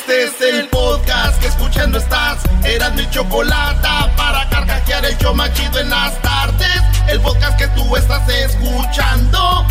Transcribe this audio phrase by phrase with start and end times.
[0.00, 2.42] Este es el podcast que escuchando estás.
[2.64, 6.82] Eran mi chocolate para carcajear el yo machido en las tardes.
[7.06, 9.66] El podcast que tú estás escuchando.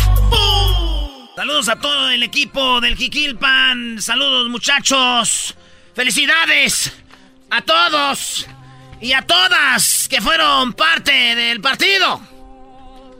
[1.34, 4.00] Saludos a todo el equipo del Jiquilpan.
[4.00, 5.56] Saludos, muchachos.
[5.96, 6.92] ¡Felicidades!
[7.50, 8.46] A todos
[9.00, 12.20] y a todas que fueron parte del partido.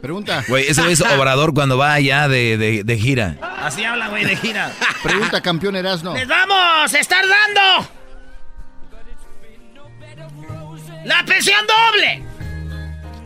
[0.00, 0.44] Pregunta.
[0.48, 3.36] Güey, ese es Obrador cuando va allá de, de, gira.
[3.62, 4.72] Así habla, güey, de gira.
[5.02, 6.14] Pregunta, campeón Erasno.
[6.14, 7.88] ¡Les vamos a estar dando!
[11.04, 12.22] ¡La pensión doble!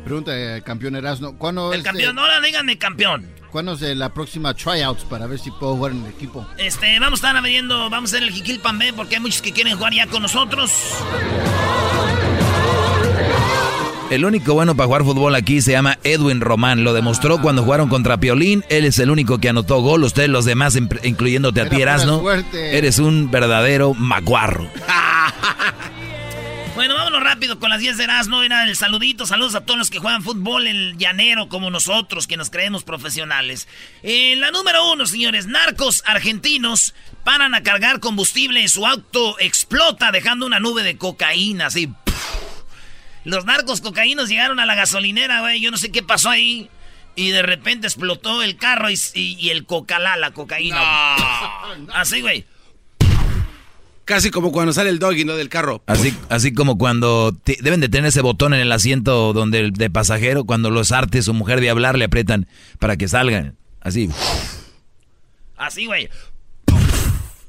[0.05, 1.37] Pregunta, eh, campeón Erasno.
[1.39, 3.35] ¿Cuándo El campeón, ahora díganme campeón.
[3.51, 6.45] ¿Cuándo es la próxima tryouts para ver si puedo jugar en el equipo?
[6.59, 9.53] Este, vamos a estar abriendo, vamos a hacer el Jiquilpan B porque hay muchos que
[9.53, 10.73] quieren jugar ya con nosotros.
[14.11, 16.85] El único bueno para jugar fútbol aquí se llama Edwin Román.
[16.85, 18.65] Lo demostró cuando jugaron contra Piolín.
[18.69, 20.05] Él es el único que anotó gol.
[20.05, 22.23] Ustedes los demás, incluyéndote a ti, Erasno,
[22.53, 24.69] eres un verdadero maguarro.
[26.75, 28.43] Bueno, vámonos rápido con las 10 de Erasmo.
[28.43, 29.27] Era el saludito.
[29.27, 33.69] Saludos a todos los que juegan fútbol, el llanero como nosotros, que nos creemos profesionales.
[34.03, 38.67] En la número uno, señores, narcos argentinos paran a cargar combustible.
[38.67, 41.91] Su auto explota dejando una nube de cocaína, así.
[43.25, 45.61] Los narcos cocaínos llegaron a la gasolinera, güey.
[45.61, 46.69] Yo no sé qué pasó ahí.
[47.17, 50.79] Y de repente explotó el carro y, el cocalá, la cocaína.
[51.95, 52.45] Así, güey.
[54.05, 55.35] Casi como cuando sale el doggy, ¿no?
[55.35, 55.83] Del carro.
[55.87, 59.89] Así, así como cuando deben de tener ese botón en el asiento donde el de
[59.89, 62.47] pasajero, cuando los artes o mujer de hablar le aprietan
[62.79, 63.57] para que salgan.
[63.81, 64.11] Así.
[65.57, 66.11] Así, güey.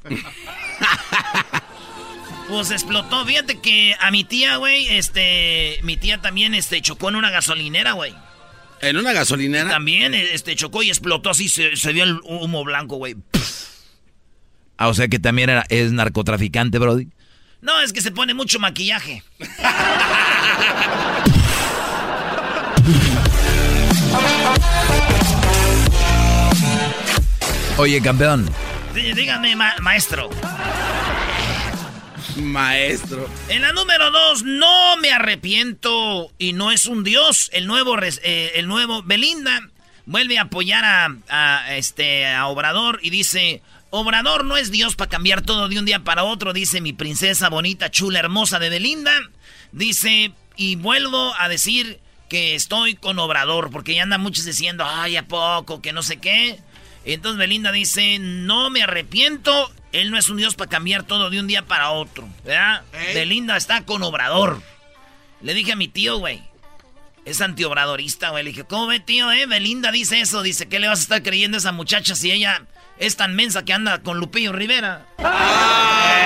[2.48, 3.24] Pues explotó.
[3.26, 7.92] Fíjate que a mi tía, güey, este, mi tía también, este, chocó en una gasolinera,
[7.92, 8.14] güey.
[8.80, 9.70] ¿En una gasolinera?
[9.70, 13.16] También, este, chocó y explotó así, se, vio el humo blanco, güey.
[14.76, 17.08] Ah, o sea que también era, es narcotraficante, Brody.
[17.62, 19.24] No, es que se pone mucho maquillaje.
[27.78, 28.48] Oye, campeón.
[28.94, 30.30] dígame, maestro.
[32.36, 33.28] Maestro.
[33.48, 37.50] En la número dos, no me arrepiento y no es un dios.
[37.52, 39.60] El nuevo, eh, el nuevo Belinda
[40.04, 40.84] vuelve a apoyar
[41.28, 45.84] a, este, a Obrador y dice, Obrador no es dios para cambiar todo de un
[45.84, 49.12] día para otro, dice mi princesa bonita, chula, hermosa de Belinda.
[49.72, 55.16] Dice, y vuelvo a decir que estoy con Obrador, porque ya andan muchos diciendo, ay,
[55.16, 55.80] ¿a poco?
[55.80, 56.58] Que no sé qué.
[57.06, 61.40] Entonces Belinda dice, no me arrepiento él no es un dios para cambiar todo de
[61.40, 62.82] un día para otro, ¿verdad?
[63.14, 64.60] Belinda está con Obrador.
[65.40, 66.42] Le dije a mi tío, güey.
[67.24, 68.44] Es antiobradorista, güey.
[68.44, 69.46] Le dije, ¿cómo ve, tío, eh?
[69.46, 70.42] Belinda dice eso.
[70.42, 72.62] Dice, ¿qué le vas a estar creyendo a esa muchacha si ella
[72.98, 75.06] es tan mensa que anda con Lupillo Rivera?
[75.18, 76.25] Ah.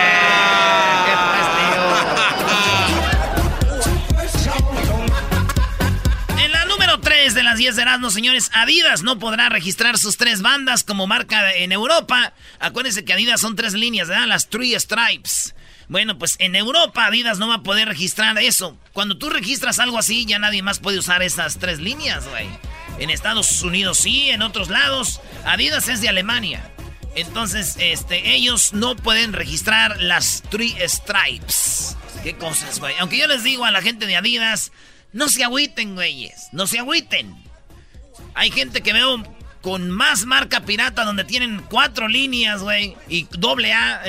[7.60, 8.50] 10 de Erasmus, señores.
[8.54, 12.32] Adidas no podrá registrar sus tres bandas como marca en Europa.
[12.58, 14.26] Acuérdense que Adidas son tres líneas, ¿verdad?
[14.26, 15.54] Las Three Stripes.
[15.86, 18.78] Bueno, pues en Europa Adidas no va a poder registrar eso.
[18.94, 22.48] Cuando tú registras algo así, ya nadie más puede usar esas tres líneas, güey.
[22.98, 25.20] En Estados Unidos sí, en otros lados.
[25.44, 26.62] Adidas es de Alemania.
[27.14, 31.94] Entonces, este, ellos no pueden registrar las Three Stripes.
[32.22, 32.94] ¿Qué cosas, güey?
[33.00, 34.72] Aunque yo les digo a la gente de Adidas,
[35.12, 36.48] no se agüiten, güeyes.
[36.52, 37.49] No se agüiten.
[38.34, 39.22] Hay gente que veo
[39.62, 42.96] con más marca pirata donde tienen cuatro líneas, güey.
[43.08, 44.02] Y doble A,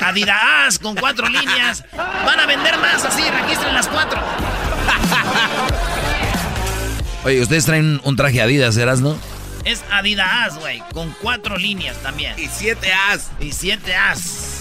[0.00, 1.84] Adidas con cuatro líneas.
[1.96, 4.20] Van a vender más así, registren las cuatro.
[7.24, 9.18] Oye, ustedes traen un traje Adidas, ¿eras, no?
[9.64, 12.38] Es Adidas, güey, con cuatro líneas también.
[12.38, 13.30] Y siete As.
[13.40, 14.56] Y siete As.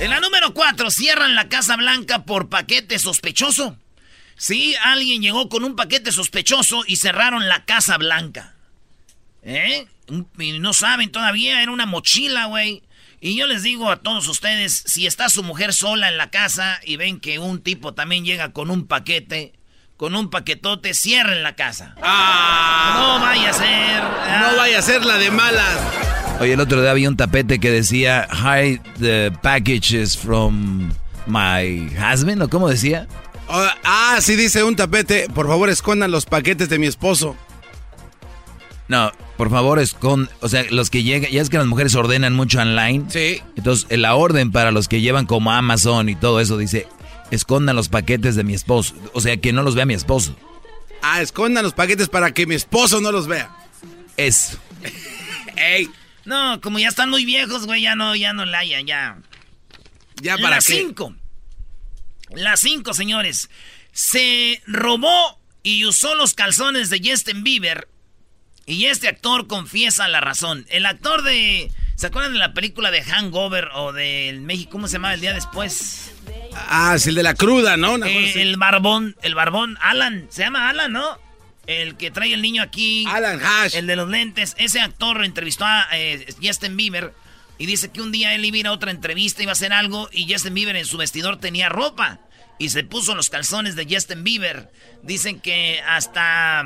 [0.00, 3.76] En la número cuatro, cierran la Casa Blanca por paquete sospechoso.
[4.36, 8.54] Sí, alguien llegó con un paquete sospechoso y cerraron la Casa Blanca.
[9.42, 9.86] ¿Eh?
[10.38, 12.82] Y no saben todavía, era una mochila, güey.
[13.20, 16.78] Y yo les digo a todos ustedes, si está su mujer sola en la casa
[16.84, 19.54] y ven que un tipo también llega con un paquete,
[19.96, 21.94] con un paquetote, cierren la casa.
[22.02, 24.02] Ah, no vaya a ser.
[24.40, 25.80] No vaya a ser la de malas.
[26.40, 30.92] Oye, el otro día había un tapete que decía, Hi, the package is from
[31.26, 33.08] my husband, ¿o cómo decía?
[33.48, 35.28] Oh, ah, sí dice un tapete.
[35.34, 37.36] Por favor, escondan los paquetes de mi esposo.
[38.88, 40.34] No, por favor, escondan.
[40.40, 41.30] O sea, los que llegan.
[41.30, 43.04] Ya es que las mujeres ordenan mucho online.
[43.08, 43.42] Sí.
[43.56, 46.88] Entonces, la orden para los que llevan como Amazon y todo eso dice:
[47.30, 48.94] escondan los paquetes de mi esposo.
[49.12, 50.36] O sea, que no los vea mi esposo.
[51.02, 53.50] Ah, escondan los paquetes para que mi esposo no los vea.
[54.16, 54.58] Eso.
[55.56, 55.90] Ey.
[56.24, 59.18] No, como ya están muy viejos, güey, ya no, ya no la hayan, ya.
[60.20, 61.14] Ya para Las cinco.
[62.30, 63.50] Las cinco, señores.
[63.92, 67.88] Se robó y usó los calzones de Justin Bieber.
[68.66, 70.66] Y este actor confiesa la razón.
[70.68, 71.70] El actor de.
[71.94, 74.72] ¿Se acuerdan de la película de Hangover o del México?
[74.72, 76.12] ¿Cómo se llamaba el día después?
[76.52, 77.96] Ah, es el de la cruda, ¿no?
[78.04, 80.26] Eh, el barbón, el barbón, Alan.
[80.30, 81.18] Se llama Alan, ¿no?
[81.66, 83.06] El que trae el niño aquí.
[83.08, 83.76] Alan Hash.
[83.76, 84.54] El de los lentes.
[84.58, 87.12] Ese actor entrevistó a eh, Justin Bieber.
[87.58, 89.72] Y dice que un día él iba a ir a otra entrevista, iba a hacer
[89.72, 90.08] algo.
[90.12, 92.20] Y Justin Bieber en su vestidor tenía ropa.
[92.58, 94.70] Y se puso los calzones de Justin Bieber.
[95.02, 96.64] Dicen que hasta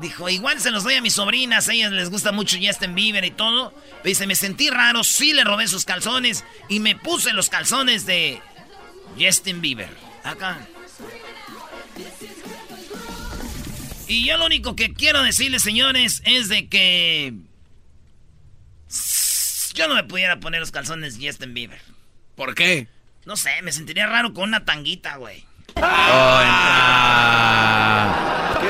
[0.00, 3.24] Dijo, igual se los doy a mis sobrinas, a ellas les gusta mucho Justin Bieber
[3.24, 3.74] y todo.
[4.04, 8.40] Dice, me sentí raro, sí le robé sus calzones y me puse los calzones de
[9.18, 9.90] Justin Bieber.
[10.22, 10.58] Acá.
[14.06, 17.34] Y yo lo único que quiero decirles, señores, es de que...
[19.78, 21.80] Yo no me pudiera poner los calzones de Justin Bieber.
[22.34, 22.88] ¿Por qué?
[23.24, 25.44] No sé, me sentiría raro con una tanguita, güey.
[25.76, 25.82] ¡Qué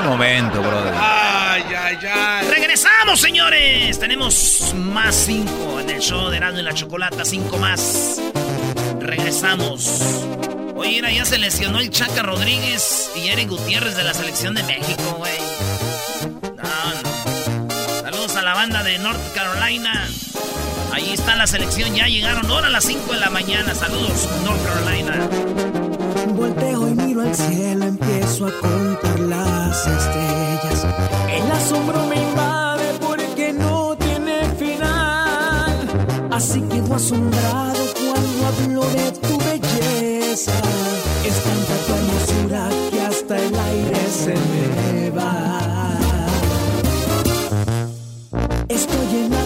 [0.02, 0.93] momento, brother!
[0.94, 2.49] ¡Ay, ay, ay!
[2.50, 3.99] ¡Regresamos, señores!
[3.99, 7.25] Tenemos más cinco en el show de Erasmo y la Chocolata.
[7.25, 8.20] Cinco más.
[9.00, 10.02] Regresamos.
[10.76, 15.14] Oye, ya se lesionó el Chaca Rodríguez y Eric Gutiérrez de la selección de México,
[15.16, 15.38] güey.
[16.43, 18.02] No, no.
[18.02, 20.06] Saludos a la banda de North Carolina.
[20.93, 23.75] Ahí está la selección, ya llegaron ahora a las 5 de la mañana.
[23.75, 25.29] Saludos, North Carolina.
[26.35, 30.87] Volteo y miro al cielo, empiezo a contar las estrellas.
[31.31, 35.88] El asombro me invade porque no tiene final.
[36.31, 40.52] Así quedo asombrado cuando hablo de tu belleza.
[41.25, 45.58] Es tanta tu hermosura que hasta el aire se me va.
[48.69, 49.38] Estoy enamorado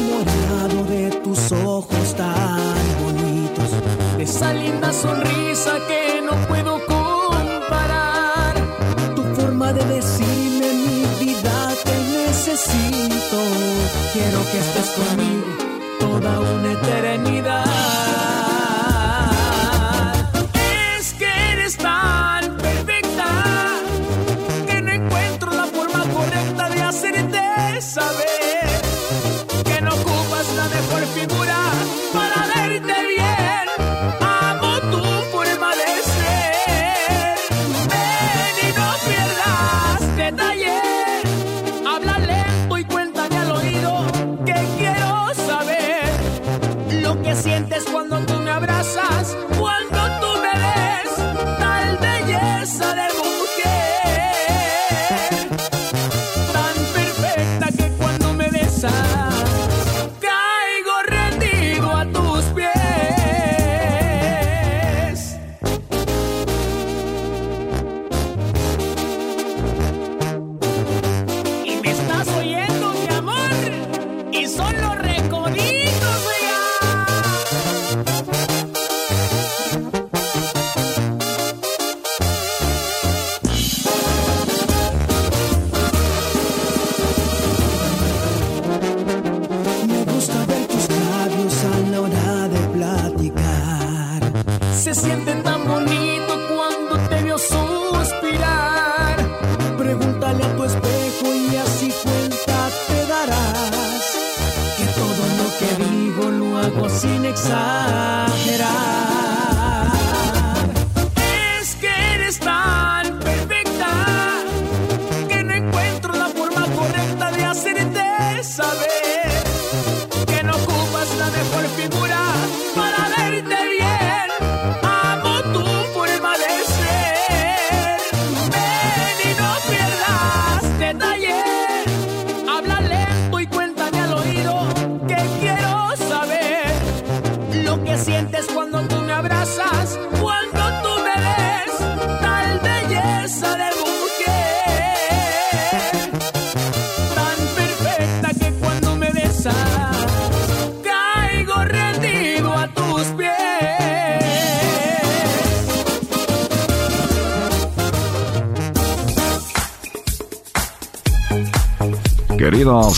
[4.42, 8.54] esa linda sonrisa que no puedo comparar.
[9.14, 13.38] Tu forma de decirme mi vida te necesito.
[14.12, 15.46] Quiero que estés conmigo
[16.00, 18.41] toda una eternidad.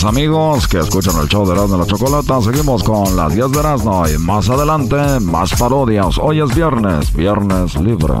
[0.05, 3.59] Amigos que escuchan el show de Erasmo y la Chocolata, seguimos con las 10 de
[3.59, 6.17] Erasmo y más adelante más parodias.
[6.19, 8.13] Hoy es viernes, viernes libre.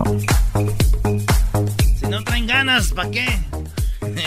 [1.99, 3.39] Si no traen ganas, ¿para qué?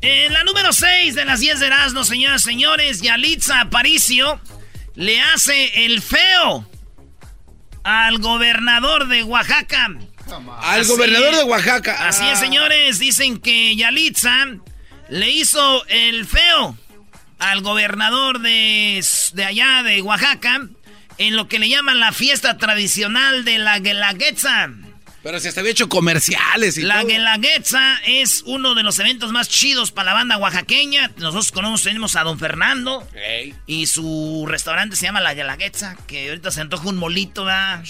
[0.00, 4.40] En la número 6 de las 10 de Erasmo, señoras y señores, Yalitza Aparicio
[4.94, 6.64] le hace el feo
[7.82, 9.90] al gobernador de Oaxaca.
[10.62, 12.08] Al gobernador de Oaxaca.
[12.08, 12.40] Así es, ah.
[12.40, 13.00] señores.
[13.00, 14.46] Dicen que Yalitza
[15.08, 16.76] le hizo el feo
[17.38, 20.68] al gobernador de, de allá de Oaxaca
[21.18, 24.70] en lo que le llaman la fiesta tradicional de la Guelaguetza.
[25.22, 29.48] Pero si hasta había hecho comerciales y La Guelaguetza es uno de los eventos más
[29.48, 31.10] chidos para la banda oaxaqueña.
[31.16, 33.06] Nosotros conocemos a Don Fernando.
[33.66, 37.84] Y su restaurante se llama La Guelaguetza, que ahorita se antoja un molito, ¿verdad?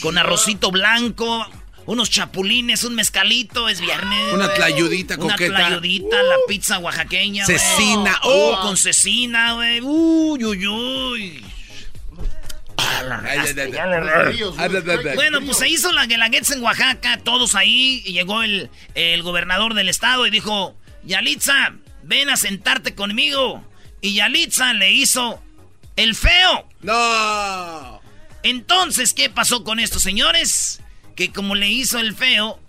[0.00, 1.48] Con arrocito blanco,
[1.86, 4.32] unos chapulines, un mezcalito, es viernes.
[4.32, 5.54] Una tlayudita coqueta.
[5.54, 8.60] Una tlayudita, la pizza oaxaqueña, Cecina, oh.
[8.62, 9.80] Con cecina, güey.
[9.80, 11.44] Uy, uy, uy.
[15.14, 19.74] Bueno, pues se hizo la Guelaguetza en Oaxaca, todos ahí, y llegó el, el gobernador
[19.74, 23.64] del estado y dijo, Yalitza, ven a sentarte conmigo.
[24.00, 25.42] Y Yalitza le hizo
[25.96, 26.68] el feo.
[26.82, 28.00] No.
[28.42, 30.80] Entonces, ¿qué pasó con estos señores?
[31.16, 32.60] Que como le hizo el feo,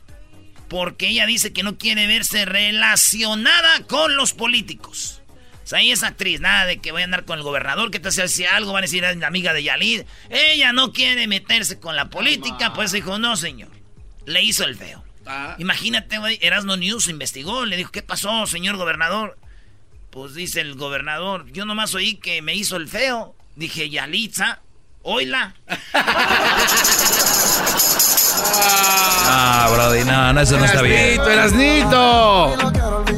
[0.68, 5.22] porque ella dice que no quiere verse relacionada con los políticos.
[5.64, 8.00] O sea, ahí es actriz, nada de que voy a andar con el gobernador, que
[8.00, 10.04] te hace algo, van a decir, es la amiga de Yalid.
[10.30, 13.70] Ella no quiere meterse con la política, pues dijo, no, señor.
[14.26, 15.04] Le hizo el feo.
[15.26, 15.56] Ah.
[15.60, 19.38] Imagínate, güey, Erasmo News investigó, le dijo, ¿qué pasó, señor gobernador?
[20.10, 23.36] Pues dice el gobernador, yo nomás oí que me hizo el feo.
[23.58, 24.62] Dije, Yalitza,
[25.02, 25.54] oíla.
[29.30, 31.20] ah, Brody, no, no, eso no está bien.
[31.22, 32.56] Erasnito.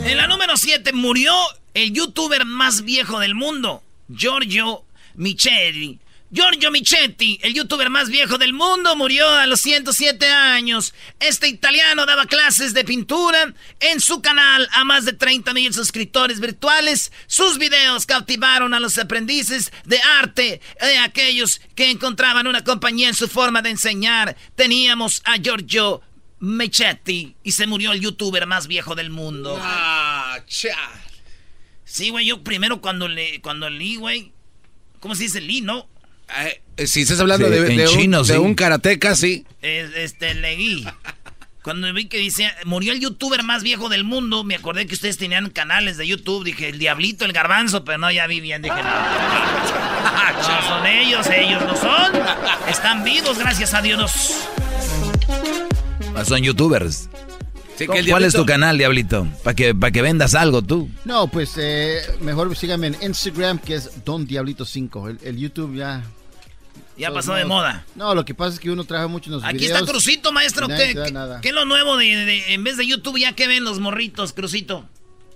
[0.04, 1.34] En la número 7 murió
[1.74, 4.84] el youtuber más viejo del mundo, Giorgio
[5.16, 6.00] Michetti.
[6.32, 10.94] Giorgio Michetti, el youtuber más viejo del mundo, murió a los 107 años.
[11.20, 16.40] Este italiano daba clases de pintura en su canal a más de 30 mil suscriptores
[16.40, 17.12] virtuales.
[17.26, 23.16] Sus videos cautivaron a los aprendices de arte, de aquellos que encontraban una compañía en
[23.16, 24.38] su forma de enseñar.
[24.56, 26.02] Teníamos a Giorgio
[26.40, 29.58] Michetti y se murió el youtuber más viejo del mundo.
[29.60, 30.38] Ah,
[31.86, 34.32] Sí, güey, yo primero cuando le cuando leí, güey,
[35.00, 35.90] ¿cómo se dice leí, no?
[36.78, 39.46] Eh, si estás hablando de, de, un, de un karateca, sí.
[39.62, 40.86] este, leí.
[41.64, 45.18] Cuando vi que dice, murió el youtuber más viejo del mundo, me acordé que ustedes
[45.18, 46.46] tenían canales de YouTube.
[46.46, 48.62] Dije, el diablito, el garbanzo, pero no, ya vi bien.
[48.62, 48.84] Dije, no,
[50.68, 52.14] son ellos, ellos no son.
[52.68, 54.46] Están vivos, gracias a Dios.
[56.26, 57.10] Son youtubers.
[57.86, 59.28] ¿Cuál es tu canal, Diablito?
[59.44, 60.90] Para que, que vendas algo tú.
[61.06, 65.20] No, pues eh, mejor síganme en Instagram, que es Don Diablito5.
[65.24, 66.04] El, YouTube ya...
[67.00, 67.86] Ya pasó de moda.
[67.96, 70.68] No, lo que pasa es que uno trabaja mucho en los Aquí está Crucito, maestro.
[70.68, 70.94] ¿Qué,
[71.42, 74.86] ¿Qué, es lo nuevo de, en vez de YouTube ya que ven los morritos, Crucito?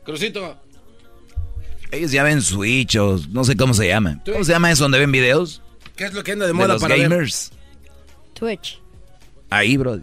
[0.04, 0.58] Crucito.
[1.92, 4.22] Ellos ya ven Switch o no sé cómo se llama.
[4.26, 5.62] ¿Cómo se llama eso donde ven videos?
[5.96, 7.52] ¿Qué es lo que anda de moda los para gamers?
[8.34, 8.82] Twitch.
[9.50, 10.02] Ahí, bro.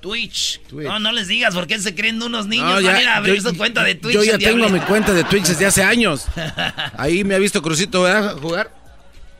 [0.00, 0.60] Twitch.
[0.72, 3.96] No, no les digas porque se creen unos niños no, a abrir su cuenta de
[3.96, 4.14] Twitch.
[4.14, 6.26] Yo ya tengo mi cuenta de Twitch desde hace años.
[6.96, 8.38] Ahí me ha visto Crucito ¿verdad?
[8.38, 8.74] jugar.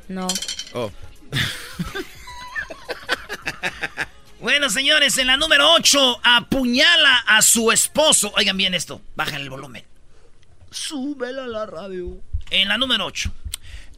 [0.09, 0.26] No.
[0.75, 0.90] Oh.
[4.40, 8.32] bueno, señores, en la número 8 apuñala a su esposo.
[8.37, 9.84] Oigan bien esto, bajan el volumen.
[10.70, 12.20] Súbela a la radio.
[12.50, 13.32] En la número 8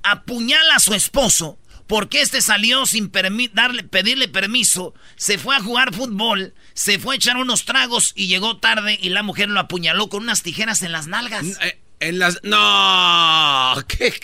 [0.03, 3.13] apuñala a su esposo porque este salió sin
[3.53, 8.29] darle, pedirle permiso, se fue a jugar fútbol, se fue a echar unos tragos y
[8.29, 11.59] llegó tarde y la mujer lo apuñaló con unas tijeras en las nalgas.
[11.61, 12.39] Eh, en las...
[12.45, 14.15] No, qué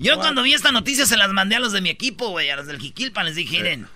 [0.00, 2.56] Yo cuando vi esta noticia se las mandé a los de mi equipo, güey, a
[2.56, 3.86] los del Jiquilpan, les dije, miren,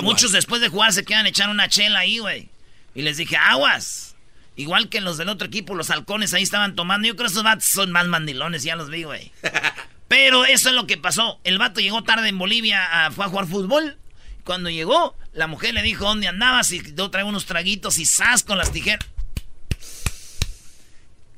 [0.00, 2.48] muchos después de jugar se quedan echar una chela ahí, güey.
[2.94, 4.14] Y les dije, aguas.
[4.54, 7.08] Igual que los del otro equipo, los halcones ahí estaban tomando.
[7.08, 9.32] Yo creo que esos vatos son más mandilones, ya los vi, güey.
[10.08, 11.40] Pero eso es lo que pasó.
[11.42, 13.98] El vato llegó tarde en Bolivia, fue a jugar fútbol.
[14.44, 18.44] Cuando llegó, la mujer le dijo dónde andabas y yo traigo unos traguitos y ¡zas!
[18.44, 19.04] con las tijeras.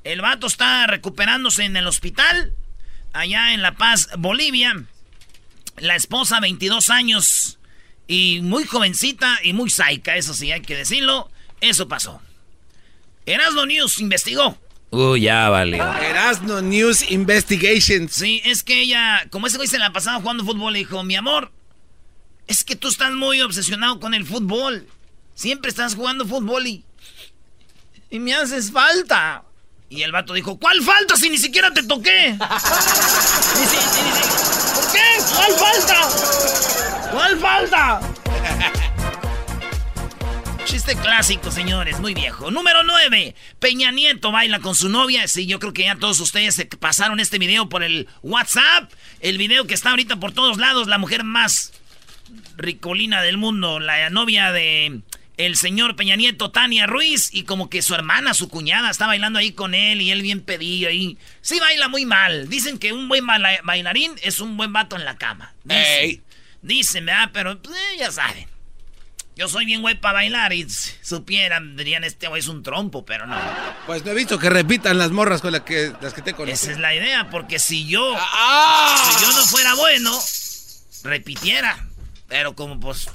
[0.04, 2.54] El vato está recuperándose en el hospital,
[3.12, 4.85] allá en La Paz, Bolivia.
[5.78, 7.59] La esposa, 22 años,
[8.07, 11.31] y muy jovencita y muy saica, eso sí, hay que decirlo.
[11.61, 12.21] Eso pasó.
[13.25, 14.59] Erasmo News investigó
[14.92, 15.78] Uy, ya vale.
[15.78, 18.11] Erasno News Investigation.
[18.11, 21.16] Sí, es que ella, como ese güey se la pasaba jugando fútbol, le dijo, mi
[21.16, 21.50] amor,
[22.47, 24.87] es que tú estás muy obsesionado con el fútbol.
[25.35, 26.85] Siempre estás jugando fútbol y,
[28.11, 29.45] y me haces falta.
[29.93, 32.35] Y el vato dijo, ¿cuál falta si ni siquiera te toqué?
[32.39, 32.49] ¿Por
[34.91, 35.03] qué?
[35.37, 36.09] ¿Cuál falta?
[37.13, 38.01] ¿Cuál falta?
[40.65, 42.51] Chiste clásico, señores, muy viejo.
[42.51, 43.35] Número 9.
[43.59, 45.29] Peña Nieto baila con su novia.
[45.29, 48.91] Sí, yo creo que ya todos ustedes se pasaron este video por el WhatsApp.
[49.21, 50.89] El video que está ahorita por todos lados.
[50.89, 51.75] La mujer más
[52.57, 53.79] ricolina del mundo.
[53.79, 55.03] La novia de
[55.47, 57.31] el señor Peña Nieto, Tania Ruiz.
[57.33, 60.01] Y como que su hermana, su cuñada, está bailando ahí con él.
[60.01, 61.19] Y él bien pedido ahí.
[61.41, 62.49] Sí baila muy mal.
[62.49, 65.55] Dicen que un buen bailarín es un buen vato en la cama.
[65.65, 66.23] Dicen,
[66.63, 67.31] dicen ¿verdad?
[67.33, 68.53] Pero pues, ya saben.
[69.35, 73.27] Yo soy bien güey para bailar y supieran, dirían, este güey es un trompo, pero
[73.27, 73.41] no.
[73.87, 76.53] Pues no he visto que repitan las morras con las que, las que te conozco.
[76.53, 79.11] Esa es la idea, porque si yo, ah.
[79.11, 80.19] si yo no fuera bueno,
[81.03, 81.87] repitiera.
[82.29, 83.09] Pero como pues,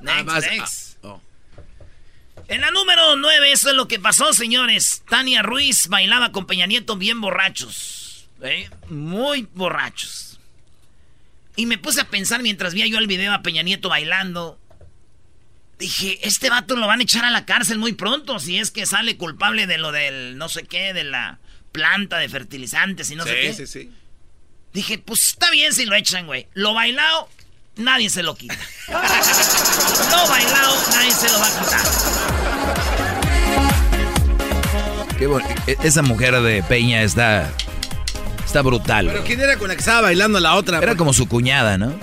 [0.00, 0.79] next, next.
[2.50, 5.04] En la número 9, eso es lo que pasó, señores.
[5.08, 8.28] Tania Ruiz bailaba con Peña Nieto bien borrachos.
[8.42, 8.68] ¿eh?
[8.88, 10.40] Muy borrachos.
[11.54, 14.58] Y me puse a pensar mientras veía yo el video a Peña Nieto bailando.
[15.78, 18.84] Dije, este vato lo van a echar a la cárcel muy pronto si es que
[18.84, 21.38] sale culpable de lo del no sé qué, de la
[21.70, 23.54] planta de fertilizantes y no sé qué.
[23.54, 23.90] Sí, sí, sí.
[24.72, 26.48] Dije, pues está bien si lo echan, güey.
[26.54, 27.28] Lo bailado,
[27.76, 28.58] nadie se lo quita.
[28.88, 32.29] lo bailado, nadie se lo va a quitar.
[35.20, 35.46] Qué bueno.
[35.66, 37.52] E-, esa mujer de Peña está.
[38.44, 39.06] Está brutal.
[39.06, 40.78] Pero ¿quién era con la que estaba bailando la otra?
[40.78, 41.94] Era como su cuñada, ¿no?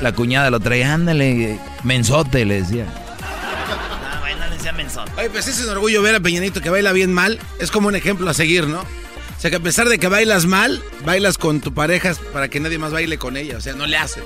[0.00, 2.86] La cuñada lo traía, ándale, mensote, le decía.
[3.22, 5.10] Ah, bueno, le decía mensote.
[5.16, 7.40] Oye, pues es un orgullo ver a Peñanito que baila bien mal.
[7.58, 8.80] Es como un ejemplo a seguir, ¿no?
[8.80, 12.60] O sea, que a pesar de que bailas mal, bailas con tu pareja para que
[12.60, 13.56] nadie más baile con ella.
[13.56, 14.22] O sea, no le hace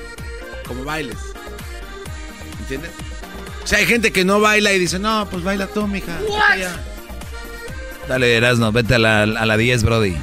[0.67, 1.17] como bailes.
[2.59, 2.91] ¿Entiendes?
[3.63, 6.19] O sea, hay gente que no baila y dice, no, pues baila tú, mija.
[8.09, 10.17] Dale, Erasno, vete a la, a la 10, Brody.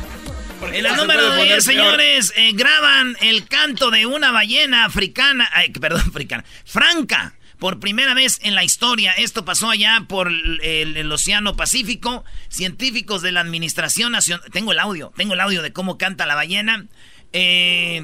[0.74, 5.48] En la número 10, señores, eh, graban el canto de una ballena africana,
[5.80, 9.12] perdón, africana, franca, por primera vez en la historia.
[9.12, 12.26] Esto pasó allá por el, Océano Pacífico.
[12.50, 16.34] Científicos de la Administración Nacional, tengo el audio, tengo el audio de cómo canta la
[16.34, 16.88] ballena.
[17.34, 18.04] Eh,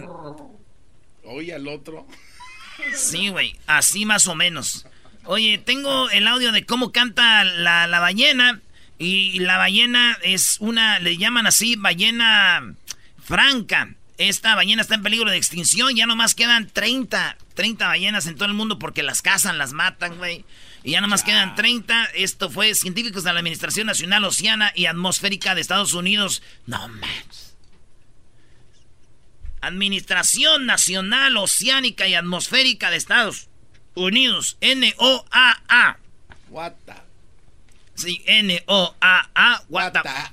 [1.23, 2.05] Oye, al otro.
[2.93, 4.85] Sí, güey, así más o menos.
[5.25, 8.61] Oye, tengo el audio de cómo canta la, la ballena.
[9.01, 12.75] Y la ballena es una, le llaman así, ballena
[13.23, 13.95] franca.
[14.19, 15.95] Esta ballena está en peligro de extinción.
[15.95, 20.19] Ya nomás quedan 30, 30 ballenas en todo el mundo porque las cazan, las matan,
[20.19, 20.45] güey.
[20.83, 22.11] Y ya nomás quedan 30.
[22.13, 26.43] Esto fue científicos de la Administración Nacional Oceana y Atmosférica de Estados Unidos.
[26.67, 27.55] No más.
[29.61, 33.49] Administración Nacional Oceánica y Atmosférica de Estados
[33.95, 34.57] Unidos.
[34.61, 35.97] N-O-A-A.
[36.49, 36.73] What
[38.01, 40.03] Sí, N-O-A-A, Guata.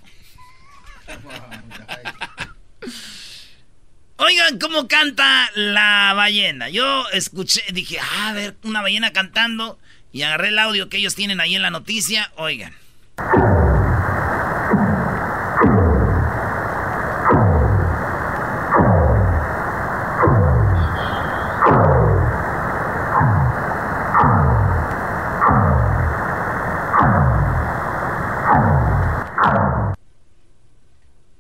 [4.17, 6.71] Oigan cómo canta la ballena.
[6.71, 9.79] Yo escuché, dije, ah, a ver, una ballena cantando.
[10.13, 12.33] Y agarré el audio que ellos tienen ahí en la noticia.
[12.37, 12.75] Oigan.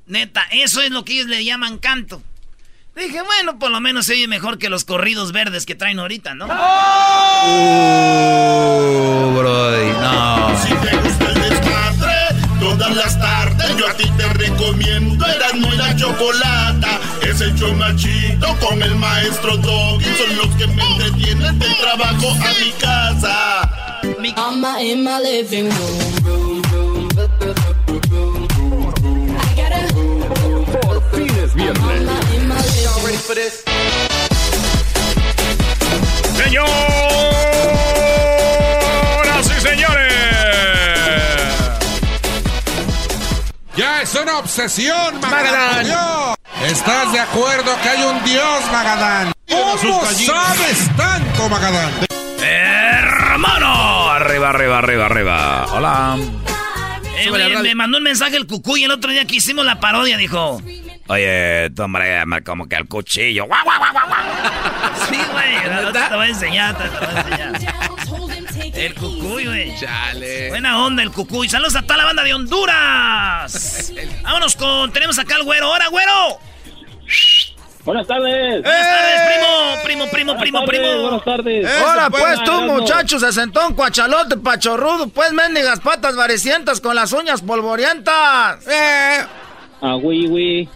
[0.08, 2.20] Neta, eso es lo que ellos le llaman canto.
[2.96, 6.34] Dije, bueno, por lo menos se oye mejor que los corridos verdes que traen ahorita,
[6.34, 6.48] ¿no?
[6.50, 7.78] ¡Oh!
[9.38, 10.48] Brody, no.
[10.60, 12.16] Si te gusta el desmadre,
[12.58, 16.98] todas las tardes yo a ti te recomiendo Eran muy la chocolata.
[17.22, 20.06] Es el chomachito con el maestro Doggy.
[20.16, 24.00] Son los que me entretienen del trabajo a mi casa.
[24.18, 24.34] Mi...
[24.80, 27.77] in my living room.
[36.36, 36.70] Señoras
[39.46, 40.14] y señores.
[43.76, 45.86] Ya es una obsesión, Magadán.
[46.64, 49.32] ¿Estás de acuerdo que hay un Dios, Magadán?
[49.48, 51.92] ¿Cómo sabes tanto, Magadán?
[52.40, 54.10] Hermano.
[54.10, 55.66] Arriba, arriba, arriba, arriba.
[55.72, 56.18] Hola.
[57.16, 57.30] Eh,
[57.62, 60.62] me mandó un mensaje el cucuy el otro día que hicimos la parodia, dijo.
[61.08, 63.46] Oye, tú, hombre, como que al cuchillo.
[65.08, 67.88] Sí, güey, te voy a enseñar, te voy a enseñar.
[68.74, 69.76] El cucuy, güey.
[69.76, 70.50] Chale.
[70.50, 71.48] Buena onda el cucuy.
[71.48, 73.92] Saludos a toda la banda de Honduras.
[74.22, 75.70] Vámonos con, tenemos acá al güero.
[75.70, 76.38] ¡Hora, güero!
[77.84, 78.62] Buenas tardes.
[78.62, 81.02] Buenas tardes, primo, primo, primo, primo, primo.
[81.02, 81.70] Buenas tardes.
[81.82, 87.12] Hola, pues tú, muchacho, se sentó un cuachalote pachorrudo, pues mendigas patas varicientas con las
[87.12, 88.66] uñas polvorientas.
[88.66, 89.26] Eh.
[89.80, 90.68] Ah, güey, güey.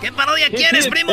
[0.00, 1.12] ¿Qué parodia quieres, primo?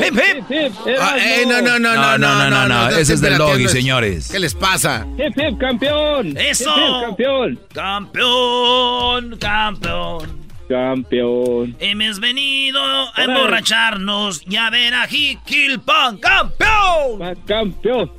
[0.00, 0.14] Hip,
[0.50, 0.72] hip.
[1.00, 4.30] Ah, eh, no, no, no, No, no, no, no, ese es del doggy, señores.
[4.30, 5.06] ¿Qué les pasa?
[5.16, 6.36] Hip, hip, campeón.
[6.36, 6.70] ¡Eso!
[6.70, 7.60] Hip, hip, campeón.
[7.72, 10.40] Campeón, campeón.
[10.68, 11.76] Campeón.
[11.80, 16.18] Hemos venido a emborracharnos y a ver a Jiquilpan.
[16.18, 17.36] ¡Campeón!
[17.46, 18.12] Campeón.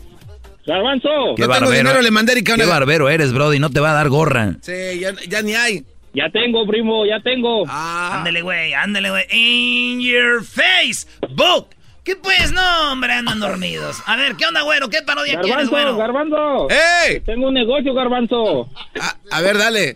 [0.65, 1.10] Garbanzo.
[1.36, 1.72] Qué No tengo barbero.
[1.72, 3.60] dinero, le mandé a Qué barbero eres, Brody.
[3.60, 4.56] No te va a dar gorra.
[4.62, 5.86] Sí, ya, ya ni hay.
[6.13, 7.63] Ya tengo, primo, ya tengo.
[7.67, 9.24] Ah, Ándale, güey, ándale, güey.
[9.32, 11.67] In your face, book.
[12.04, 12.52] ¿Qué pues?
[12.52, 14.02] No, hombre, andan dormidos.
[14.08, 14.89] A ver, ¿qué onda, güero?
[14.89, 15.97] ¿Qué parodia quieres, Garbanzo, güero?
[15.97, 16.67] Garbanzo.
[16.69, 17.19] ¡Ey!
[17.21, 18.69] Tengo un negocio, Garbanzo.
[19.00, 19.95] A, a ver, dale.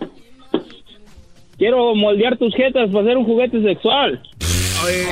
[1.57, 4.21] Quiero moldear tus jetas para hacer un juguete sexual.
[4.85, 5.07] Oye,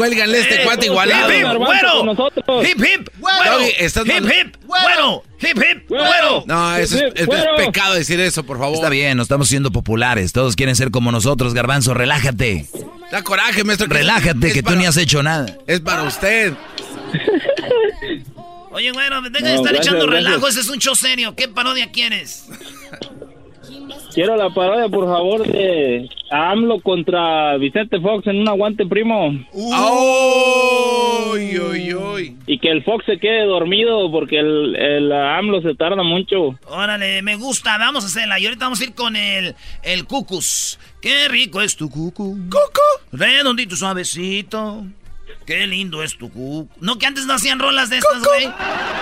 [0.00, 1.32] Cuélganle a este Eh, cuate hip, igualado.
[1.32, 2.62] hip, Garbanzo, güero.
[2.62, 3.60] Hip, hip, güero.
[3.60, 5.22] Hip, hip, güero.
[5.40, 6.44] Hip, hip, güero.
[6.46, 7.56] No, eso es, es- es Güero.
[7.56, 8.74] pecado decir eso, por favor.
[8.76, 10.32] Está bien, no estamos siendo populares.
[10.32, 11.94] Todos quieren ser como nosotros, Garbanzo.
[11.94, 12.66] Relájate.
[13.12, 13.88] Da coraje, maestro.
[13.88, 15.46] que- Relájate, es que tú para- ni has hecho nada.
[15.66, 16.54] Es para usted.
[18.72, 20.24] Oye, güero, deja de No, estar gracias, echando gracias.
[20.30, 20.48] relajo.
[20.48, 21.34] Ese es un show serio.
[21.34, 22.44] ¿Qué parodia quieres?
[24.14, 29.28] Quiero la parodia, por favor, de AMLO contra Vicente Fox en un aguante, primo.
[29.52, 32.36] ¡Uy, uy, uy!
[32.46, 36.58] Y que el Fox se quede dormido porque el, el AMLO se tarda mucho.
[36.66, 37.78] Órale, me gusta.
[37.78, 38.38] Vamos a hacerla.
[38.40, 40.78] Y ahorita vamos a ir con el, el cucus.
[41.00, 42.36] Qué rico es tu cucu.
[42.50, 42.80] ¡Coco!
[43.12, 44.84] Redondito, suavecito.
[45.46, 46.68] Qué lindo es tu cucu.
[46.80, 48.48] No que antes no hacían rolas de estas, güey.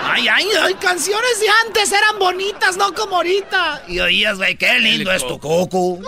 [0.03, 3.83] Ay, ay, ay, canciones de antes eran bonitas, no como ahorita.
[3.87, 6.01] Y oías, güey, qué lindo es tu cucu.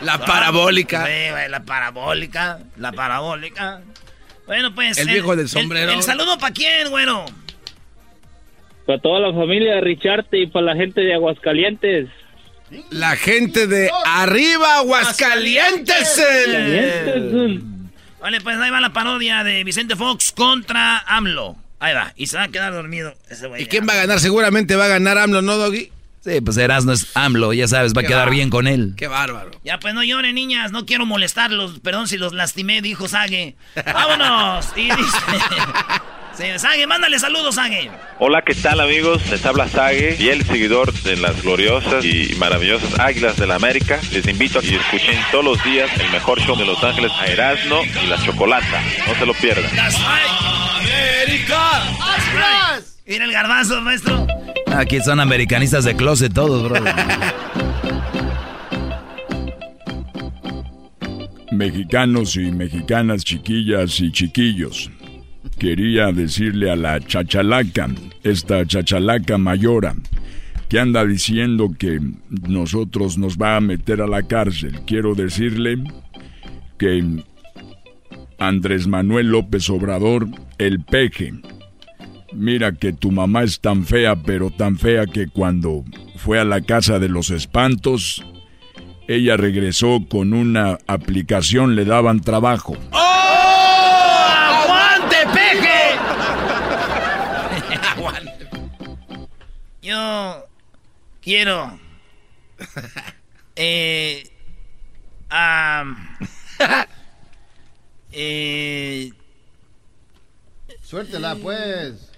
[0.00, 1.00] La parabólica.
[1.00, 2.60] Güey, la parabólica.
[2.76, 3.82] La parabólica.
[4.46, 4.98] Bueno, pues.
[4.98, 5.92] El viejo del sombrero.
[5.92, 7.24] El, saludo para quién, güero.
[8.86, 12.08] Para toda la familia de Richarte y para la gente de Aguascalientes.
[12.90, 16.16] La gente de arriba, Aguascalientes.
[16.16, 17.62] Calientes.
[18.22, 21.56] Vale, pues ahí va la parodia de Vicente Fox contra AMLO.
[21.80, 22.12] Ahí va.
[22.14, 23.62] Y se va a quedar dormido ese güey.
[23.62, 24.20] ¿Y quién va a ganar?
[24.20, 25.90] Seguramente va a ganar AMLO, ¿no, Doggy?
[26.24, 28.94] Sí, pues Erasmo es AMLO, ya sabes, va a quedar bien con él.
[28.96, 29.50] Qué bárbaro.
[29.64, 30.70] Ya, pues no lloren, niñas.
[30.70, 31.80] No quiero molestarlos.
[31.80, 33.56] Perdón si los lastimé, dijo Sage.
[33.92, 34.68] ¡Vámonos!
[34.76, 35.18] Y dice...
[36.42, 37.88] Sí, Sage, mándale saludos, Sage.
[38.18, 39.22] Hola, ¿qué tal amigos?
[39.30, 44.00] Les habla Sage, fiel seguidor de las gloriosas y maravillosas Águilas de la América.
[44.10, 47.26] Les invito a que escuchen todos los días el mejor show de Los Ángeles a
[47.28, 48.82] Erasmo y la Chocolata.
[49.06, 49.70] No se lo pierdan.
[49.76, 50.42] That's right.
[53.06, 54.26] Mira el garbanzo, maestro.
[54.74, 56.82] Aquí son americanistas de closet todos, bro.
[61.52, 64.90] Mexicanos y mexicanas, chiquillas y chiquillos.
[65.58, 67.88] Quería decirle a la chachalaca,
[68.22, 69.94] esta chachalaca mayora,
[70.68, 72.00] que anda diciendo que
[72.48, 74.80] nosotros nos va a meter a la cárcel.
[74.86, 75.78] Quiero decirle
[76.78, 77.22] que
[78.38, 80.26] Andrés Manuel López Obrador,
[80.58, 81.32] el peje,
[82.32, 85.84] mira que tu mamá es tan fea, pero tan fea que cuando
[86.16, 88.24] fue a la casa de los espantos,
[89.08, 92.76] ella regresó con una aplicación, le daban trabajo.
[92.92, 93.11] ¡Aguante,
[100.02, 100.48] Yo
[101.20, 101.78] quiero.
[103.54, 104.24] Eh.
[105.28, 106.18] am,
[108.12, 109.12] eh,
[110.82, 112.10] Suéltela, pues.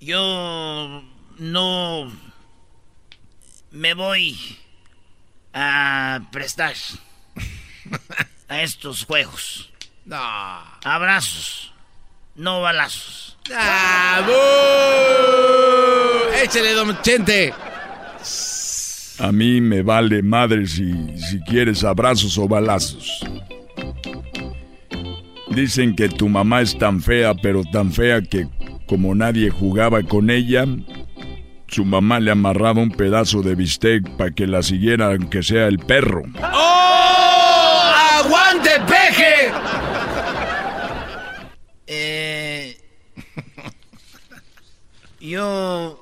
[0.00, 1.02] yo
[1.38, 2.12] no
[3.70, 4.58] me voy
[5.52, 6.74] a prestar
[8.48, 9.72] a estos juegos.
[10.06, 10.16] No.
[10.84, 11.72] Abrazos,
[12.34, 13.31] no balazos.
[13.54, 14.32] ¡Ah, bú!
[16.42, 17.52] Échale, don Chente.
[19.18, 23.24] A mí me vale madre si, si quieres abrazos o balazos.
[25.50, 28.48] Dicen que tu mamá es tan fea, pero tan fea que
[28.86, 30.64] como nadie jugaba con ella,
[31.68, 35.78] su mamá le amarraba un pedazo de bistec para que la siguiera aunque sea el
[35.78, 36.22] perro.
[36.52, 37.92] ¡Oh!
[38.18, 39.52] ¡Aguante, peje!
[41.86, 42.76] Eh,
[45.22, 45.98] yo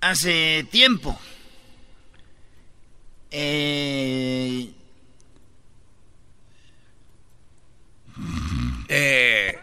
[0.00, 1.18] hace tiempo
[3.30, 4.72] eh,
[8.88, 9.58] Eh.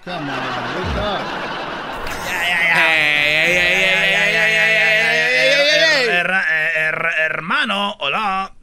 [7.18, 8.54] Hermano, hola.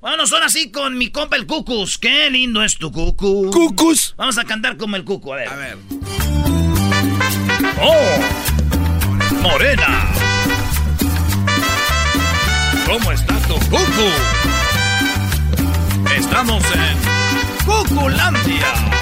[0.00, 1.98] Bueno, son así con mi compa el Cucus.
[1.98, 3.50] Qué lindo es tu Cucu.
[3.50, 4.14] Cucus.
[4.16, 5.48] Vamos a cantar como el Cucu, a ver.
[5.48, 5.78] A ver.
[7.82, 8.49] ¡Oh!
[9.42, 10.06] Morena.
[12.86, 14.10] ¿Cómo está tu cucu?
[16.16, 18.99] Estamos en Cuculandia.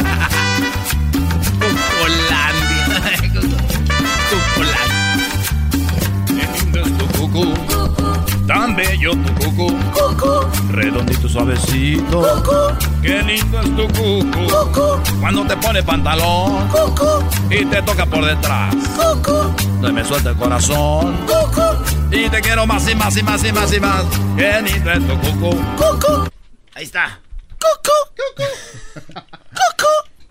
[8.48, 9.68] Tan bello tu cucu.
[9.92, 10.72] Cucu.
[10.72, 12.22] Redondito suavecito.
[12.22, 13.02] Cucu.
[13.02, 14.48] Qué lindo es tu cucu.
[14.48, 15.20] Cucu.
[15.20, 16.66] Cuando te pone pantalón.
[16.68, 17.22] Cucu.
[17.50, 18.74] Y te toca por detrás.
[18.96, 19.54] Cucu.
[19.86, 21.14] Se me suelta el corazón.
[21.26, 21.84] Cucu.
[22.10, 24.04] Y te quiero más y más y más y más y más.
[24.34, 25.50] Qué lindo es tu cucu.
[25.76, 26.30] Cucu.
[26.74, 27.20] Ahí está.
[27.60, 28.24] Cucu.
[28.34, 28.44] Cucu.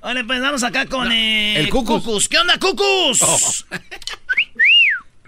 [0.01, 2.27] Vale, pues vamos acá con eh, El Cucus.
[2.27, 3.21] ¿Qué onda, Cucus?
[3.21, 3.37] Oh.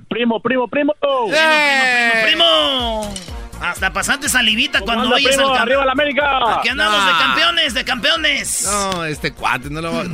[0.09, 0.93] Primo, primo, primo.
[0.99, 3.13] Primo, primo, primo, primo.
[3.61, 5.51] Hasta pasante salivita cuando anda, oyes primo?
[5.51, 6.59] el cam- ¡Arriba la América!
[6.59, 8.63] Aquí andamos de campeones, de campeones.
[8.65, 10.03] No, este cuate, no lo va...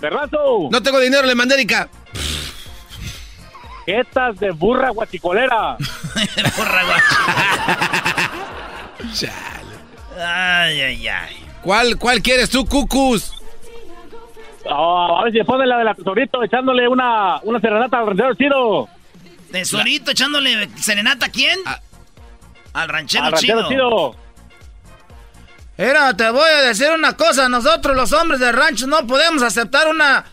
[0.00, 0.68] Berrazo.
[0.70, 1.88] No tengo dinero, le mandé Erika.
[3.86, 5.76] Jetas de burra guachicolera.
[6.56, 7.16] Porra, guacho.
[10.18, 11.36] Ay, ay, ay.
[11.62, 13.32] ¿Cuál, cuál quieres tú, Cucus?
[14.68, 18.34] Oh, a ver si pone la de la tesorito echándole una, una serenata al ranchero
[18.34, 18.88] chido.
[19.52, 21.58] Tesorito echándole serenata a quién?
[22.72, 24.14] Al ranchero Al ranchero chido.
[24.14, 24.16] chido.
[25.78, 27.48] Mira, te voy a decir una cosa.
[27.48, 30.24] Nosotros los hombres de rancho no podemos aceptar una,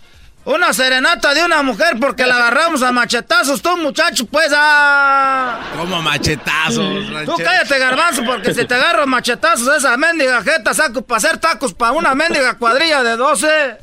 [0.45, 3.61] una serenata de una mujer porque la agarramos a machetazos.
[3.61, 5.61] Tú, muchacho, pues, ah...
[5.77, 7.37] Como machetazos, Tú ranchero.
[7.37, 11.73] cállate, garbanzo, porque si te agarro a machetazos esa mendiga jeta saco para hacer tacos
[11.73, 13.47] para una mendiga cuadrilla de 12.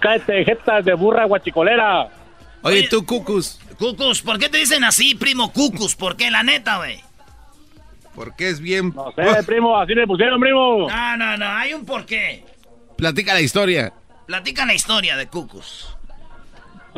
[0.00, 2.08] Cállate, jetas de burra guachicolera.
[2.62, 3.58] Oye, tú, Cucus.
[3.78, 5.94] Cucus, ¿por qué te dicen así, primo Cucus?
[5.94, 6.30] ¿Por qué?
[6.30, 7.02] La neta, güey.
[8.14, 8.94] Porque es bien...
[8.94, 10.88] No sé, primo, así le pusieron, primo.
[10.88, 12.44] No, no, no, hay un porqué.
[12.96, 13.92] Platica la historia.
[14.26, 15.96] Platica la historia de Cucus.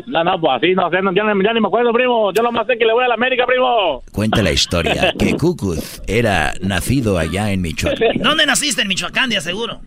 [0.06, 2.32] No, no, pues así, no sé, no, ya, ni- ya ni me acuerdo, primo.
[2.32, 4.02] Yo lo más sé que le voy a la América, primo.
[4.12, 8.16] Cuenta la historia que Cucuz era nacido allá en Michoacán.
[8.22, 8.82] ¿Dónde naciste?
[8.82, 9.80] En Michoacán, de seguro.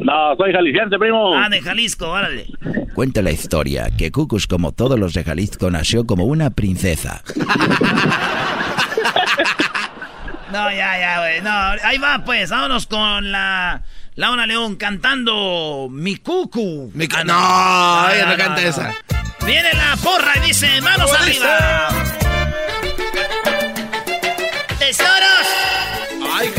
[0.00, 1.34] No, soy jalisciense, primo.
[1.36, 2.46] Ah, de Jalisco, órale.
[2.94, 7.22] Cuenta la historia que Cucus, como todos los de Jalisco, nació como una princesa.
[10.52, 11.40] No, ya, ya, güey.
[11.42, 11.50] No,
[11.86, 12.50] ahí va, pues.
[12.50, 13.82] Vámonos con la
[14.16, 16.90] Laura León cantando Mi Cucu.
[16.94, 18.94] Mi cu- Ah, no, ella no canta esa.
[19.44, 21.88] Viene la porra y dice, manos ¿Cómo arriba.
[24.78, 25.46] ¡Tesoros!
[26.32, 26.52] Ay,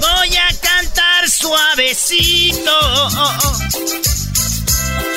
[0.00, 2.70] Voy a cantar suavecito.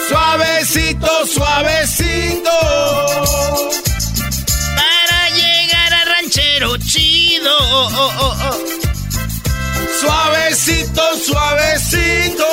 [0.10, 2.52] suavecito, suavecito.
[7.44, 7.58] Chido.
[10.00, 12.46] Suavecito, suavecito.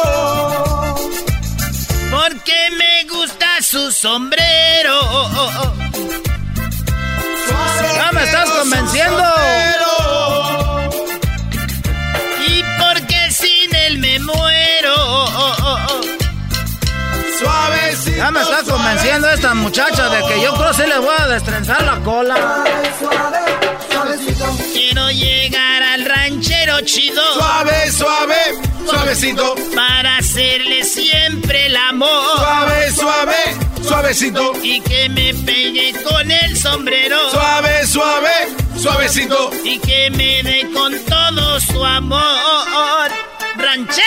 [2.11, 5.00] Porque me gusta su sombrero.
[7.94, 9.24] Ya me estás convenciendo.
[12.46, 15.26] Y porque sin él me muero.
[17.38, 18.16] Suavecito.
[18.16, 21.26] Ya me está convenciendo esta muchacha de que yo creo que sí le voy a
[21.29, 22.64] destrenzar la cola.
[22.64, 23.69] Quiero
[25.20, 27.22] llegar al ranchero chido.
[27.35, 28.37] Suave, suave,
[28.88, 29.54] suavecito.
[29.74, 32.37] Para hacerle siempre el amor.
[32.37, 33.37] Suave, suave,
[33.87, 34.52] suavecito.
[34.62, 37.30] Y que me pegue con el sombrero.
[37.30, 38.33] Suave, suave,
[38.76, 39.50] suavecito.
[39.64, 43.11] Y que me dé con todo su amor.
[43.56, 44.00] ¡Ranchero!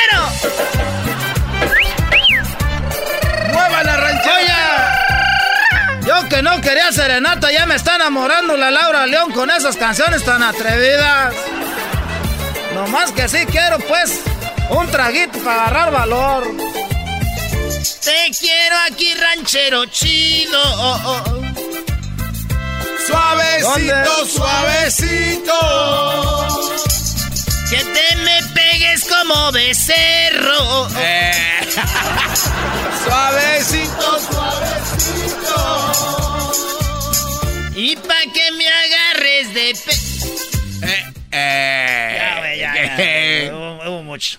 [6.34, 10.42] Que no quería serenata, ya me está enamorando la Laura León con esas canciones tan
[10.42, 11.32] atrevidas.
[12.74, 14.20] Nomás que sí quiero, pues,
[14.72, 16.48] un traguito para agarrar valor.
[18.04, 20.60] Te quiero aquí, ranchero chido.
[23.06, 24.32] Suavecito, ¿Dónde?
[24.32, 25.60] suavecito.
[27.70, 30.88] Que te me pegues como becerro.
[30.98, 31.60] Eh.
[33.06, 34.83] Suavecito, suavecito.
[37.76, 39.92] Y pa' que me agarres de pe...
[40.86, 42.16] Eh, eh.
[42.18, 43.56] Ya, güey, ya, ya.
[43.56, 44.38] Hubo, hubo mucho.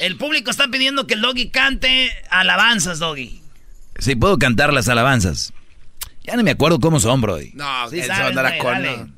[0.00, 3.40] El público está pidiendo que el Doggy cante alabanzas, Doggy.
[3.98, 5.52] Sí, puedo cantar las alabanzas.
[6.24, 7.38] Ya no me acuerdo cómo son, bro.
[7.52, 8.82] No, Sí sabes, con.
[8.82, 9.12] no.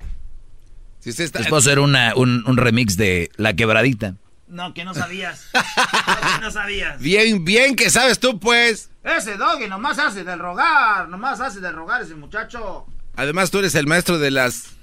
[1.00, 1.38] Si usted está.
[1.38, 4.16] Les puedo hacer una, un, un remix de La Quebradita.
[4.48, 5.46] No, que no sabías.
[5.52, 7.00] que no sabías.
[7.00, 8.90] Bien, bien que sabes tú, pues.
[9.02, 12.86] Ese doggy nomás hace del rogar, nomás hace del rogar ese muchacho.
[13.16, 14.76] Además, tú eres el maestro de las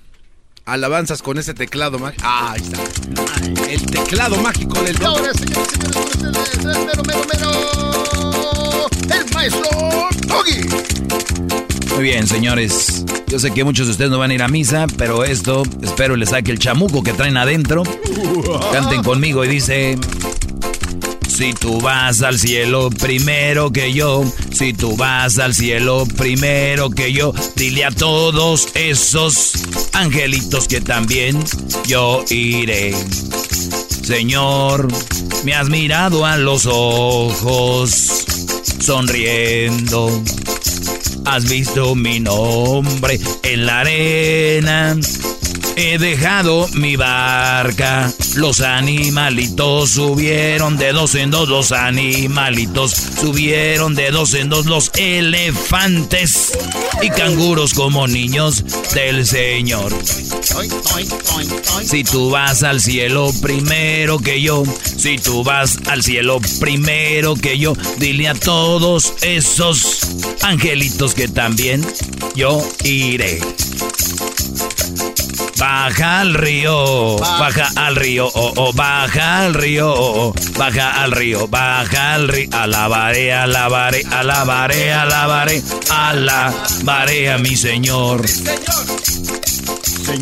[0.65, 2.23] alabanzas con ese teclado mágico.
[2.26, 3.69] Ah, ahí está.
[3.69, 10.67] El teclado mágico del Y ahora, señores señores, el mero, mero, mero, el maestro Doggy.
[11.95, 13.05] Muy bien, señores.
[13.27, 16.15] Yo sé que muchos de ustedes no van a ir a misa, pero esto espero
[16.15, 17.83] les saque el chamuco que traen adentro.
[18.71, 19.97] Canten conmigo y dice...
[21.27, 27.12] Si tú vas al cielo primero que yo, si tú vas al cielo primero que
[27.12, 29.53] yo, dile a todos esos
[29.93, 31.43] angelitos que también
[31.88, 32.93] yo iré.
[34.03, 34.88] Señor,
[35.43, 38.25] me has mirado a los ojos,
[38.84, 40.22] sonriendo.
[41.26, 44.98] Has visto mi nombre en la arena
[45.75, 48.12] He dejado mi barca.
[48.36, 51.49] Los animalitos subieron de dos en dos.
[51.49, 54.65] Los animalitos subieron de dos en dos.
[54.65, 56.51] Los elefantes
[57.01, 59.91] y canguros como niños del Señor.
[61.83, 64.63] Si tú vas al cielo primero que yo,
[64.97, 69.99] si tú vas al cielo primero que yo, dile a todos esos
[70.43, 71.86] angelitos que también
[72.36, 73.39] yo iré.
[75.58, 81.48] Baja al río, baja al río, oh, oh, baja al río, oh, baja al río,
[81.48, 88.26] baja al río, alabaré, alabaré, alabaré, alabaré, alabaré a mi Señor.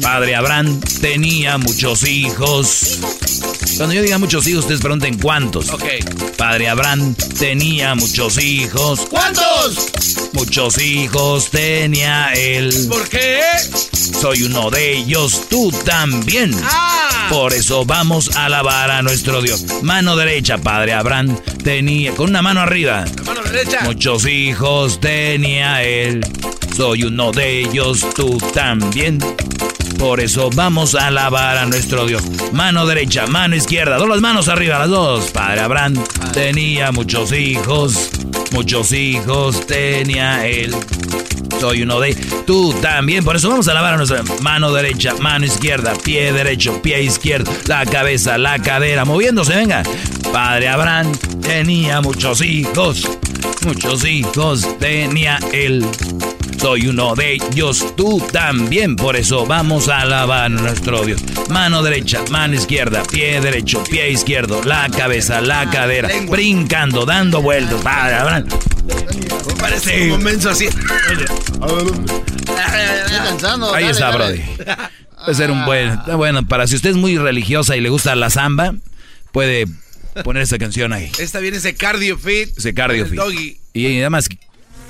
[0.02, 3.00] Padre Abraham tenía muchos hijos.
[3.78, 5.70] Cuando yo diga muchos hijos, ustedes pregunten cuántos.
[5.70, 5.84] Ok.
[6.38, 9.02] Padre Abraham tenía muchos hijos.
[9.10, 9.92] ¿Cuántos?
[10.34, 12.74] Muchos hijos tenía él.
[12.88, 13.42] ¿Por qué?
[14.20, 16.54] Soy uno de ellos, tú también.
[16.64, 17.28] Ah.
[17.30, 19.66] Por eso vamos a alabar a nuestro Dios.
[19.82, 23.06] Mano derecha, Padre Abraham tenía, con una mano arriba.
[23.26, 23.82] mano derecha.
[23.84, 26.22] Muchos hijos tenía él.
[26.76, 29.20] Soy uno de ellos, tú también.
[30.02, 32.24] Por eso vamos a alabar a nuestro Dios.
[32.54, 35.30] Mano derecha, mano izquierda, dos las manos arriba, las dos.
[35.30, 35.94] Padre Abraham
[36.34, 38.10] tenía muchos hijos,
[38.52, 40.76] muchos hijos tenía él.
[41.60, 42.16] Soy uno de
[42.48, 43.24] tú también.
[43.24, 47.52] Por eso vamos a alabar a nuestra mano derecha, mano izquierda, pie derecho, pie izquierdo,
[47.68, 49.84] la cabeza, la cadera, moviéndose, venga.
[50.34, 51.12] Padre Abraham
[51.42, 53.08] tenía muchos hijos,
[53.64, 55.86] muchos hijos tenía él.
[56.62, 58.96] Soy uno de ellos, tú también.
[58.96, 61.20] Por eso vamos a alabar a nuestro Dios.
[61.50, 67.82] Mano derecha, mano izquierda, pie derecho, pie izquierdo, la cabeza, la cadera, brincando, dando vueltas.
[69.60, 70.70] Parece un menso así.
[73.74, 74.42] Ahí está, Brody.
[75.26, 76.00] Puede ser un buen.
[76.16, 78.76] Bueno, para si usted es muy religiosa y le gusta la samba,
[79.32, 79.66] puede
[80.24, 81.12] poner esa canción ahí.
[81.18, 82.56] Está bien ese cardio fit.
[82.56, 83.16] Ese cardio fit.
[83.16, 83.58] doggy.
[83.74, 84.30] Y además,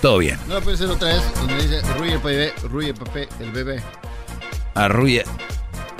[0.01, 0.37] todo bien.
[0.47, 3.81] No lo puede ser otra vez donde dice Ruye bebé, Ruye papé, el bebé.
[4.73, 5.23] Arruya.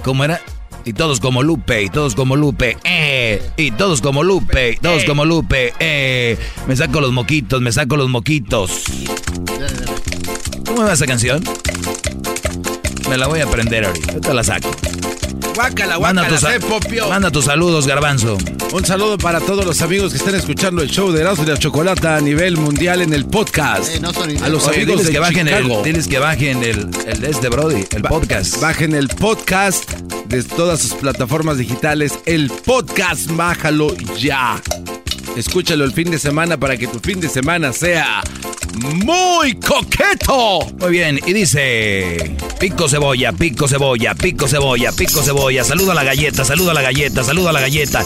[0.03, 0.41] ¿Cómo era?
[0.83, 3.41] Y todos como Lupe, y todos como Lupe, eh.
[3.55, 6.37] Y todos como Lupe, y todos como Lupe, eh.
[6.67, 8.83] Me saco los moquitos, me saco los moquitos.
[10.65, 11.43] ¿Cómo va esa canción?
[13.11, 14.13] Me la voy a aprender ahorita.
[14.13, 14.71] Ahorita la saco.
[15.53, 17.09] Guácala, Manda guácala, tus, se popio.
[17.09, 18.37] manda tus saludos, Garbanzo.
[18.71, 21.57] Un saludo para todos los amigos que están escuchando el show de Erasmo y la
[21.57, 23.93] Chocolata a nivel mundial en el podcast.
[23.93, 25.77] Eh, no son a los Oye, amigos diles de que bajen Chicago.
[25.79, 28.61] el, diles que bajen el, el este Brody, el podcast.
[28.61, 29.91] Bajen el podcast
[30.27, 32.13] de todas sus plataformas digitales.
[32.25, 34.61] El podcast, bájalo ya.
[35.35, 38.21] Escúchalo el fin de semana para que tu fin de semana sea
[39.05, 40.59] muy coqueto.
[40.79, 46.03] Muy bien, y dice pico cebolla, pico cebolla, pico cebolla, pico cebolla, saludo a la
[46.03, 48.03] galleta, saludo a la galleta, saludo a la galleta.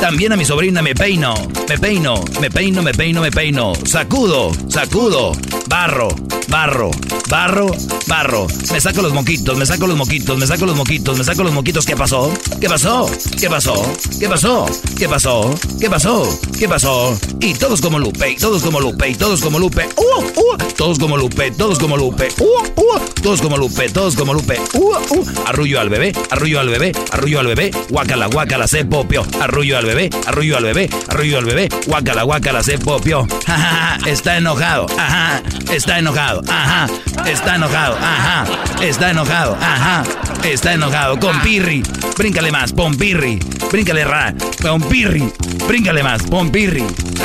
[0.00, 1.34] También a mi sobrina me peino,
[1.68, 3.72] me peino, me peino, me peino, me peino.
[3.84, 5.32] Sacudo, sacudo,
[5.68, 6.08] barro,
[6.48, 6.90] barro,
[7.28, 7.70] barro,
[8.08, 8.46] barro.
[8.72, 11.52] Me saco los moquitos, me saco los moquitos, me saco los moquitos, me saco los
[11.52, 11.86] moquitos.
[11.86, 12.32] ¿Qué pasó?
[12.60, 13.08] ¿Qué pasó?
[13.38, 13.86] ¿Qué pasó?
[14.18, 14.66] ¿Qué pasó?
[14.98, 15.54] ¿Qué pasó?
[15.78, 16.38] ¿Qué pasó?
[16.58, 17.18] ¿Qué pasó?
[17.40, 19.88] Y todos como Lupe, y todos como Lupe, y todos como Lupe.
[19.96, 20.56] ¡Uh, uh!
[20.76, 22.28] Todos como Lupe, todos como Lupe.
[22.38, 22.98] ¡Uh, uh!
[23.22, 24.60] Todos como Lupe, todos como Lupe.
[24.74, 25.26] ¡Uh, uh!
[25.46, 27.70] Arrullo al bebé, arrullo al bebé, arrullo al bebé.
[27.88, 29.26] Guácala, guácala, se popio.
[29.40, 31.68] Arrullo al bebé, arrullo al bebé, arrullo al bebé.
[31.86, 34.86] Guácala, guácala, se ja, ja, Está enojado.
[34.98, 35.42] Ajá.
[35.72, 36.42] Está enojado.
[36.48, 36.88] Ajá.
[37.26, 37.96] Está enojado.
[37.96, 38.44] Ajá.
[38.82, 39.56] Está enojado.
[39.60, 40.04] Ajá.
[40.44, 41.18] Está enojado.
[41.18, 41.82] Con pirri.
[42.16, 42.72] Bríncale más.
[42.72, 43.38] Pompirri.
[43.70, 44.34] Bríncale ra.
[44.60, 45.32] Pompirri.
[45.66, 46.22] Bríncale más.
[46.22, 46.84] Pompirri.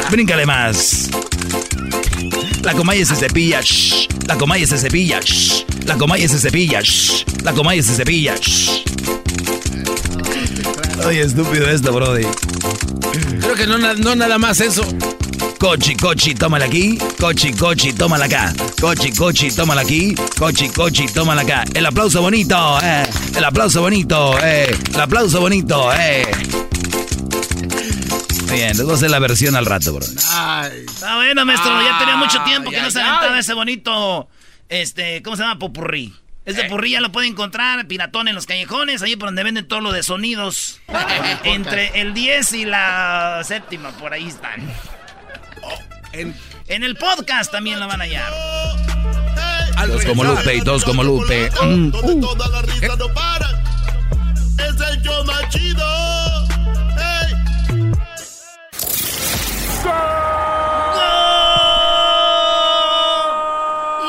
[0.10, 1.10] Bríncale más.
[2.62, 4.08] La comaya se cepilla, shh.
[4.28, 5.20] La comaya se cepilla.
[5.86, 6.82] La comaya se cepilla.
[7.44, 8.36] La comaya se cepilla.
[11.08, 12.26] Oye, estúpido esto, brody.
[13.40, 14.84] Creo que no, na- no nada más eso.
[15.58, 16.98] Cochi, cochi, tómala aquí.
[17.20, 18.54] Cochi, cochi, tómala acá.
[18.82, 20.16] Cochi, cochi, tómala aquí.
[20.38, 21.64] Cochi, cochi, tómala acá.
[21.74, 23.08] El aplauso bonito, eh.
[23.36, 24.76] El aplauso bonito, eh.
[24.94, 26.28] El aplauso bonito, eh.
[28.52, 30.06] Bien, les voy a hacer la versión al rato, bro.
[30.06, 31.72] Está bueno, maestro.
[31.82, 34.28] ya tenía mucho tiempo que no se aventaba ese bonito.
[34.68, 35.58] Este, ¿cómo se llama?
[35.58, 36.14] Popurrí.
[36.48, 39.82] Ese popurrí ya lo puede encontrar, piratón en los callejones, ahí por donde venden todo
[39.82, 40.80] lo de sonidos.
[41.44, 44.62] Entre el 10 y la séptima, por ahí están.
[46.14, 46.34] En,
[46.68, 48.32] en el podcast también lo van a hallar.
[49.90, 51.52] Dos como Lupe y dos como Lupe.
[51.62, 51.92] Mm.
[51.92, 53.50] Toda la risa no para.
[54.58, 56.48] Es el show más chido.
[56.96, 57.36] Hey.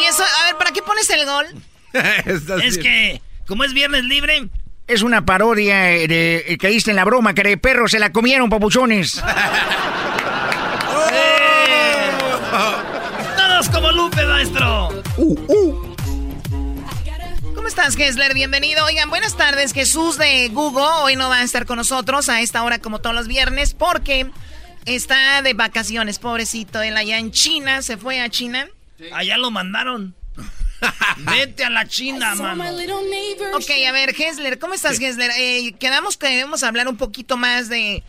[0.00, 1.46] Y eso, a ver, ¿para qué pones el gol?
[2.64, 4.48] es que, como es viernes libre,
[4.86, 8.48] Es una parodia de, de caíste en la broma que de perros se la comieron,
[8.50, 9.22] papuchones.
[11.12, 12.10] ¡Eh!
[13.36, 14.88] todos como Lupe, maestro.
[17.54, 18.34] ¿Cómo estás, Gessler?
[18.34, 18.84] Bienvenido.
[18.84, 19.72] Oigan, buenas tardes.
[19.72, 23.14] Jesús de Google hoy no va a estar con nosotros a esta hora como todos
[23.14, 24.30] los viernes porque
[24.84, 26.80] está de vacaciones, pobrecito.
[26.82, 28.68] Él allá en China, se fue a China.
[29.12, 30.14] Allá lo mandaron.
[31.18, 32.64] Vete a la China, mano.
[33.54, 35.30] Ok, a ver, Gessler, ¿cómo estás, Gessler?
[35.38, 38.02] Eh, quedamos que debemos hablar un poquito más de,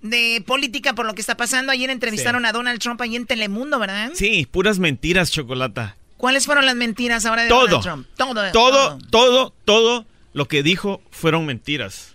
[0.00, 1.72] de política por lo que está pasando.
[1.72, 4.12] Ayer entrevistaron a Donald Trump ahí en Telemundo, ¿verdad?
[4.14, 5.96] Sí, puras mentiras, Chocolata.
[6.16, 7.66] ¿Cuáles fueron las mentiras ahora de Todo.
[7.66, 8.06] Donald Trump?
[8.16, 8.52] Todo.
[8.52, 12.14] Todo, todo, todo lo que dijo fueron mentiras.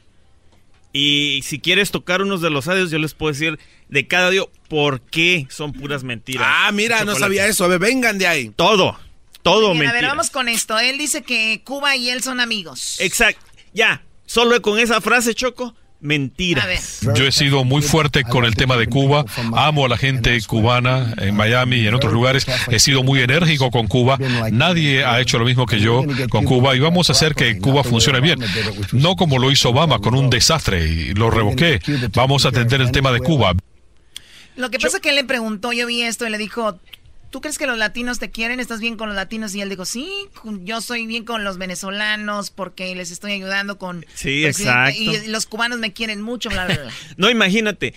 [0.91, 4.49] Y si quieres tocar unos de los audios, yo les puedo decir de cada audio
[4.68, 6.47] por qué son puras mentiras.
[6.49, 7.66] Ah, mira, no sabía eso.
[7.66, 8.49] A ver, vengan de ahí.
[8.55, 8.99] Todo,
[9.41, 10.77] todo Bien, a ver, vamos con esto.
[10.79, 12.97] Él dice que Cuba y él son amigos.
[12.99, 13.45] Exacto.
[13.73, 17.01] Ya, solo con esa frase, Choco, mentiras.
[17.15, 19.25] Yo he sido muy fuerte con el tema de Cuba.
[19.53, 22.45] Amo a la gente cubana en Miami y en otros lugares.
[22.69, 24.17] He sido muy enérgico con Cuba.
[24.51, 27.83] Nadie ha hecho lo mismo que yo con Cuba y vamos a hacer que Cuba
[27.83, 28.39] funcione bien.
[28.91, 31.79] No como lo hizo Obama con un desastre y lo revoqué.
[32.13, 33.53] Vamos a atender el tema de Cuba.
[34.55, 36.79] Lo que pasa es que él le preguntó, yo vi esto y le dijo,
[37.30, 38.59] ¿tú crees que los latinos te quieren?
[38.59, 39.53] ¿Estás bien con los latinos?
[39.55, 40.09] Y él dijo, sí,
[40.63, 44.05] yo soy bien con los venezolanos porque les estoy ayudando con...
[44.13, 44.99] Sí, exacto.
[44.99, 46.91] Y los cubanos me quieren mucho, bla, bla, bla.
[47.17, 47.93] No, imagínate,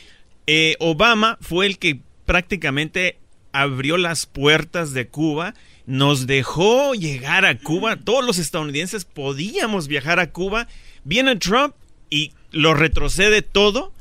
[0.47, 3.19] eh, Obama fue el que prácticamente
[3.53, 5.55] abrió las puertas de Cuba,
[5.87, 10.69] nos dejó llegar a Cuba, todos los estadounidenses podíamos viajar a Cuba,
[11.05, 11.75] viene Trump
[12.09, 13.93] y lo retrocede todo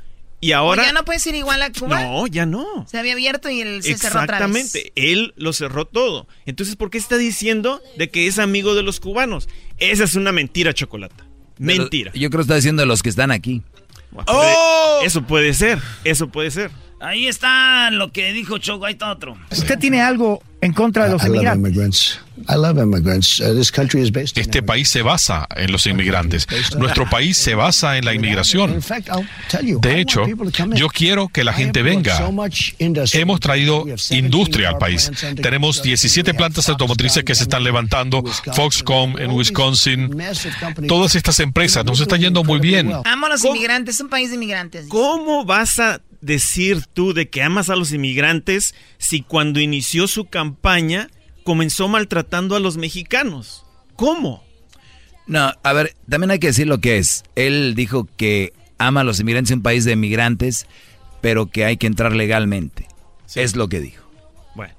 [0.42, 0.82] y ahora...
[0.82, 2.04] ¿O ¿Ya no puedes ir igual a Cuba?
[2.04, 2.86] No, ya no.
[2.90, 4.56] Se había abierto y él se cerró otra vez.
[4.58, 6.28] Exactamente, él lo cerró todo.
[6.46, 9.48] Entonces, ¿por qué está diciendo de que es amigo de los cubanos?
[9.78, 11.28] Esa es una mentira, Chocolata.
[11.60, 12.12] Mentira.
[12.16, 13.62] Yo creo que está diciendo de los que están aquí.
[14.28, 15.00] ¡Oh!
[15.04, 16.72] Eso puede ser, eso puede ser.
[17.02, 19.36] Ahí está lo que dijo Choco, ahí está otro.
[19.52, 22.20] ¿Usted tiene algo en contra de los inmigrantes?
[22.48, 26.48] Uh, this country is based Este país se basa en los inmigrantes.
[26.78, 28.80] Nuestro país se basa en la inmigración.
[28.80, 30.80] De want hecho, people to come in.
[30.80, 33.08] yo quiero que la gente have brought venga.
[33.14, 35.12] Hemos traído We have 17 industria al país.
[35.42, 35.84] Tenemos construction.
[35.84, 38.24] 17 We have plantas automotrices que se están levantando,
[38.54, 40.18] Foxconn en Wisconsin.
[40.88, 42.92] Todas estas empresas nos están yendo muy bien.
[43.06, 44.88] Amo a los inmigrantes, es un país de inmigrantes.
[44.88, 50.26] ¿Cómo vas a decir tú de que amas a los inmigrantes si cuando inició su
[50.26, 51.10] campaña
[51.44, 53.66] comenzó maltratando a los mexicanos?
[53.96, 54.44] ¿Cómo?
[55.28, 57.24] No, a ver, también hay que decir lo que es.
[57.36, 60.66] Él dijo que ama a los inmigrantes en un país de inmigrantes,
[61.22, 62.88] pero que hay que entrar legalmente.
[63.36, 64.04] Es lo que dijo.
[64.56, 64.74] Bueno.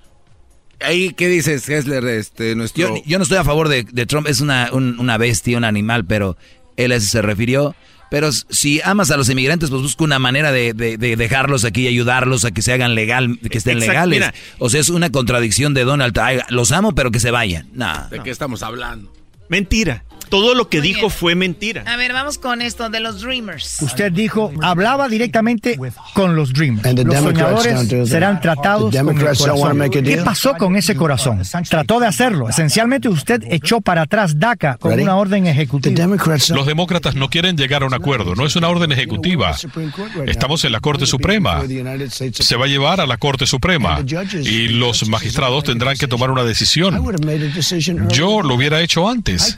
[0.80, 2.04] Ahí, ¿qué dices, Hessler?
[2.06, 2.96] Este, nuestro...
[2.96, 5.64] Yo, yo no estoy a favor de, de Trump, es una, un- una bestia, un
[5.64, 6.36] animal, pero
[6.76, 7.74] él a eso se refirió.
[8.12, 11.84] Pero si amas a los inmigrantes, pues busca una manera de, de- de dejarlos aquí
[11.84, 14.18] y ayudarlos a que se hagan legal, que estén Exacto, legales.
[14.18, 14.34] mira.
[14.58, 16.18] O sea, es una contradicción de Donald.
[16.18, 17.70] Ay, los amo, pero que se vayan.
[17.72, 17.90] No.
[18.10, 19.10] ¿De qué estamos hablando?
[19.48, 20.04] Mentira.
[20.32, 21.84] Todo lo que dijo fue mentira.
[21.86, 23.82] A ver, vamos con esto de los Dreamers.
[23.82, 25.78] Usted dijo, hablaba directamente
[26.14, 26.86] con los Dreamers.
[26.86, 28.06] And the Los soñadores that.
[28.06, 30.04] serán tratados The con el Democrats don't wanna corazón.
[30.04, 31.42] ¿Qué pasó con ese corazón?
[31.68, 32.48] Trató de hacerlo.
[32.48, 36.06] Esencialmente usted echó para atrás DACA con una orden ejecutiva.
[36.54, 39.54] Los demócratas no quieren llegar a un acuerdo, no es una orden ejecutiva.
[40.26, 41.62] Estamos en la Corte Suprema.
[42.32, 44.00] Se va a llevar a la Corte Suprema
[44.42, 46.98] y los magistrados tendrán que tomar una decisión.
[48.08, 49.54] Yo lo hubiera hecho antes.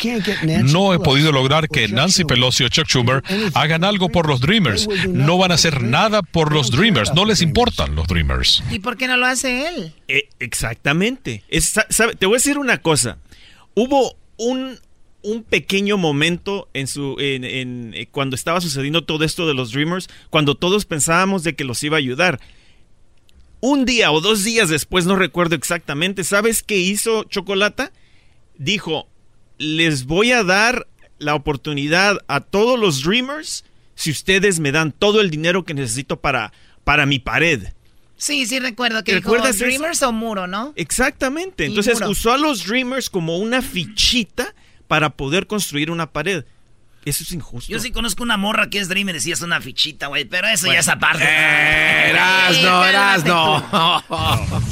[0.73, 3.23] No he podido lograr que Nancy Pelosi o Chuck Schumer
[3.55, 4.89] hagan algo por los Dreamers.
[5.09, 7.13] No van a hacer nada por los Dreamers.
[7.15, 8.63] No les importan los Dreamers.
[8.71, 9.93] ¿Y por qué no lo hace él?
[10.09, 11.43] Eh, exactamente.
[11.49, 13.19] Es- sabe- te voy a decir una cosa.
[13.75, 14.79] Hubo un,
[15.23, 19.73] un pequeño momento en su en- en- eh, cuando estaba sucediendo todo esto de los
[19.73, 22.41] Dreamers, cuando todos pensábamos de que los iba a ayudar.
[23.61, 27.93] Un día o dos días después, no recuerdo exactamente, ¿sabes qué hizo Chocolata?
[28.59, 29.09] Dijo,
[29.59, 30.87] les voy a dar
[31.19, 36.19] la oportunidad a todos los Dreamers si ustedes me dan todo el dinero que necesito
[36.21, 36.53] para,
[36.83, 37.69] para mi pared.
[38.17, 39.35] Sí, sí recuerdo que dijo.
[39.37, 40.73] Dreamers o Muro, ¿no?
[40.77, 41.65] Exactamente.
[41.65, 42.11] Y Entonces muro.
[42.11, 44.55] usó a los Dreamers como una fichita
[44.89, 46.45] para poder construir una pared.
[47.05, 47.71] Eso es injusto.
[47.71, 50.25] Yo sí conozco una morra que es Dreamer y sí es una fichita, güey.
[50.25, 50.75] Pero eso Bueno.
[50.75, 51.23] ya es aparte.
[51.25, 54.03] Eh, Erasno, Erasno.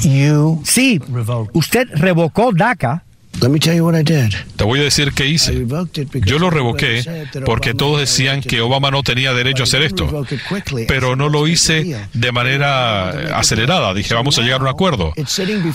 [0.03, 0.61] You.
[0.65, 0.99] Sí,
[1.53, 3.03] usted revocó DACA.
[3.43, 4.33] Let me tell you what I did.
[4.55, 5.65] Te voy a decir qué hice.
[6.25, 7.03] Yo lo revoqué
[7.45, 10.25] porque todos decían que Obama no tenía derecho a hacer esto.
[10.87, 13.93] Pero no lo hice de manera acelerada.
[13.93, 15.13] Dije, vamos a llegar a un acuerdo.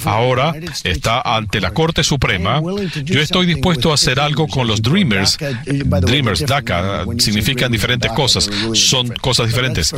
[0.07, 2.63] Ahora está ante la Corte Suprema.
[3.05, 5.37] Yo estoy dispuesto a hacer algo con los Dreamers.
[5.67, 8.49] Dreamers, DACA, significan diferentes cosas.
[8.73, 9.95] Son cosas diferentes.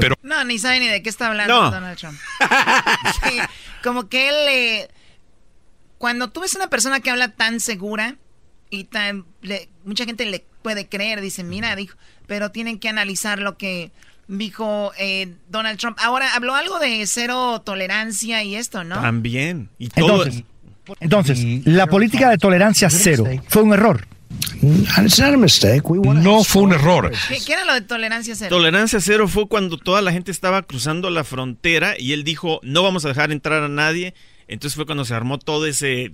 [0.00, 1.70] Pero No, ni sabe ni de qué está hablando No.
[1.72, 2.16] Donald Trump.
[3.24, 3.38] Sí,
[3.82, 4.34] como que él...
[4.48, 4.88] eh,
[6.00, 8.16] cuando tú ves una persona que habla tan segura
[8.70, 9.26] y tan...
[9.42, 11.94] le- mucha gente le puede creer, dice, mira, dijo,
[12.26, 13.92] pero tienen que analizar lo que
[14.26, 15.98] dijo eh, Donald Trump.
[16.00, 18.94] Ahora, habló algo de cero tolerancia y esto, ¿no?
[18.98, 19.68] También.
[19.78, 20.24] Y todo.
[20.24, 20.44] Entonces,
[21.00, 24.06] entonces, la política de tolerancia cero fue un error.
[26.22, 27.12] no fue un error.
[27.28, 28.48] ¿Qué, qué era lo de tolerancia cero?
[28.56, 32.82] Tolerancia cero fue cuando toda la gente estaba cruzando la frontera y él dijo, no
[32.82, 34.14] vamos a dejar entrar a nadie.
[34.50, 36.12] Entonces fue cuando se armó todo ese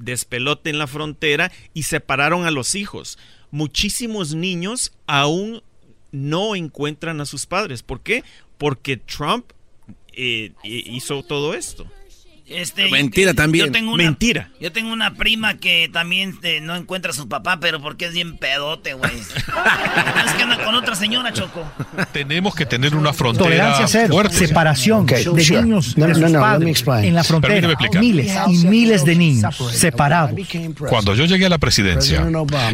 [0.00, 3.16] despelote en la frontera y separaron a los hijos.
[3.52, 5.62] Muchísimos niños aún
[6.10, 7.84] no encuentran a sus padres.
[7.84, 8.24] ¿Por qué?
[8.58, 9.52] Porque Trump
[10.12, 11.86] eh, hizo todo esto.
[12.50, 13.66] Este, Mentira yo- también.
[13.66, 14.50] Yo tengo una, Mentira.
[14.60, 18.12] Yo tengo una prima que también eh, no encuentra a su papá, pero porque es
[18.12, 19.12] bien pedote, güey.
[19.20, 21.64] es que anda con otra señora, Choco.
[22.12, 24.36] Tenemos que tener una frontera Tolerancia cero, fuerte.
[24.36, 25.62] separación Okay, de sure.
[25.62, 27.76] niños No, de no, sus no, padres en la frontera.
[28.00, 30.32] Miles y miles de niños separados.
[30.88, 32.26] Cuando yo llegué a la presidencia,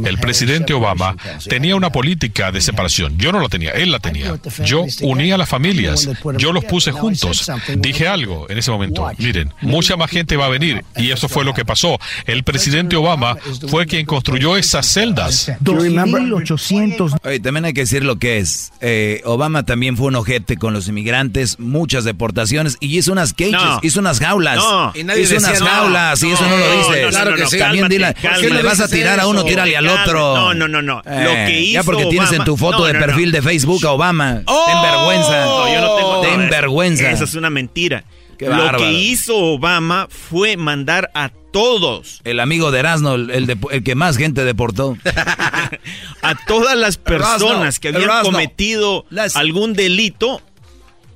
[0.04, 1.16] el presidente Obama
[1.48, 3.16] tenía una política de separación.
[3.18, 4.34] Yo no la tenía, él la tenía.
[4.64, 6.08] Yo uní a las familias,
[6.38, 7.50] yo los puse juntos.
[7.76, 9.06] Dije algo en ese momento.
[9.18, 11.98] Miren, mucha más gente va a venir y eso fue lo que pasó.
[12.26, 13.36] El presidente Obama
[13.68, 15.50] fue quien construyó esas celdas.
[15.62, 18.72] 2.800 Oye, también hay que decir lo que es.
[18.80, 23.52] Eh, Obama también fue un ojete con los inmigrantes, muchas deportaciones y hizo unas cages,
[23.52, 23.80] No.
[23.82, 24.56] hizo unas jaulas.
[24.56, 24.92] No.
[24.94, 25.66] Y nadie hizo decía unas no.
[25.66, 27.02] jaulas y eso no No, lo dices.
[27.04, 27.58] no, Claro no, que no, sí.
[27.58, 30.36] También dile, si le vas a tirar a uno, tírale al otro.
[30.36, 31.02] No, no, no, no.
[31.04, 33.06] Lo Eh, que ya hizo porque tienes en Obama- tu foto No, de no, no.
[33.06, 34.42] perfil de Facebook a Obama.
[34.46, 34.64] ¡Oh!
[34.66, 35.44] Ten vergüenza.
[35.44, 37.10] No, yo no tengo Ten vergüenza.
[37.10, 38.04] Esa es una mentira.
[38.38, 38.78] Qué Lo bárbaro.
[38.78, 43.82] que hizo Obama fue mandar a todos, El amigo de Erasmo, el, el de- el
[43.82, 44.96] que más gente deportó.
[46.22, 48.32] a todas las personas Erasno, que habían Erasno.
[48.32, 50.42] cometido algún delito,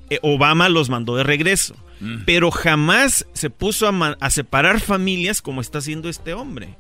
[0.09, 1.77] eh, Obama los mandó de regreso.
[2.01, 2.23] Mm.
[2.25, 6.75] Pero jamás se puso a, separar familias como está haciendo este hombre.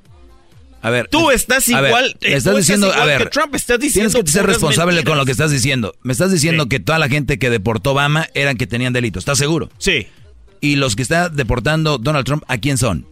[0.80, 1.08] A ver.
[1.08, 3.54] Tú estás a ver, igual, me eh, estás tú diciendo, estás a ver, que Trump,
[3.54, 5.10] estás diciendo tienes que ser responsable mentiras.
[5.10, 5.94] con lo que estás diciendo.
[6.02, 6.68] Me estás diciendo Sí.
[6.70, 9.68] que toda la gente que deportó Obama eran que tenían delitos, ¿estás seguro?
[9.76, 10.06] Sí.
[10.60, 13.06] Y los que está deportando Donald Trump, ¿a quién son?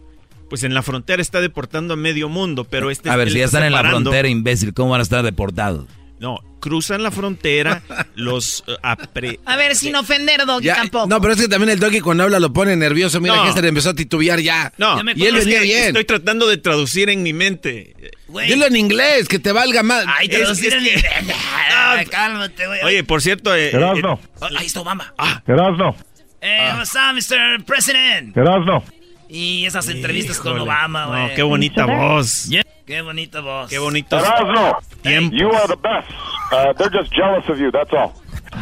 [0.49, 3.39] Pues en la frontera está deportando a medio mundo, pero este a ver, él si
[3.39, 5.85] ya está están en la frontera, imbécil, ¿cómo van a estar deportados?
[6.19, 7.81] No, cruzan la frontera,
[8.15, 11.07] los eh, apre- A ver, sin ofender, Doggy, Ya, tampoco.
[11.07, 13.21] no, pero es que también el doggy cuando habla lo pone nervioso.
[13.21, 13.47] Mira No.
[13.47, 14.73] este le empezó a titubear ya.
[14.77, 15.85] No, Ya me y él venía bien.
[15.87, 17.95] Estoy tratando de traducir en mi mente.
[18.27, 18.47] Güey.
[18.49, 20.03] Dilo en inglés, que te valga más.
[20.07, 21.31] Ay, tiran que- y-
[21.71, 22.81] Ah, Cálmate, güey.
[22.83, 25.13] Oye, por cierto, eh, Erasno, Oh, ahí está Obama.
[25.47, 25.95] Erasno,
[26.41, 27.65] Eh, what's up, Mr.
[27.65, 28.35] President?
[28.35, 28.83] Erasno.
[29.27, 30.59] Y esas entrevistas con.
[30.59, 31.27] Obama, güey.
[31.29, 32.45] No, qué bonita voz.
[32.49, 32.63] Yeah.
[32.85, 33.69] Qué bonita voz.
[33.69, 35.35] Qué bonito Erasno, tiempo.
[35.35, 36.09] you are the best.
[36.51, 38.13] Uh, they're just jealous of you, that's all.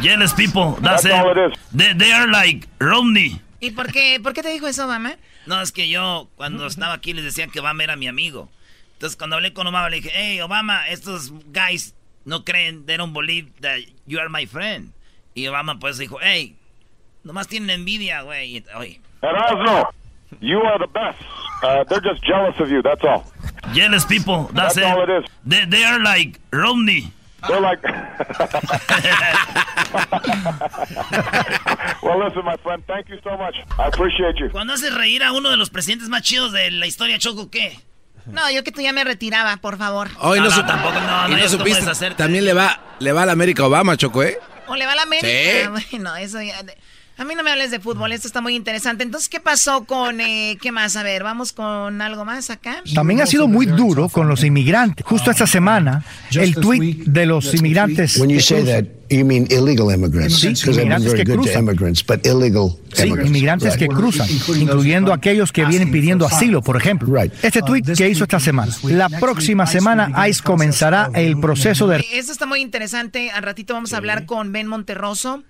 [0.02, 1.12] Jealous people, that's, That's it.
[1.12, 1.58] all it is.
[1.72, 3.40] They, they are like Romney.
[3.60, 5.16] ¿Y por qué, por qué te dijo eso, Obama?
[5.46, 8.50] No, es que yo cuando estaba aquí les decía que Obama era mi amigo.
[8.94, 11.94] Entonces cuando hablé con Obama le dije, hey Obama, estos guys
[12.26, 14.92] no creen, they don't believe that you are my friend.
[15.34, 16.54] Y Obama pues dijo, hey,
[17.28, 18.64] nomás tienen envidia, güey.
[18.74, 19.90] Oye, Erasno,
[20.40, 21.20] you are the best.
[21.62, 23.22] Uh, they're just jealous of you, that's all.
[23.74, 25.24] jealous people, that's, That's all it is.
[25.44, 27.12] They, they are like Romney.
[27.46, 27.82] They're like.
[32.02, 33.54] well, listen, my friend, thank you so much.
[33.78, 34.48] I appreciate you.
[34.50, 37.78] Cuando haces reír a uno de los presidentes más chidos de la historia, Choco, ¿qué?
[38.24, 40.08] No, yo que tú ya me retiraba, por favor.
[40.20, 42.10] Hoy no, No, no, tampoco, no, y no, no supiste.
[42.16, 44.38] También le va, le va a la América Obama, Choco, ¿eh?
[44.66, 45.70] ¿O le va a la América?
[45.90, 46.54] Bueno, eso ya...
[47.18, 49.02] A mí no me hables de fútbol, esto está muy interesante.
[49.02, 50.20] Entonces, ¿qué pasó con...
[50.20, 50.94] eh, ¿Qué más?
[50.94, 52.76] A ver, vamos con algo más acá.
[52.94, 55.04] También ha sido muy duro con los inmigrantes.
[55.04, 58.18] Justo esta semana, el tweet de los inmigrantes.
[58.18, 58.84] When you que say cruzan.
[58.84, 60.38] that, you mean illegal immigrants.
[60.38, 61.62] Sí, Because I've been inmigrantes very que good to cruzan.
[61.64, 63.26] immigrants, but illegal Sí, immigrants.
[63.28, 63.96] inmigrantes que Right.
[63.96, 64.28] cruzan,
[64.60, 67.12] incluyendo aquellos que vienen pidiendo asilo, por ejemplo.
[67.12, 67.32] Right.
[67.42, 68.72] Este tweet que hizo esta semana.
[68.84, 73.32] La próxima semana ICE comenzará el proceso de Esto está muy interesante.
[73.32, 75.42] Al ratito vamos a hablar con Ben Monterroso.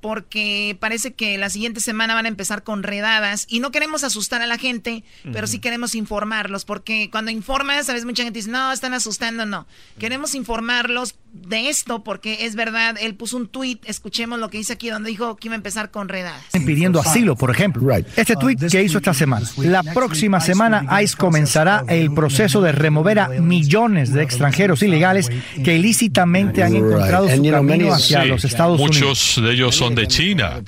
[0.00, 4.42] Porque parece que la siguiente semana van a empezar con redadas y no queremos asustar
[4.42, 8.72] a la gente, pero sí queremos informarlos, porque cuando informas, sabes, mucha gente dice, no,
[8.72, 9.66] están asustando, no.
[9.98, 11.14] Queremos informarlos
[11.46, 15.10] de esto porque es verdad, él puso un tweet, escuchemos lo que dice aquí donde
[15.10, 16.42] dijo que iba a empezar con redadas.
[16.52, 17.94] Pidiendo asilo, por ejemplo.
[18.16, 19.46] Este tweet que hizo esta semana.
[19.58, 25.30] La próxima semana ICE comenzará el proceso de remover a millones de extranjeros ilegales
[25.64, 28.96] que ilícitamente han encontrado su camino hacia los Estados Unidos.
[28.96, 30.60] Muchos de ellos son de China,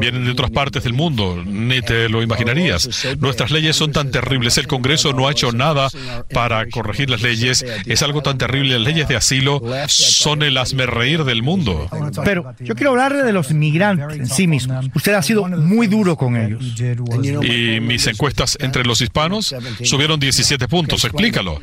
[0.00, 2.88] vienen de otras partes del mundo, ni te lo imaginarías.
[3.18, 5.88] Nuestras leyes son tan terribles, el Congreso no ha hecho nada
[6.32, 10.05] para corregir las leyes, es algo tan terrible, las leyes de asilo son
[10.46, 11.88] el reír del mundo.
[12.24, 14.86] Pero yo quiero hablarle de los migrantes en sí mismos.
[14.94, 16.64] Usted ha sido muy duro con ellos.
[17.44, 21.60] Y mis encuestas entre los hispanos subieron 17 puntos, explícalo.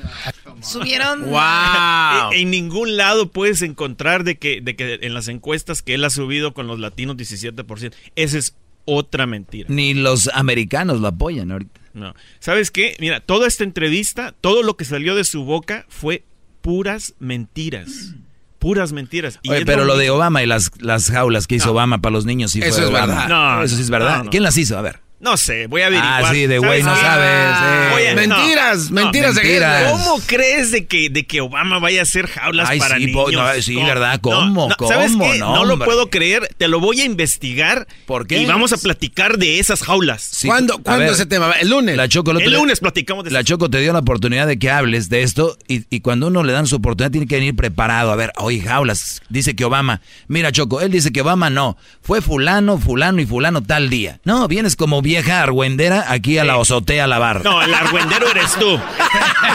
[0.61, 1.23] Subieron.
[1.29, 2.33] ¡Wow!
[2.33, 6.09] en ningún lado puedes encontrar de que, de que en las encuestas que él ha
[6.09, 7.93] subido con los latinos 17%.
[8.15, 9.67] Esa es otra mentira.
[9.69, 11.79] Ni los americanos lo apoyan ahorita.
[11.93, 12.13] No.
[12.39, 12.95] ¿Sabes qué?
[12.99, 16.23] Mira, toda esta entrevista, todo lo que salió de su boca fue
[16.61, 18.15] puras mentiras.
[18.63, 19.39] Puras mentiras.
[19.45, 22.51] Oye, pero lo de Obama y las, las jaulas que hizo Obama para los niños
[22.51, 23.13] sí Eso fue es Obama.
[23.23, 23.27] verdad.
[23.57, 24.19] No, Eso sí es verdad.
[24.19, 24.29] no, no.
[24.29, 24.77] ¿Quién las hizo?
[24.77, 25.01] A ver.
[25.23, 26.25] No sé, voy a averiguar.
[26.25, 27.87] Ah, sí, de güey no sabes, eh.
[27.93, 29.79] Voy a- Mentiras, mentiras de mentiras.
[29.81, 29.91] guerra.
[29.91, 33.31] ¿Cómo crees de que, de que Obama vaya a hacer jaulas Ay, para sí, niños?
[33.31, 33.87] no, sí, ¿Cómo?
[33.87, 34.19] ¿verdad?
[34.21, 34.69] ¿Cómo?
[34.87, 35.31] ¿Sabes ¿Cómo?
[35.31, 35.39] qué?
[35.39, 36.49] No, No, lo puedo creer.
[36.57, 37.87] Te lo voy a investigar.
[38.05, 38.39] ¿Por qué?
[38.41, 40.21] Y vamos a platicar de esas jaulas.
[40.21, 41.53] Sí, ¿Cuándo, ¿cuándo ver, ese tema?
[41.53, 41.95] ¿El lunes?
[41.95, 43.43] La Choco, el otro El día- lunes platicamos de La.
[43.45, 46.51] Choco te dio la oportunidad de que hables de esto y, y cuando uno le
[46.51, 48.11] dan su oportunidad tiene que venir preparado.
[48.11, 50.01] A ver, oye, jaulas, dice que Obama.
[50.27, 51.77] Mira, Choco, él dice que Obama no.
[52.01, 54.19] Fue fulano, fulano y fulano tal día.
[54.25, 57.43] No, vienes como vieja argüendera aquí a la azotea a lavar.
[57.43, 58.81] No, el argüendero eres tú.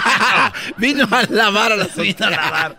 [0.77, 2.77] Vino a lavar a la Vino a lavar.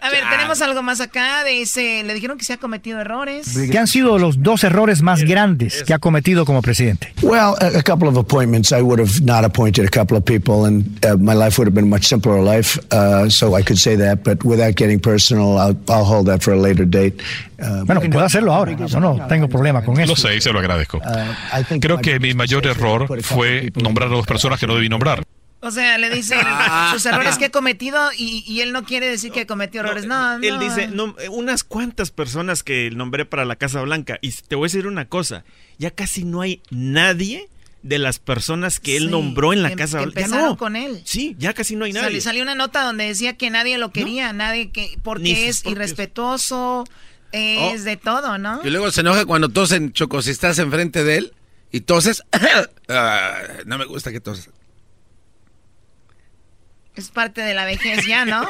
[0.00, 1.44] A ver, tenemos algo más acá.
[1.44, 3.56] Dice, le dijeron que se ha cometido errores.
[3.70, 7.12] ¿Qué han sido los dos errores más grandes que ha cometido como presidente?
[7.22, 8.72] Well, a, a couple of appointments.
[8.72, 11.74] I would have not appointed a couple of people, and uh, my life would have
[11.74, 12.78] been a much simpler life.
[12.92, 16.52] Uh, so I could say that, but without getting personal, I'll, I'll hold that for
[16.52, 17.20] a later date.
[17.60, 18.72] Uh, Bueno, puedo hacerlo ahora.
[18.86, 20.12] Yo no tengo problema con eso.
[20.12, 21.00] Lo sé y se lo agradezco.
[21.68, 25.24] Think Creo que mi mayor error fue nombrar a dos personas que no debí nombrar.
[25.60, 26.36] O sea, le dice
[26.92, 30.06] sus errores que he cometido y, y él no quiere decir que cometió errores.
[30.06, 30.44] No, no.
[30.46, 34.18] Él dice, no, eh, unas cuantas personas que nombré para la Casa Blanca.
[34.22, 35.44] Y te voy a decir una cosa,
[35.78, 37.48] ya casi no hay nadie
[37.82, 40.20] de las personas que él Sí, nombró en la que- Casa que Blanca.
[40.20, 40.56] Ya empezaron no.
[40.58, 41.00] con él.
[41.04, 42.20] Sí, ya casi no hay nadie.
[42.20, 45.72] salió una nota donde decía que nadie lo quería, nadie que porque es propios.
[45.72, 46.84] irrespetuoso,
[47.32, 47.84] es Oh.
[47.84, 48.60] de todo, ¿no?
[48.64, 51.32] Y luego se enoja cuando tosen, Choco, si estás enfrente de él
[51.72, 52.22] y toses.
[52.88, 54.50] ah, no me gusta que toses.
[56.98, 58.48] Es parte de la vejez ya, ¿no?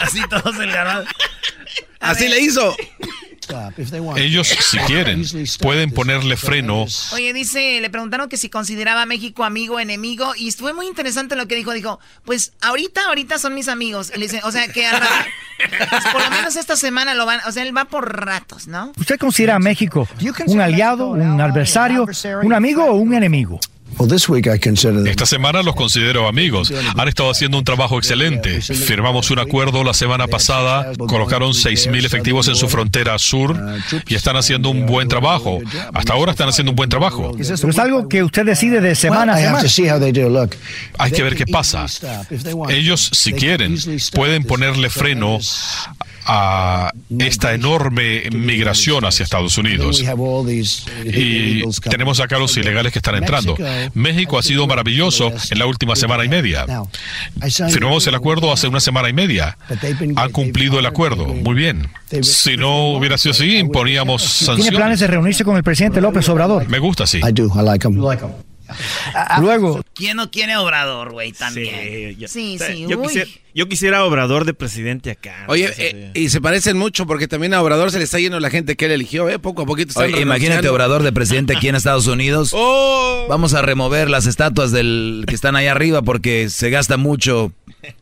[0.00, 1.10] Así todos el garbanzo.
[1.98, 2.76] Así le hizo.
[4.16, 5.24] Ellos, si quieren,
[5.60, 6.86] pueden ponerle freno.
[7.12, 10.86] Oye, dice, le preguntaron que si consideraba a México amigo o enemigo y fue muy
[10.86, 11.72] interesante lo que dijo.
[11.72, 14.12] Dijo, pues ahorita, ahorita son mis amigos.
[14.14, 15.14] Y le dice, o sea que al rato-
[15.90, 18.92] pues, por lo menos esta semana lo van, o sea, él va por ratos, ¿no?
[18.96, 20.08] ¿Usted considera a México
[20.46, 22.06] un aliado, un adversario,
[22.42, 23.58] un amigo o un enemigo?
[23.98, 25.06] Well, this week I consider them.
[25.06, 26.72] Esta semana los considero amigos.
[26.96, 28.60] Han estado haciendo un trabajo excelente.
[28.60, 33.56] Firmamos un acuerdo la semana pasada, colocaron 6.000 efectivos en su frontera sur
[34.06, 35.60] y están haciendo un buen trabajo.
[35.92, 37.32] Hasta ahora están haciendo un buen trabajo.
[37.36, 39.60] Pero es algo que usted decide de semana a semana.
[39.62, 40.28] to see how they do.
[40.28, 40.56] Look,
[40.98, 41.86] Hay que ver qué pasa.
[42.68, 43.76] Ellos, si quieren,
[44.12, 45.38] pueden ponerle freno
[46.26, 50.02] a esta enorme migración hacia Estados Unidos.
[51.04, 53.56] Y tenemos acá los ilegales que están entrando.
[53.94, 56.66] México ha sido maravilloso en la última semana y media.
[57.70, 59.56] Firmamos el acuerdo hace una semana y media.
[60.16, 61.26] Han cumplido el acuerdo.
[61.26, 61.88] Muy bien.
[62.22, 65.00] Si no hubiera sido así, imponíamos ¿Tiene planes sanciones.
[65.00, 66.68] de reunirse con el presidente López Obrador?
[66.68, 67.18] Me gusta así.
[67.18, 67.46] I do.
[67.54, 67.86] I like
[68.66, 69.42] them.
[69.42, 71.32] Luego, ¿Quién no quiere Obrador, güey?
[71.32, 71.74] También.
[71.74, 75.44] Sí, ya- Sí, o sea, sí, Yo quisiera, yo quisiera Obrador de presidente acá.
[75.48, 78.50] Oye, eh, y se parecen mucho porque también a Obrador se le está yendo la
[78.50, 79.38] gente que él eligió, ¿eh?
[79.38, 80.68] Poco a poquito Oye, imagínate.
[80.68, 82.50] Obrador de presidente aquí en Estados Unidos.
[82.54, 83.26] ¡Oh!
[83.28, 87.52] Vamos a remover las estatuas del que están allá arriba porque se gasta mucho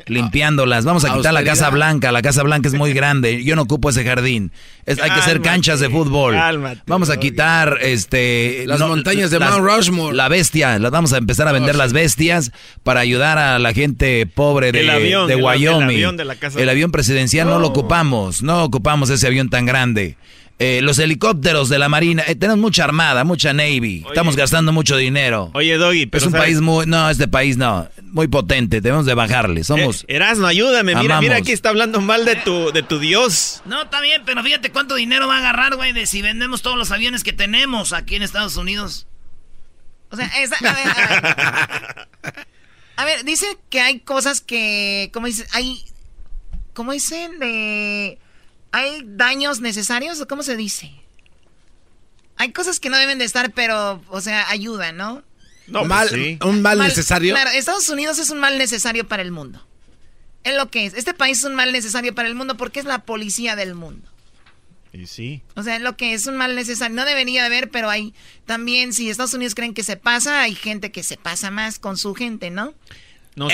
[0.06, 0.84] limpiándolas.
[0.84, 1.42] Vamos a quitar la.
[1.44, 2.12] Casa Blanca.
[2.12, 3.42] La Casa Blanca es muy grande.
[3.44, 4.52] Yo no ocupo ese jardín.
[4.86, 6.34] Es- hay que hacer canchas de fútbol.
[6.34, 10.16] cálmate, vamos a quitar este Las montañas de Mount Rushmore.
[10.16, 10.78] La bestia.
[10.78, 12.52] Las vamos a empezar a vender las bestias
[12.82, 15.84] para ayudar a la gente pobre de, El avión, de el- el Wyoming.
[15.96, 17.70] avión de la Casa El avión presidencial no lo Oh.
[17.70, 18.42] ocupamos.
[18.42, 20.16] No ocupamos ese avión tan grande.
[20.58, 22.22] Eh, los helicópteros de la Marina.
[22.26, 24.04] eh, tenemos mucha armada, mucha Navy.
[24.06, 25.50] Estamos gastando mucho dinero.
[25.54, 26.46] Oye, Doggy, pero es un ¿sabes?
[26.46, 26.86] país muy...
[26.86, 27.88] No, este país no.
[28.04, 29.64] muy potente, debemos de bajarle.
[29.64, 30.02] Somos.
[30.02, 30.94] Eh, Erasmo, ayúdame.
[30.94, 33.62] Mira, mira, aquí está hablando mal de tu, de tu Dios.
[33.64, 36.76] No, está bien, pero fíjate cuánto dinero va a agarrar, güey, de si vendemos todos
[36.76, 39.06] los aviones que tenemos aquí en Estados Unidos.
[40.10, 42.36] O sea, esa, a, ver, a, ver.
[42.96, 45.46] a ver, dice que hay cosas que, ¿cómo dice?
[45.52, 45.82] Hay,
[46.74, 47.38] ¿cómo dicen?
[47.38, 48.18] De,
[48.72, 50.92] ¿Hay daños necesarios o cómo se dice?
[52.36, 55.22] Hay cosas que no deben de estar, pero, o sea, ayudan, ¿no?
[55.68, 57.34] No, mal, pues un mal, necesario.
[57.34, 59.64] Claro, Estados Unidos es un mal necesario para el mundo.
[60.42, 60.94] Es lo que es.
[60.94, 64.08] Este país es un mal necesario para el mundo porque es la policía del mundo.
[64.92, 65.42] Y sí.
[65.54, 66.94] O sea, es lo que es un mal necesario.
[66.94, 68.12] No debería de haber, pero hay
[68.44, 71.96] también, si Estados Unidos creen que se pasa, hay gente que se pasa más con
[71.96, 72.74] su gente, ¿no?
[73.34, 73.48] No,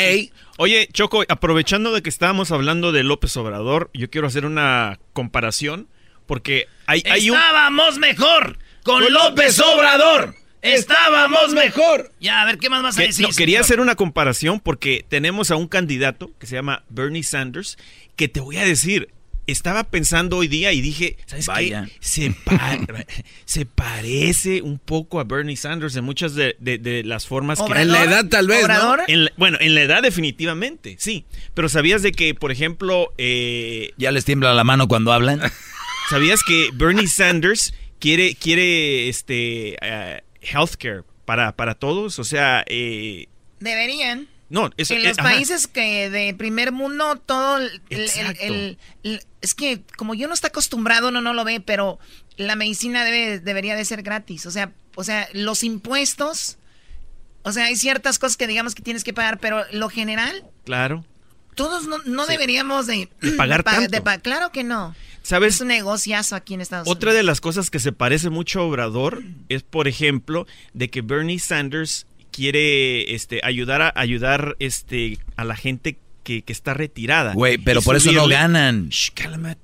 [0.57, 5.89] Oye, Choco, aprovechando de que estábamos hablando de López Obrador, yo quiero hacer una comparación
[6.27, 10.35] porque hay, hay Estábamos mejor con, López Obrador.
[10.63, 12.13] Estábamos mejor.
[12.21, 13.27] Ya, a ver, ¿qué más vas a decir?
[13.27, 17.79] No, quería hacer una comparación porque tenemos a un candidato que se llama Bernie Sanders,
[18.17, 19.11] que te voy a decir,
[19.53, 21.89] estaba pensando hoy día y dije, ¿sabes qué?
[22.01, 22.35] Se,
[23.45, 26.57] se parece un poco a Bernie Sanders en muchas de,
[27.05, 27.73] las formas que...
[27.81, 28.97] En la edad tal vez, ¿no?
[29.37, 31.25] bueno, en la edad definitivamente, sí.
[31.55, 33.13] Pero ¿sabías de que, por ejemplo...
[33.19, 35.41] Eh, ¿Ya les tiembla la mano cuando hablan?
[36.11, 42.19] ¿Sabías que Bernie Sanders quiere, quiere este, uh, healthcare para, para todos?
[42.19, 42.65] O sea...
[42.67, 43.27] Eh,
[43.61, 44.29] Deberían.
[44.51, 47.59] No, en los países que de primer mundo todo
[47.91, 48.79] el,
[49.41, 51.99] es que como yo no está acostumbrado uno no lo ve, pero
[52.37, 56.59] la medicina debe debería de ser gratis, o sea, o sea, los impuestos,
[57.43, 61.05] o sea, hay ciertas cosas que digamos que tienes que pagar, pero lo general, claro,
[61.55, 64.03] todos no, deberíamos de, pagar tanto.
[64.23, 64.95] claro que no.
[65.23, 65.57] ¿Sabes?
[65.57, 66.97] Es un negociazo aquí en Estados Unidos.
[66.97, 71.03] Otra de las cosas que se parece mucho a Obrador es, por ejemplo, de que
[71.03, 75.99] Bernie Sanders quiere este, ayudar a ayudar este, a la gente
[76.43, 77.33] que, está retirada.
[77.33, 78.91] Güey, pero por eso no ganan.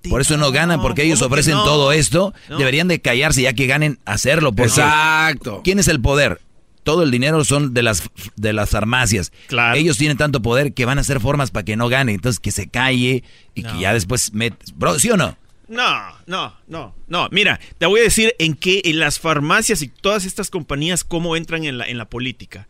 [0.08, 2.32] por eso no ganan, porque ellos ofrecen todo esto.
[2.48, 4.52] Deberían de callarse ya que ganen hacerlo.
[4.56, 5.60] Exacto.
[5.62, 6.40] ¿Quién es el poder?
[6.82, 8.02] Todo el dinero son de las,
[8.36, 9.32] de las farmacias.
[9.46, 9.76] Claro.
[9.76, 12.12] Ellos tienen tanto poder que van a hacer formas para que no gane.
[12.12, 14.76] Entonces que se calle y que ya después metes.
[14.76, 15.36] Bro, ¿sí o no?
[15.66, 17.28] No, no, no, no.
[17.30, 21.36] Mira, te voy a decir en qué en las farmacias y todas estas compañías cómo
[21.36, 22.68] entran en la, en la política.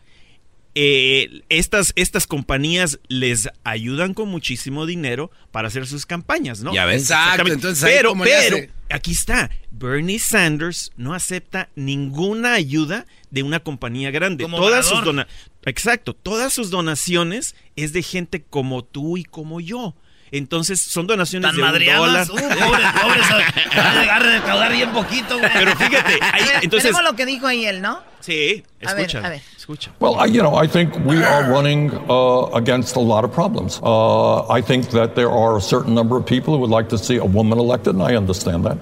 [0.77, 6.75] Eh, estas, estas compañías les ayudan con muchísimo dinero para hacer sus campañas, ¿no?
[6.75, 7.03] Ya ves.
[7.03, 8.57] Exacto, entonces pero, pero,
[8.91, 14.47] aquí está, Bernie Sanders no acepta ninguna ayuda de una compañía grande.
[14.47, 15.01] todas sus
[15.66, 19.95] Exacto, todas sus donaciones es de gente como tú y como yo.
[20.37, 22.26] Entonces son donaciones de un dólar.
[22.28, 23.30] Uh, pobres, pobres,
[23.76, 25.51] a a recaudar bien poquito, güey.
[25.53, 26.91] Pero fíjate, ahí, entonces...
[26.91, 28.01] Tenemos lo que dijo ahí él, ¿no?
[28.18, 29.18] Sí, escucha.
[29.18, 29.43] A ver, a ver.
[29.57, 29.93] Escucha.
[30.01, 33.80] Well, I, you know, I think we are running uh, against a lot of problems.
[33.82, 36.99] Uh, I think that there are a certain number of people who would like to
[36.99, 38.78] see a woman elected, and I understand that.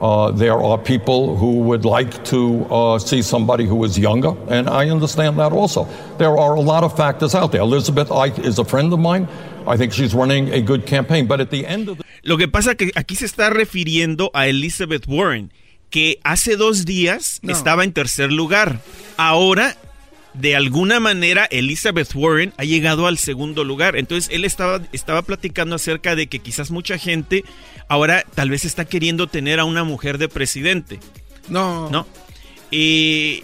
[0.00, 4.68] Uh, there are people who would like to uh, see somebody who is younger, and
[4.68, 5.86] I understand that also.
[6.16, 7.60] There are a lot of factors out there.
[7.60, 9.28] Elizabeth Ike is a friend of mine.
[9.66, 12.04] I think she's running a good campaign, but at the end of the...
[12.22, 15.52] Lo que pasa que aquí se está refiriendo a Elizabeth Warren,
[15.90, 17.52] que hace dos días no.
[17.52, 18.80] estaba en tercer lugar.
[19.18, 19.76] Ahora
[20.34, 23.96] de alguna manera Elizabeth Warren ha llegado al segundo lugar.
[23.96, 27.44] Entonces él estaba, estaba platicando acerca de que quizás mucha gente
[27.88, 31.00] ahora tal vez está queriendo tener a una mujer de presidente.
[31.48, 31.90] No.
[31.90, 32.06] No.
[32.70, 33.42] Y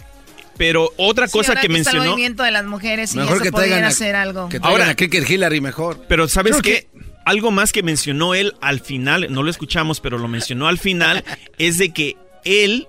[0.57, 2.03] pero otra cosa que, mencionó.
[2.03, 4.49] el movimiento de las mujeres y mejor que traigan hacer algo.
[4.49, 6.05] Que ahora a Hillary mejor.
[6.07, 6.87] Pero sabes qué?
[7.25, 11.25] Algo más que mencionó él al final, no lo escuchamos, pero lo mencionó al final,
[11.57, 12.15] es de que
[12.45, 12.87] él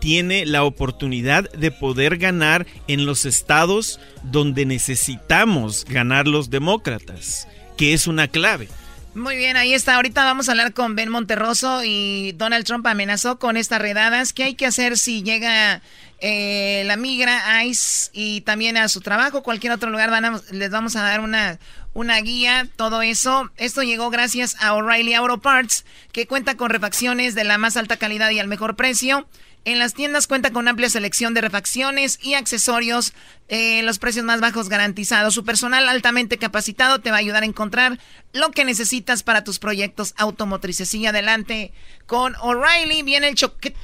[0.00, 7.46] tiene la oportunidad de poder ganar en los estados donde necesitamos ganar los demócratas,
[7.76, 8.68] que es una clave.
[9.14, 9.96] Muy bien, ahí está.
[9.96, 14.32] Ahorita vamos a hablar con Ben Monterroso y Donald Trump amenazó con estas redadas.
[14.32, 15.82] ¿Qué hay que hacer si llega
[16.20, 20.10] eh, la migra, ICE y también a su trabajo, cualquier otro lugar?
[20.52, 21.58] les vamos a dar una,
[21.92, 23.50] una guía, todo eso.
[23.56, 27.96] Esto llegó gracias a O'Reilly Auto Parts, que cuenta con refacciones de la más alta
[27.96, 29.26] calidad y al mejor precio.
[29.66, 33.12] En las tiendas cuenta con amplia selección de refacciones y accesorios,
[33.48, 35.34] eh, los precios más bajos garantizados.
[35.34, 37.98] Su personal altamente capacitado te va a ayudar a encontrar
[38.32, 40.88] lo que necesitas para tus proyectos automotrices.
[40.88, 41.72] Sigue adelante
[42.06, 43.02] con O'Reilly.
[43.02, 43.34] Viene el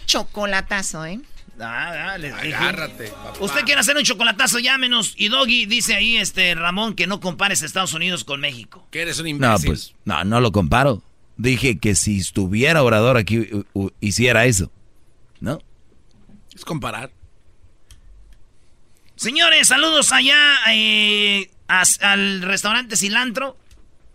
[0.07, 1.21] chocolatazo, ¿eh?
[1.61, 3.13] Ah, dale, Agárrate.
[3.41, 5.15] Usted quiere hacer un chocolatazo, llámenos.
[5.17, 8.87] Y Doggy dice ahí, este Ramón, que no compares Estados Unidos con México.
[8.91, 9.69] Que eres un imbécil.
[9.69, 11.03] No, pues, no, no lo comparo.
[11.37, 13.47] Dije que si estuviera orador aquí,
[14.01, 14.71] hiciera eso.
[15.41, 15.61] ¿No?
[16.55, 17.11] Es comparar.
[19.17, 20.57] Señores, saludos allá.
[20.71, 23.57] Eh, al restaurante Cilantro.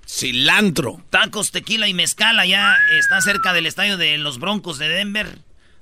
[0.07, 1.03] Cilantro.
[1.09, 5.27] Tacos, tequila y mezcal allá está cerca del estadio de los Broncos de Denver.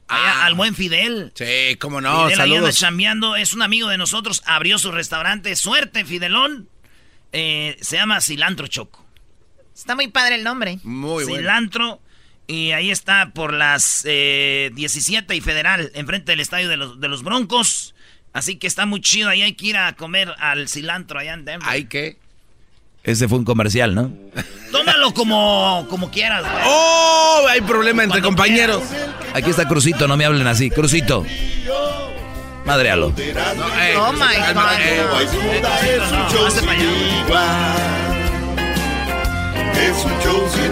[0.08, 0.46] Allá, ah.
[0.46, 1.32] al buen Fidel.
[1.36, 2.76] Sí, cómo no, Fidel saludos.
[2.78, 5.56] chambeando, es un amigo de nosotros, abrió su restaurante.
[5.56, 6.68] Suerte, Fidelón.
[7.32, 9.06] Eh, se llama Cilantro Choco.
[9.76, 10.80] Está muy padre el nombre.
[10.84, 12.00] Muy bueno.
[12.50, 17.08] Y ahí está por las 17 eh, y Federal, enfrente del estadio de los, de
[17.08, 17.94] los Broncos.
[18.34, 19.30] Así que está muy chido.
[19.30, 21.70] Ahí hay que ir a comer al cilantro allá en Denver.
[21.70, 22.18] ¿Hay que?
[23.04, 24.12] Ese fue un comercial, ¿no?
[24.72, 27.46] Tómalo como, como quieras, ¡Oh!
[27.48, 28.82] Hay problema entre compañeros.
[29.36, 30.72] Aquí está Crucito, no me hablen así.
[30.72, 31.24] Crucito.
[32.66, 33.14] Madrealo.
[33.96, 34.80] oh my God.
[39.78, 40.72] Es un show sin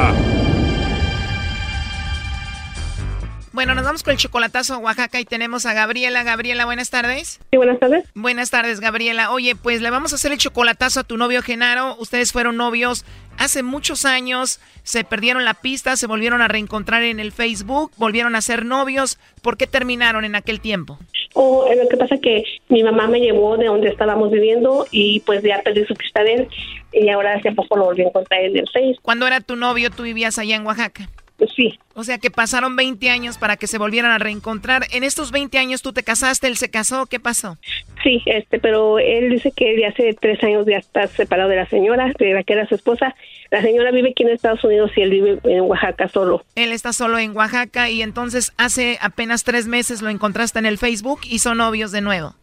[3.53, 6.23] Bueno, nos vamos con el chocolatazo a Oaxaca y tenemos a Gabriela.
[6.23, 7.41] Gabriela, buenas tardes.
[7.51, 8.05] Sí, buenas tardes.
[8.15, 9.31] Buenas tardes, Gabriela.
[9.31, 11.97] Oye, pues le vamos a hacer el chocolatazo a tu novio Genaro.
[11.99, 13.03] Ustedes fueron novios
[13.37, 18.35] hace muchos años, se perdieron la pista, se volvieron a reencontrar en el Facebook, volvieron
[18.35, 19.19] a ser novios.
[19.41, 20.97] ¿Por qué terminaron en aquel tiempo?
[21.33, 25.21] Oh, lo que pasa es que mi mamá me llevó de donde estábamos viviendo y
[25.21, 26.47] pues ya perdí su pista de él
[26.93, 29.01] y ahora hace poco lo volví a encontrar en el Facebook.
[29.01, 29.89] ¿Cuándo era tu novio?
[29.89, 31.09] ¿Tú vivías allá en Oaxaca?
[31.41, 31.79] Pues sí.
[31.95, 34.85] O sea que pasaron 20 años para que se volvieran a reencontrar.
[34.91, 37.57] En estos 20 años tú te casaste, él se casó, ¿qué pasó?
[38.03, 41.65] Sí, este, pero él dice que él hace tres años ya está separado de la
[41.65, 43.15] señora, de la que era su esposa.
[43.49, 46.45] La señora vive aquí en Estados Unidos y él vive en Oaxaca solo.
[46.53, 50.77] Él está solo en Oaxaca y entonces hace apenas tres meses lo encontraste en el
[50.77, 52.35] Facebook y son novios de nuevo.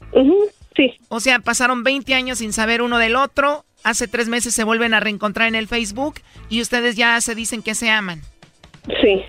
[0.74, 0.98] sí.
[1.08, 3.64] O sea, pasaron 20 años sin saber uno del otro.
[3.84, 6.16] Hace tres meses se vuelven a reencontrar en el Facebook
[6.48, 8.22] y ustedes ya se dicen que se aman.
[9.00, 9.22] Sí.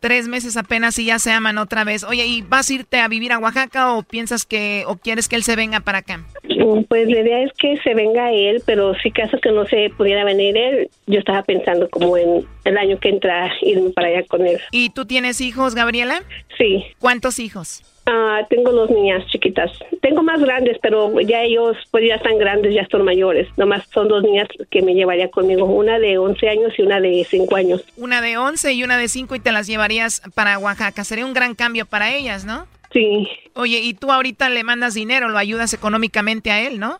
[0.00, 2.04] Tres meses apenas y ya se aman otra vez.
[2.04, 5.36] Oye, ¿y vas a irte a vivir a Oaxaca o piensas que, o quieres que
[5.36, 6.24] él se venga para acá?
[6.44, 9.90] Mm, pues la idea es que se venga él, pero si caso que no se
[9.96, 14.24] pudiera venir él, yo estaba pensando como en el año que entra irme para allá
[14.26, 14.58] con él.
[14.70, 16.22] ¿Y tú tienes hijos, Gabriela?
[16.56, 16.84] Sí.
[16.98, 17.82] ¿Cuántos hijos?
[18.06, 19.70] Ah, tengo dos niñas chiquitas.
[20.00, 23.46] Tengo más grandes, pero ya ellos pues ya están grandes, ya son mayores.
[23.56, 27.26] Nomás son dos niñas que me llevaría conmigo, una de 11 años y una de
[27.28, 27.84] 5 años.
[27.96, 31.04] Una de 11 y una de 5 y te las llevarías para Oaxaca.
[31.04, 32.66] Sería un gran cambio para ellas, ¿no?
[32.92, 33.28] Sí.
[33.54, 36.98] Oye, y tú ahorita le mandas dinero, lo ayudas económicamente a él, ¿no?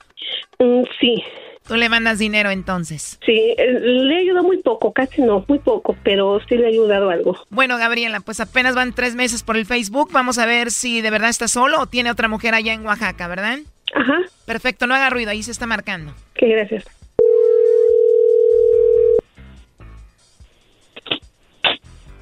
[0.58, 1.24] Mm, sí.
[1.70, 3.16] Tú le mandas dinero entonces.
[3.24, 7.10] Sí, eh, le ayuda muy poco, casi no, muy poco, pero sí le ha ayudado
[7.10, 7.36] algo.
[7.48, 10.10] Bueno, Gabriela, pues apenas van tres meses por el Facebook.
[10.10, 13.28] Vamos a ver si de verdad está solo o tiene otra mujer allá en Oaxaca,
[13.28, 13.60] ¿verdad?
[13.94, 14.18] Ajá.
[14.46, 16.12] Perfecto, no haga ruido, ahí se está marcando.
[16.34, 16.84] Qué gracias.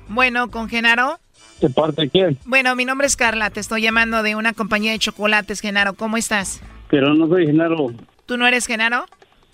[0.08, 1.20] Bueno, con Genaro.
[1.62, 2.38] ¿De parte de quién?
[2.44, 5.94] Bueno, mi nombre es Carla, te estoy llamando de una compañía de chocolates, Genaro.
[5.94, 6.60] ¿Cómo estás?
[6.90, 7.94] Pero no soy Genaro.
[8.26, 9.06] ¿Tú no eres Genaro?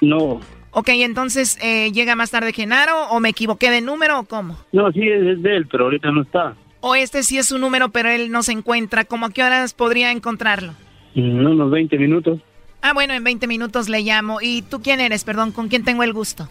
[0.04, 0.40] No.
[0.70, 4.58] Ok, entonces, eh, ¿llega más tarde Genaro o me equivoqué de número o cómo?
[4.72, 6.54] No, sí, es de él, pero ahorita no está.
[6.80, 9.04] O este sí es su número, pero él no se encuentra.
[9.04, 10.74] ¿Cómo a qué horas podría encontrarlo?
[11.14, 12.40] En unos 20 minutos.
[12.82, 14.40] Ah, bueno, en 20 minutos le llamo.
[14.42, 15.24] ¿Y tú quién eres?
[15.24, 16.48] Perdón, ¿con quién tengo el gusto?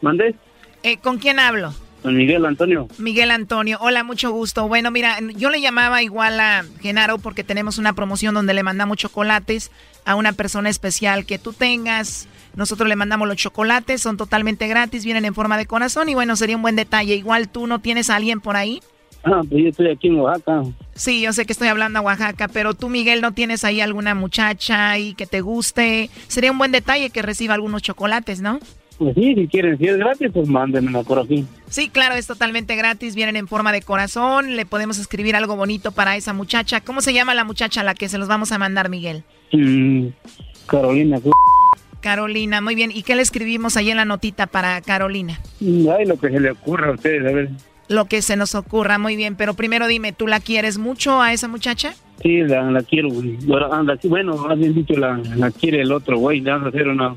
[0.00, 0.34] ¿Mandé?
[0.82, 1.74] Eh, ¿Con quién hablo?
[2.04, 2.88] Miguel Antonio.
[2.98, 4.68] Miguel Antonio, hola, mucho gusto.
[4.68, 8.96] Bueno, mira, yo le llamaba igual a Genaro porque tenemos una promoción donde le mandamos
[8.96, 9.70] chocolates
[10.04, 12.26] a una persona especial que tú tengas.
[12.54, 16.36] Nosotros le mandamos los chocolates, son totalmente gratis, vienen en forma de corazón y bueno,
[16.36, 17.14] sería un buen detalle.
[17.14, 18.80] Igual tú no tienes a alguien por ahí.
[19.22, 20.62] Ah, pues yo estoy aquí en Oaxaca.
[20.94, 24.14] Sí, yo sé que estoy hablando a Oaxaca, pero tú, Miguel, no tienes ahí alguna
[24.14, 26.10] muchacha y que te guste.
[26.26, 28.60] Sería un buen detalle que reciba algunos chocolates, ¿no?
[29.00, 31.46] Pues sí, si quieren, si es gratis, pues mándenmela por aquí.
[31.70, 35.90] Sí, claro, es totalmente gratis, vienen en forma de corazón, le podemos escribir algo bonito
[35.92, 36.82] para esa muchacha.
[36.82, 39.24] ¿Cómo se llama la muchacha a la que se los vamos a mandar, Miguel?
[39.52, 40.08] Mm,
[40.66, 41.18] Carolina.
[42.02, 42.90] Carolina, muy bien.
[42.92, 45.40] ¿Y qué le escribimos ahí en la notita para Carolina?
[45.60, 47.48] Mm, ay, lo que se le ocurra a ustedes, a ver.
[47.88, 49.34] Lo que se nos ocurra, muy bien.
[49.34, 51.94] Pero primero dime, ¿tú la quieres mucho a esa muchacha?
[52.22, 53.38] Sí, la, quiero, güey.
[53.46, 57.16] Bueno, más bien dicho, la, la quiere el otro güey, le vamos a hacer una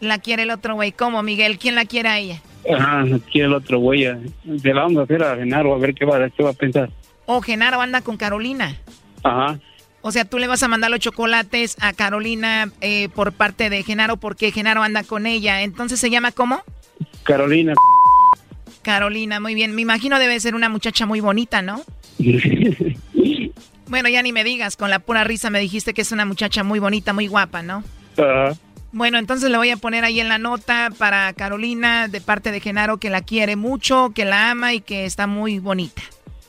[0.00, 0.92] la quiere el otro güey.
[0.92, 1.58] ¿Cómo, Miguel?
[1.58, 2.42] ¿Quién la quiere a ella?
[2.74, 4.04] Ajá, quiere el otro güey.
[4.62, 6.90] Se la vamos a hacer a Genaro a ver qué va, qué va a pensar.
[7.26, 8.76] Oh, Genaro anda con Carolina.
[9.22, 9.58] Ajá.
[10.02, 13.82] O sea, tú le vas a mandar los chocolates a Carolina eh, por parte de
[13.82, 15.62] Genaro porque Genaro anda con ella.
[15.62, 16.62] Entonces, ¿se llama cómo?
[17.22, 17.74] Carolina.
[18.82, 19.74] Carolina, muy bien.
[19.74, 21.82] Me imagino debe ser una muchacha muy bonita, ¿no?
[23.88, 26.64] bueno, ya ni me digas, con la pura risa me dijiste que es una muchacha
[26.64, 27.84] muy bonita, muy guapa, ¿no?
[28.16, 28.56] Ajá.
[28.92, 32.60] Bueno, entonces le voy a poner ahí en la nota para Carolina de parte de
[32.60, 36.02] Genaro que la quiere mucho, que la ama y que está muy bonita.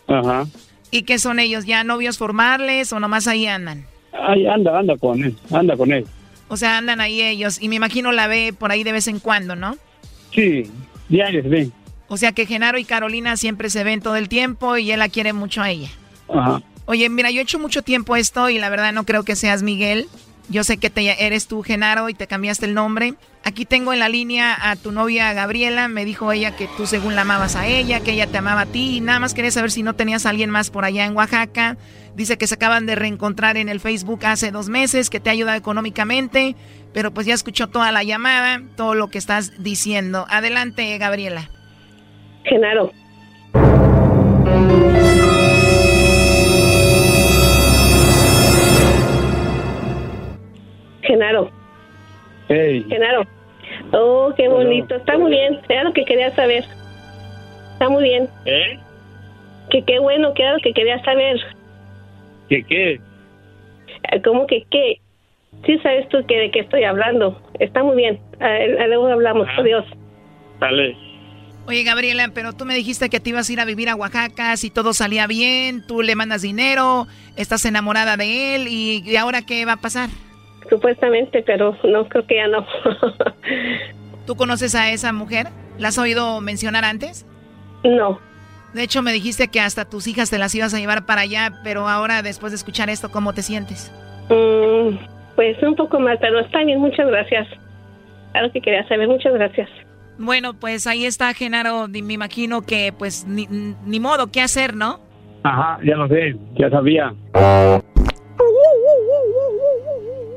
[0.08, 0.48] Ajá.
[0.90, 1.66] ¿Y qué son ellos?
[1.66, 3.86] ¿Ya novios formales o nomás ahí andan?
[4.12, 6.06] Ahí anda, anda con él, anda con él.
[6.48, 9.20] O sea, andan ahí ellos y me imagino la ve por ahí de vez en
[9.20, 9.78] cuando, ¿no?
[10.34, 10.70] Sí,
[11.08, 11.72] diarios ven.
[12.08, 15.08] O sea que Genaro y Carolina siempre se ven todo el tiempo y él la
[15.08, 15.90] quiere mucho a ella.
[16.28, 16.62] Ajá.
[16.86, 19.64] Oye, mira, yo he hecho mucho tiempo esto y la verdad no creo que seas
[19.64, 20.10] Miguel.
[20.52, 23.14] Yo sé que te, eres tú, Genaro, y te cambiaste el nombre.
[23.46, 25.88] Aquí tengo en la línea a tu novia Gabriela.
[25.88, 28.66] Me dijo ella que tú según la amabas a ella, que ella te amaba a
[28.66, 28.98] ti.
[28.98, 31.78] Y nada más quería saber si no tenías a alguien más por allá en Oaxaca.
[32.16, 35.34] Dice que se acaban de reencontrar en el Facebook hace dos meses, que te ha
[35.34, 36.58] ayudado económicamente.
[36.94, 40.26] Pero pues ya escuchó toda la llamada, todo lo que estás diciendo.
[40.30, 41.50] Adelante, Gabriela.
[42.44, 42.92] Genaro.
[51.12, 51.52] Genaro.
[52.48, 52.86] Hey.
[52.88, 53.24] Genaro.
[53.92, 54.96] Oh, qué bonito.
[54.96, 55.60] Está muy bien.
[55.68, 56.64] Era lo que quería saber.
[57.74, 58.30] Está muy bien.
[58.46, 58.80] ¿Eh?
[59.70, 61.38] Que qué bueno, que era lo que quería saber.
[62.48, 62.94] ¿Qué qué?
[62.94, 65.02] Eh, ¿Cómo que qué?
[65.66, 67.42] Sí sabes tú que de qué estoy hablando.
[67.60, 68.20] Está muy bien.
[68.40, 69.48] luego hablamos.
[69.58, 69.86] Adiós.
[70.62, 70.96] Dale.
[71.68, 74.56] Oye, Gabriela, pero tú me dijiste que te ibas a ir a vivir a Oaxaca,
[74.58, 79.44] si todo salía bien, tú le mandas dinero, estás enamorada de él, y, ¿y ahora
[79.44, 80.10] qué va a pasar?
[80.70, 82.66] Supuestamente, pero no, creo que ya no.
[84.26, 85.48] ¿Tú conoces a esa mujer?
[85.78, 87.26] ¿La has oído mencionar antes?
[87.84, 88.20] No.
[88.74, 91.52] De hecho, me dijiste que hasta tus hijas te las ibas a llevar para allá,
[91.64, 93.92] pero ahora, después de escuchar esto, ¿cómo te sientes?
[94.30, 94.96] Mm,
[95.36, 97.48] pues un poco mal, pero está bien, muchas gracias.
[98.34, 99.70] Algo que quería saber, muchas gracias.
[100.18, 101.88] Bueno, pues ahí está, Genaro.
[101.88, 103.48] Me imagino que, pues, ni,
[103.86, 105.00] ni modo, ¿qué hacer, no?
[105.44, 107.14] Ajá, ya lo sé, ya sabía.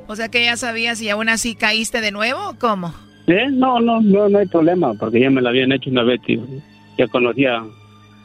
[0.06, 2.94] O sea que ya sabías y aún así caíste de nuevo, ¿cómo?
[3.26, 3.46] ¿Eh?
[3.50, 6.42] No, no, no, no hay problema, porque ya me la habían hecho una vez, tío.
[6.98, 7.62] Ya conocía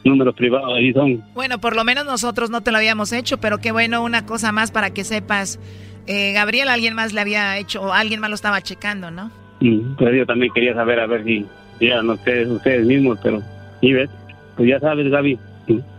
[0.04, 1.24] números privados, ahí son.
[1.34, 4.52] Bueno, por lo menos nosotros no te lo habíamos hecho, pero qué bueno, una cosa
[4.52, 5.58] más para que sepas.
[6.06, 9.30] Eh, Gabriel, alguien más le había hecho, o alguien más lo estaba checando, ¿no?
[9.60, 11.46] Mm, pero yo también quería saber, a ver si
[11.80, 13.42] ya no ustedes, ustedes mismos, pero,
[13.80, 14.10] ¿y ves?
[14.56, 15.38] Pues ya sabes, Gaby.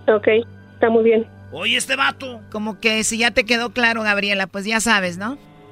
[0.08, 0.28] Ok,
[0.74, 1.26] está muy bien.
[1.52, 2.42] Oye, este vato.
[2.52, 5.38] Como que si ya te quedó claro, Gabriela, pues ya sabes, ¿no?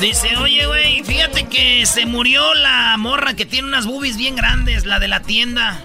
[0.00, 4.86] Dice, oye, güey, fíjate que se murió la morra que tiene unas boobies bien grandes,
[4.86, 5.78] la de la tienda.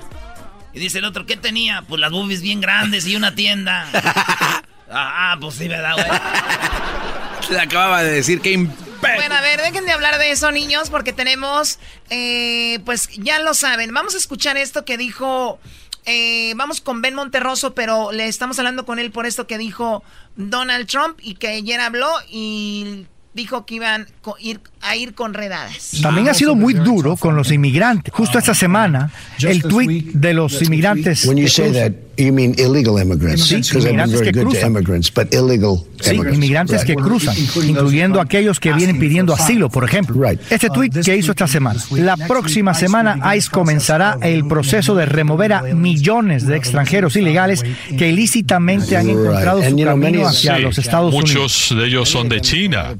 [0.74, 1.82] Y dice el otro, ¿qué tenía?
[1.82, 3.89] Pues las boobies bien grandes y una tienda.
[4.89, 6.07] ah, pues sí, ¿verdad, güey?
[7.49, 8.70] Se acababa de decir que
[9.01, 13.53] bueno, a ver, dejen de hablar de eso, niños, porque tenemos, eh, pues ya lo
[13.53, 13.93] saben.
[13.93, 15.59] Vamos a escuchar esto que dijo,
[16.05, 20.03] eh, vamos con Ben Monterroso, pero le estamos hablando con él por esto que dijo
[20.36, 23.05] Donald Trump y que ayer habló y
[23.36, 24.07] dijo que iban
[24.39, 25.91] ir, a ir con redadas.
[26.01, 28.13] También ha sido muy duro con los inmigrantes.
[28.13, 31.25] Justo esta semana, el tweet de los inmigrantes.
[31.25, 33.45] When you say that, you mean illegal immigrants.
[33.45, 34.71] Sí, inmigrantes que cruzan.
[34.71, 37.36] immigrants, but illegal sí, inmigrantes que cruzan,
[37.67, 40.15] incluyendo aquellos que vienen pidiendo asilo, por ejemplo.
[40.49, 41.79] Este tweet que hizo esta semana.
[41.91, 47.63] La próxima semana, ICE comenzará el proceso de remover a millones de extranjeros ilegales
[47.97, 51.31] que ilícitamente han encontrado su camino hacia los Estados Unidos.
[51.31, 52.95] Muchos de ellos son de China,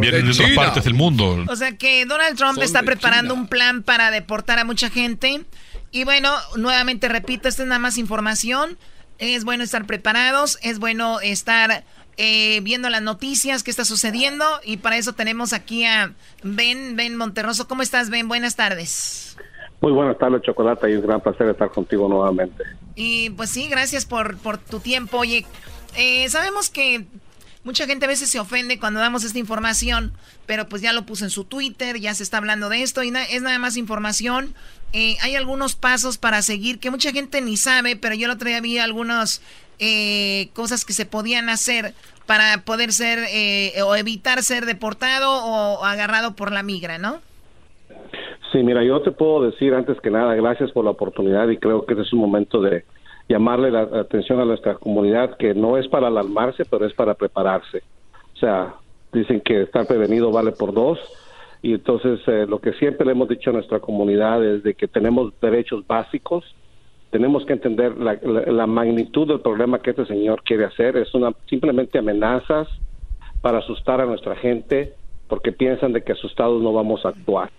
[0.00, 1.21] vienen de otras partes del mundo.
[1.48, 5.44] O sea que Donald Trump está preparando un plan para deportar a mucha gente.
[5.90, 8.78] Y bueno, nuevamente repito, esta es nada más información.
[9.18, 11.84] Es bueno estar preparados, es bueno estar
[12.16, 14.44] eh, viendo las noticias, qué está sucediendo.
[14.64, 17.68] Y para eso tenemos aquí a Ben, Ben Monterroso.
[17.68, 18.28] ¿Cómo estás, Ben?
[18.28, 19.36] Buenas tardes.
[19.80, 22.62] Muy buenas tardes, Chocolata, y es un gran placer estar contigo nuevamente.
[22.94, 25.18] Y pues sí, gracias por, por tu tiempo.
[25.18, 25.44] Oye,
[25.96, 27.04] eh, sabemos que
[27.64, 30.12] mucha gente a veces se ofende cuando damos esta información,
[30.46, 33.12] pero pues ya lo puso en su Twitter, ya se está hablando de esto y
[33.30, 34.54] es nada más información.
[34.92, 38.48] Eh, hay algunos pasos para seguir que mucha gente ni sabe, pero yo el otro
[38.48, 39.42] día vi algunas
[39.78, 41.94] eh, cosas que se podían hacer
[42.26, 47.20] para poder ser eh, o evitar ser deportado o agarrado por la migra, ¿no?
[48.52, 51.86] Sí, mira, yo te puedo decir antes que nada, gracias por la oportunidad y creo
[51.86, 52.84] que este es un momento de
[53.28, 57.82] llamarle la atención a nuestra comunidad que no es para alarmarse, pero es para prepararse.
[58.34, 58.74] O sea,
[59.12, 60.98] dicen que estar prevenido vale por dos
[61.62, 64.88] y entonces eh, lo que siempre le hemos dicho a nuestra comunidad es de que
[64.88, 66.44] tenemos derechos básicos,
[67.10, 71.32] tenemos que entender la, la magnitud del problema que este señor quiere hacer, es una
[71.46, 72.68] simplemente amenazas
[73.42, 74.94] para asustar a nuestra gente
[75.28, 77.50] porque piensan de que asustados no vamos a actuar.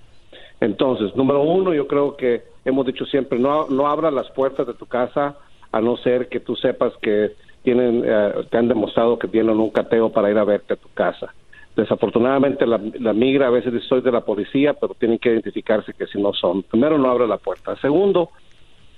[0.59, 4.74] Entonces, número uno, yo creo que hemos dicho siempre, no, no abras las puertas de
[4.74, 5.38] tu casa
[5.74, 7.32] a no ser que tú sepas que
[7.63, 10.88] tienen, eh, te han demostrado que tienen un cateo para ir a verte a tu
[10.93, 11.34] casa.
[11.76, 12.78] Desafortunadamente la,
[13.13, 16.61] migra a veces soy de la policía, pero tienen que identificarse que si no son.
[16.61, 17.76] Primero, no abre la puerta.
[17.78, 18.30] Segundo,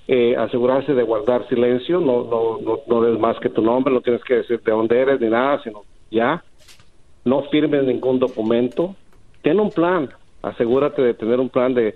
[0.06, 4.02] eh, asegurarse de guardar silencio, no, no, no, no des más que tu nombre, no
[4.02, 6.44] tienes que decir de dónde eres ni nada, sino ya.
[7.24, 8.94] No firmes ningún documento.
[9.40, 10.10] Ten un plan,
[10.42, 11.94] asegúrate de tener un plan de,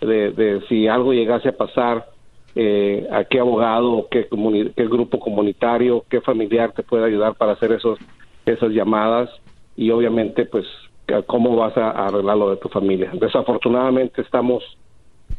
[0.00, 2.06] de, si algo llegase a pasar,
[2.54, 4.28] eh, a qué abogado, qué,
[4.76, 7.98] qué grupo comunitario, qué familiar te puede ayudar para hacer esos,
[8.44, 9.30] esas llamadas
[9.76, 10.66] y obviamente pues
[11.26, 13.10] cómo vas a, arreglar lo de tu familia.
[13.14, 14.62] Desafortunadamente estamos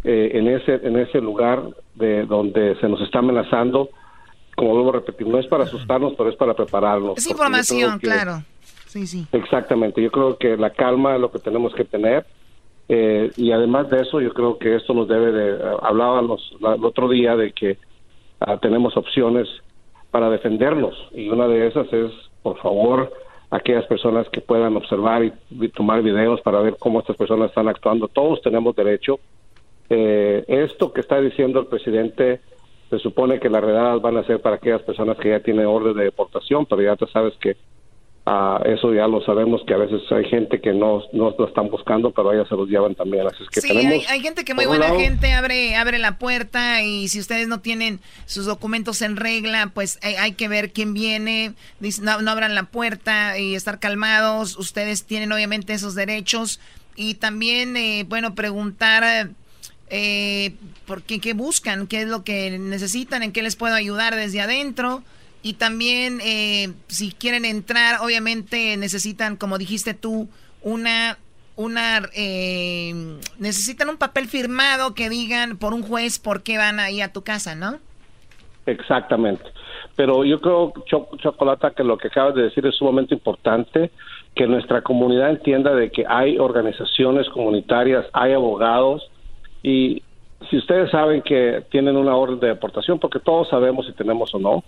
[0.04, 1.64] eh, en ese en ese lugar
[1.96, 3.90] de donde se nos está amenazando.
[4.56, 7.18] Como vuelvo a repetir, no es para asustarnos, pero es para prepararnos.
[7.18, 8.44] Es información, claro.
[8.86, 9.26] Sí, sí.
[9.32, 10.02] Exactamente.
[10.02, 12.26] Yo creo que la calma es lo que tenemos que tener
[12.90, 15.78] eh, y además de eso, yo creo que esto nos debe de...
[15.82, 17.78] Hablábamos el otro día de que
[18.40, 19.48] ah, tenemos opciones
[20.12, 22.12] para defendernos y una de esas es,
[22.44, 23.12] por favor,
[23.50, 28.08] aquellas personas que puedan observar y, tomar videos para ver cómo estas personas están actuando.
[28.08, 29.20] Todos tenemos derecho.
[29.90, 32.40] Eh, esto que está diciendo el presidente
[32.90, 35.96] se supone que las redadas van a ser para aquellas personas que ya tienen orden
[35.96, 37.56] de deportación, pero ya tú sabes que
[38.32, 41.70] Uh, eso ya lo sabemos que a veces hay gente que no, no lo están
[41.70, 43.28] buscando, pero ellas se los llevan también.
[43.28, 43.70] Así es que sí,
[44.08, 48.00] hay, gente que muy buena gente abre, abre la puerta y si ustedes no tienen
[48.28, 51.56] sus documentos en regla, pues hay, que ver quién viene.
[52.02, 54.58] No, no, abran la puerta y estar calmados.
[54.58, 56.62] Ustedes tienen obviamente esos derechos
[56.96, 59.30] y también, eh, bueno, preguntar.
[59.94, 60.54] Eh,
[60.86, 64.40] por qué, qué buscan, qué es lo que necesitan, en qué les puedo ayudar desde
[64.40, 65.04] adentro.
[65.44, 70.30] Y también, eh, si quieren entrar, obviamente necesitan, como dijiste tú,
[70.62, 71.18] una,
[71.56, 72.94] una, eh,
[73.40, 77.24] necesitan un papel firmado que digan por un juez por qué van ahí a tu
[77.24, 77.80] casa, ¿no?
[78.66, 79.44] Exactamente.
[79.96, 80.74] Pero yo creo,
[81.18, 83.92] Chocolata, que lo que acabas de decir es sumamente importante,
[84.36, 89.10] que nuestra comunidad entienda de que hay organizaciones comunitarias, hay abogados,
[89.64, 90.04] y
[90.50, 94.40] si ustedes saben que tienen una orden de deportación, porque todos sabemos si tenemos o
[94.40, 94.64] no,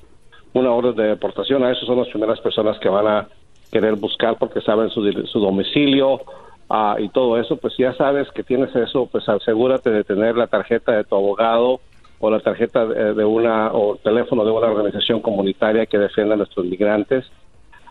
[0.53, 1.63] una orden de deportación.
[1.63, 3.27] A esos son las primeras personas que van a
[3.71, 5.01] querer buscar porque saben su,
[5.39, 6.21] domicilio
[6.69, 7.57] uh, y todo eso.
[7.57, 11.79] Pues ya sabes que tienes eso, pues asegúrate de tener la tarjeta de tu abogado
[12.19, 16.37] o la tarjeta de, una o el teléfono de una organización comunitaria que defienda a
[16.37, 17.25] nuestros migrantes.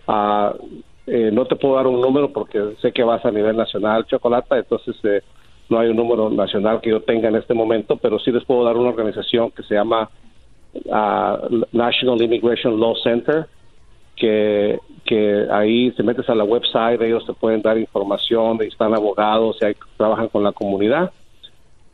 [0.06, 0.56] Uh,
[1.06, 4.56] eh, no te puedo dar un número porque sé que vas a nivel nacional, Chocolata,
[4.56, 5.20] entonces eh,
[5.68, 8.64] no hay un número nacional que yo tenga en este momento, pero sí les puedo
[8.64, 10.08] dar una organización que se llama
[11.72, 13.46] National Immigration Law Center,
[14.16, 19.58] que, que ahí te metes a la website, ellos te pueden dar información, están abogados,
[19.60, 21.10] y trabajan con la comunidad.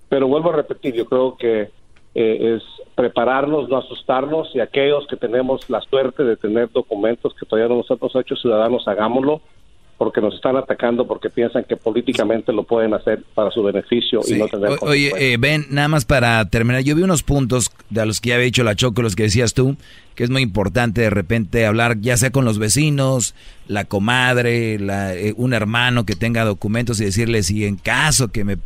[0.09, 1.71] Pero vuelvo a repetir, yo creo que
[2.15, 2.63] eh, es
[2.95, 7.77] prepararnos, no asustarnos, y aquellos que tenemos la suerte de tener documentos que todavía no
[7.77, 9.41] nos hemos hecho ciudadanos, hagámoslo
[9.99, 14.35] porque nos están atacando porque piensan que políticamente lo pueden hacer para su beneficio y
[14.35, 18.21] no tener Oye, eh, Ben, nada más para terminar, yo vi unos puntos de los
[18.21, 19.77] que ya había dicho la Choco, los que decías tú,
[20.15, 23.35] que es muy importante de repente hablar ya sea con los vecinos,
[23.67, 28.45] la comadre, la, eh, un hermano que tenga documentos y decirle si en caso que
[28.45, 28.59] me,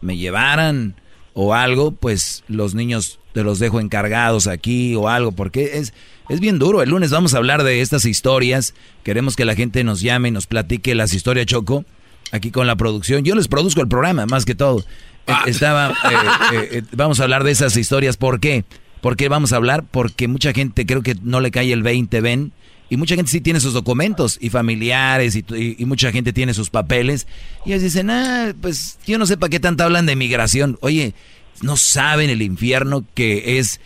[0.00, 0.96] me llevaran
[1.34, 5.92] o algo, pues los niños te los dejo encargados aquí o algo, porque es
[6.28, 6.82] es bien duro.
[6.82, 8.74] El lunes vamos a hablar de estas historias.
[9.02, 11.84] Queremos que la gente nos llame y nos platique las historias Choco.
[12.30, 13.24] Aquí con la producción.
[13.24, 14.82] Yo les produzco el programa, más que todo.
[15.26, 15.44] Ah.
[15.46, 15.92] Estaba, eh,
[16.54, 18.16] eh, eh, vamos a hablar de esas historias.
[18.16, 18.64] ¿Por qué?
[19.02, 19.84] ¿Por qué vamos a hablar?
[19.90, 22.52] Porque mucha gente creo que no le cae el 20, ven.
[22.88, 27.26] Y mucha gente sí tiene sus documentos y familiares y, mucha gente tiene sus papeles.
[27.64, 30.78] Y ellos dicen, ah, pues yo no sé para qué tanto hablan de migración.
[30.80, 31.14] Oye,
[31.60, 33.80] no saben el infierno que es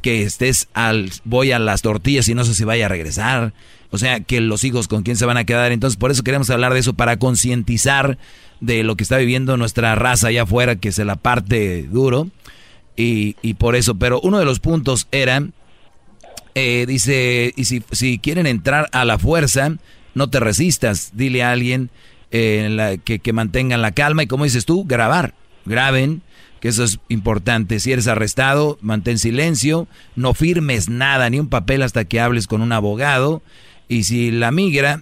[0.00, 3.52] que estés al voy a las tortillas y no sé si vaya a regresar,
[3.90, 5.72] O sea, que los hijos con quién se van a quedar.
[5.72, 8.18] Entonces, por eso queremos hablar de eso, para concientizar
[8.60, 12.28] de lo que está viviendo nuestra raza allá afuera, que se la parte duro.
[12.96, 15.44] Y, y por eso, pero uno de los puntos era,
[16.54, 19.76] eh, dice, y si, si quieren entrar a la fuerza,
[20.14, 21.90] no te resistas, dile a alguien
[22.30, 25.34] eh, que, que mantengan la calma y como dices tú, grabar,
[25.64, 26.22] graben,
[26.60, 27.80] que eso es importante.
[27.80, 32.62] Si eres arrestado, mantén silencio, no firmes nada, ni un papel hasta que hables con
[32.62, 33.42] un abogado.
[33.88, 35.00] Y si la migra,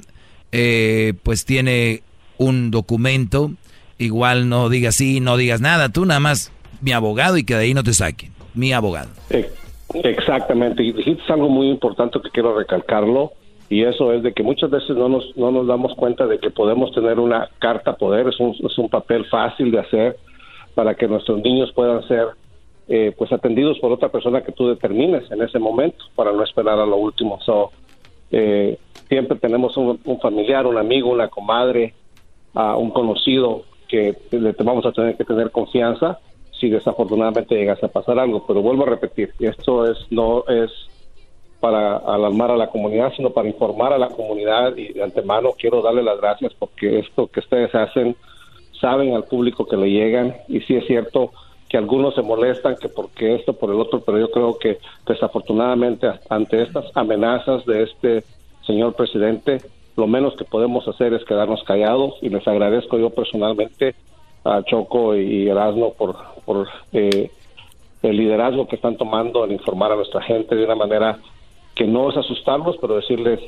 [0.52, 2.02] eh, pues tiene
[2.38, 3.52] un documento,
[3.98, 7.64] igual no digas sí, no digas nada, tú nada más mi abogado y que de
[7.64, 9.10] ahí no te saquen, mi abogado.
[10.04, 13.32] Exactamente, y dijiste algo muy importante que quiero recalcarlo
[13.68, 16.50] y eso es de que muchas veces no nos, no nos damos cuenta de que
[16.50, 20.16] podemos tener una carta poder, es un, es un papel fácil de hacer
[20.78, 22.28] para que nuestros niños puedan ser
[22.86, 26.78] eh, pues atendidos por otra persona que tú determines en ese momento para no esperar
[26.78, 27.40] a lo último.
[27.40, 27.72] So,
[28.30, 28.78] eh,
[29.08, 31.94] siempre tenemos un, familiar, un amigo, una comadre,
[32.54, 36.20] un conocido que le vamos a tener que tener confianza
[36.60, 38.46] si desafortunadamente llegase a pasar algo.
[38.46, 40.70] Pero vuelvo a repetir, esto es no es
[41.58, 45.82] para alarmar a la comunidad, sino para informar a la comunidad y de antemano quiero
[45.82, 48.14] darle las gracias porque esto que ustedes hacen
[48.80, 51.32] saben al público que le llegan y sí es cierto
[51.68, 56.08] que algunos se molestan que porque esto por el otro, pero yo creo que desafortunadamente
[56.30, 58.24] ante estas amenazas de este
[58.66, 59.58] señor presidente,
[59.96, 63.94] lo menos que podemos hacer es quedarnos callados y les agradezco yo personalmente
[64.44, 67.30] a Choco y Erasmo por, por eh,
[68.02, 71.18] el liderazgo que están tomando en informar a nuestra gente de una manera
[71.78, 73.40] que no es asustarlos, pero decirles,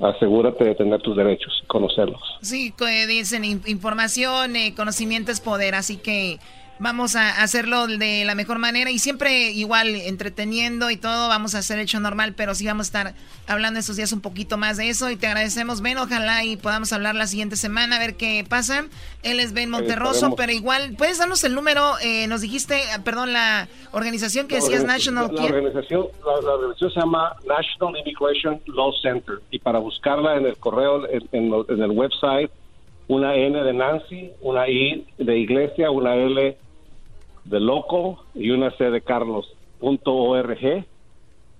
[0.00, 2.22] asegúrate de tener tus derechos, conocerlos.
[2.40, 2.72] Sí,
[3.06, 6.38] dicen información, eh, conocimiento es poder, así que
[6.80, 11.58] vamos a hacerlo de la mejor manera y siempre igual entreteniendo y todo, vamos a
[11.58, 13.14] hacer hecho normal, pero sí vamos a estar
[13.46, 16.92] hablando estos días un poquito más de eso y te agradecemos, Ben, ojalá y podamos
[16.92, 18.86] hablar la siguiente semana a ver qué pasa.
[19.22, 21.92] Él es Ben Monterroso, pero igual, ¿puedes darnos el número?
[22.02, 25.30] Eh, nos dijiste, perdón, la organización que decías National...
[25.34, 30.56] La, organización, la, organización se llama National Immigration Law Center y para buscarla en el
[30.56, 32.50] correo, en, en el website,
[33.08, 36.56] una N de Nancy, una I de iglesia, una L
[37.44, 40.84] de Loco y una C de Carlos.org.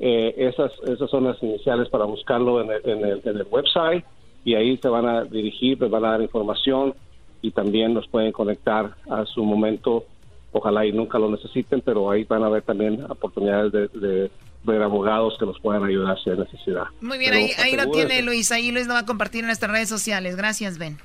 [0.02, 4.04] Eh, esas, esas son las iniciales para buscarlo en el, en, el, en el website
[4.44, 6.94] y ahí se van a dirigir, les van a dar información
[7.42, 10.04] y también nos pueden conectar a su momento.
[10.52, 14.30] Ojalá y nunca lo necesiten, pero ahí van a ver también oportunidades de,
[14.62, 16.84] ver abogados que nos puedan ayudar si hay necesidad.
[17.00, 18.52] Muy bien, ahí, ahí lo tiene Luis.
[18.52, 20.36] Ahí Luis lo va a compartir en nuestras redes sociales.
[20.36, 20.98] Gracias, Ben.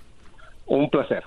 [0.66, 1.24] Un placer.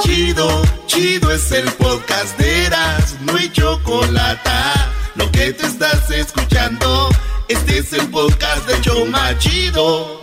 [0.00, 4.50] Chido, chido es el podcast de Eras, no hay chocolate.
[5.14, 7.08] Lo que te estás escuchando,
[7.48, 10.22] este es el podcast de Choma Chido.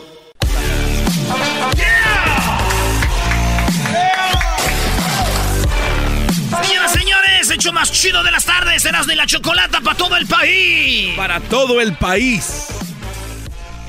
[6.61, 10.25] Señoras, señores, hecho más chido de las tardes, Eras de la chocolata para todo el
[10.27, 11.15] país.
[11.15, 12.67] Para todo el país.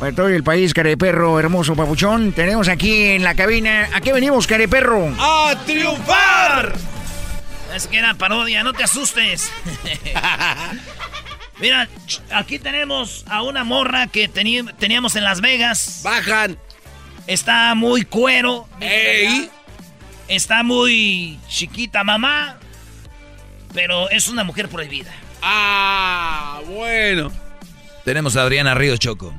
[0.01, 2.33] Para todo el país, careperro, hermoso papuchón.
[2.33, 3.91] Tenemos aquí en la cabina.
[3.93, 5.15] ¿A qué venimos, careperro?
[5.19, 6.75] ¡A triunfar!
[7.77, 9.53] Es que era parodia, no te asustes.
[11.61, 11.87] Mira,
[12.33, 16.01] aquí tenemos a una morra que teníamos en Las Vegas.
[16.03, 16.57] Bajan.
[17.27, 18.67] Está muy cuero.
[18.81, 19.51] ¡Ey!
[20.29, 22.57] Está muy chiquita mamá.
[23.75, 25.13] Pero es una mujer prohibida.
[25.43, 27.31] Ah, bueno.
[28.07, 29.35] Tenemos a Adriana Río Choco.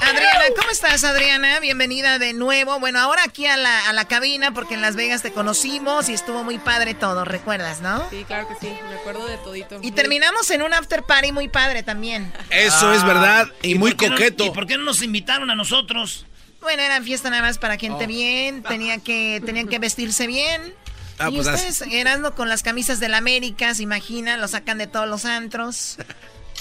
[0.00, 1.58] Adriana, ¿cómo estás, Adriana?
[1.58, 2.78] Bienvenida de nuevo.
[2.78, 6.14] Bueno, ahora aquí a la, a la cabina, porque en Las Vegas te conocimos y
[6.14, 8.08] estuvo muy padre todo, ¿recuerdas, no?
[8.10, 9.80] Sí, claro que sí, me acuerdo de todito.
[9.82, 12.32] Y terminamos en un after party muy padre también.
[12.50, 14.44] Eso es verdad, y, muy coqueto.
[14.44, 16.24] ¿Y por qué no nos invitaron a nosotros?
[16.60, 18.08] Bueno, era fiesta nada más para gente oh.
[18.08, 20.72] bien, tenía que, tenían que vestirse bien.
[21.18, 24.78] Ah, y pues ustedes, eran con las camisas de la América, se imaginan, lo sacan
[24.78, 25.96] de todos los antros.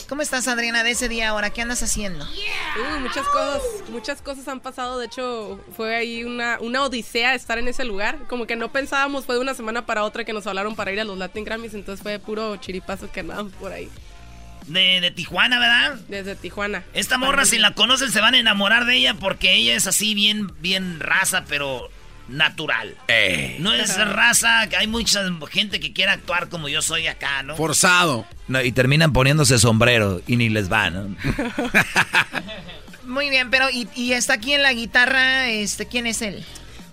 [0.07, 1.49] ¿Cómo estás, Adriana, de ese día ahora?
[1.49, 2.27] ¿Qué andas haciendo?
[3.01, 4.99] muchas cosas, muchas cosas han pasado.
[4.99, 8.19] De hecho, fue ahí una, una odisea estar en ese lugar.
[8.27, 10.99] Como que no pensábamos, fue de una semana para otra que nos hablaron para ir
[10.99, 11.73] a los Latin Grammys.
[11.73, 13.89] Entonces fue puro chiripazo que andábamos por ahí.
[14.67, 15.99] De, de, Tijuana, ¿verdad?
[16.07, 16.83] Desde Tijuana.
[16.93, 20.15] Esta morra, si la conocen, se van a enamorar de ella porque ella es así
[20.15, 21.89] bien, bien raza, pero
[22.27, 22.95] natural.
[23.07, 23.57] Eh.
[23.59, 27.55] No es raza, hay mucha gente que quiere actuar como yo soy acá, ¿no?
[27.55, 28.25] Forzado.
[28.63, 31.15] y terminan poniéndose sombrero y ni les va, ¿no?
[33.03, 36.43] muy bien, pero y, está aquí en la guitarra, este, ¿quién es él?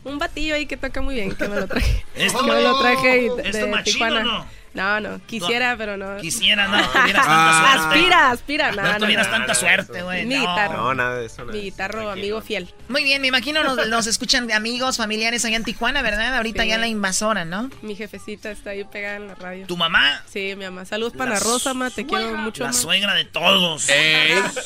[0.04, 2.04] Un batillo ahí que toca muy bien, que me lo traje.
[2.14, 2.44] ¿Esto?
[2.44, 4.22] Que me lo traje de, Tijuana.
[4.22, 6.16] No, no, quisiera, pero no.
[6.18, 7.78] Quisiera, no, tuvieras tanta suerte.
[7.98, 9.32] Aspira, aspira, No, no, tuvieras no.
[9.32, 10.24] tanta suerte, güey.
[10.26, 10.40] Mi no.
[10.40, 10.76] guitarro.
[10.78, 11.42] No, nada de eso.
[11.44, 12.72] nada Mi guitarro, amigo fiel.
[12.88, 16.36] Muy bien, me imagino nos, nos escuchan amigos, familiares allá en Tijuana, ¿verdad?
[16.36, 16.68] Ahorita Sí.
[16.68, 17.70] ya la invasora, ¿no?
[17.82, 19.66] Mi jefecita está ahí pegada en la radio.
[19.66, 20.22] ¿Tu mamá?
[20.30, 20.84] Sí, mi mamá.
[20.84, 21.90] Saludos para Rosa, ma.
[21.90, 22.72] Te quiero mucho, La ma.
[22.72, 23.86] suegra de todos.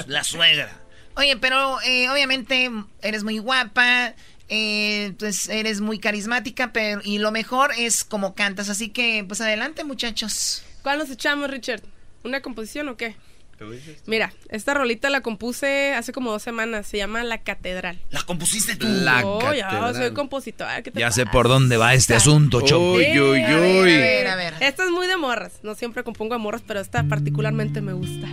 [0.07, 0.71] La suegra.
[1.17, 2.71] Oye, pero eh, obviamente
[3.01, 4.13] eres muy guapa,
[4.49, 9.41] eh, pues eres muy carismática, pero y lo mejor es como cantas, así que pues
[9.41, 10.63] adelante muchachos.
[10.83, 11.83] ¿Cuál nos echamos, Richard?
[12.23, 13.17] ¿Una composición o qué?
[14.07, 16.87] Mira, esta rolita la compuse hace como dos semanas.
[16.87, 17.99] Se llama La Catedral.
[18.11, 18.87] ¿La compusiste tú?
[18.87, 19.95] La oh, ya, Catedral.
[19.95, 20.83] soy compositora.
[20.83, 22.95] ¿qué te Ya sé por dónde va este asunto, Choco.
[22.95, 23.95] Uy, uy, a ver, uy.
[23.95, 24.55] a ver, a ver.
[24.61, 25.61] Esta es muy de morras.
[25.63, 28.29] No siempre compongo de morras, pero esta particularmente me gusta.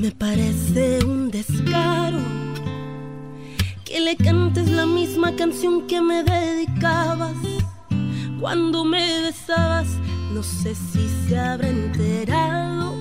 [0.00, 2.20] Me parece un descaro
[3.84, 7.36] que le cantes la misma canción que me dedicabas
[8.40, 9.88] cuando me besabas.
[10.32, 12.94] No sé si se habrá enterado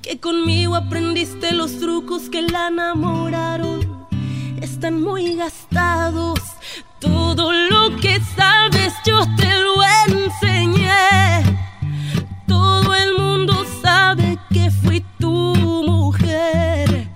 [0.00, 4.06] que conmigo aprendiste los trucos que la enamoraron.
[4.62, 6.40] Están muy gastados.
[7.00, 9.74] Todo lo que sabes yo te lo
[10.08, 11.69] enseñé.
[12.50, 17.08] Todo el mundo sabe que fui tu mujer.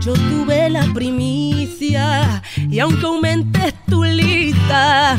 [0.00, 5.16] Yo tuve la primicia y aunque aumentes tu lista,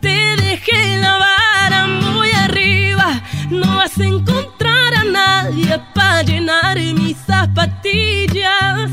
[0.00, 3.20] te dejé la vara muy arriba.
[3.50, 8.90] No vas a encontrar a nadie para llenar mis zapatillas.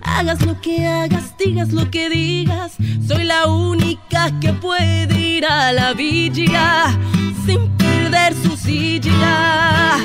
[0.00, 2.76] Hagas lo que hagas, digas lo que digas.
[3.04, 6.96] Soy la única que puede ir a la villa
[7.44, 7.76] sin
[8.10, 9.98] perder su silla.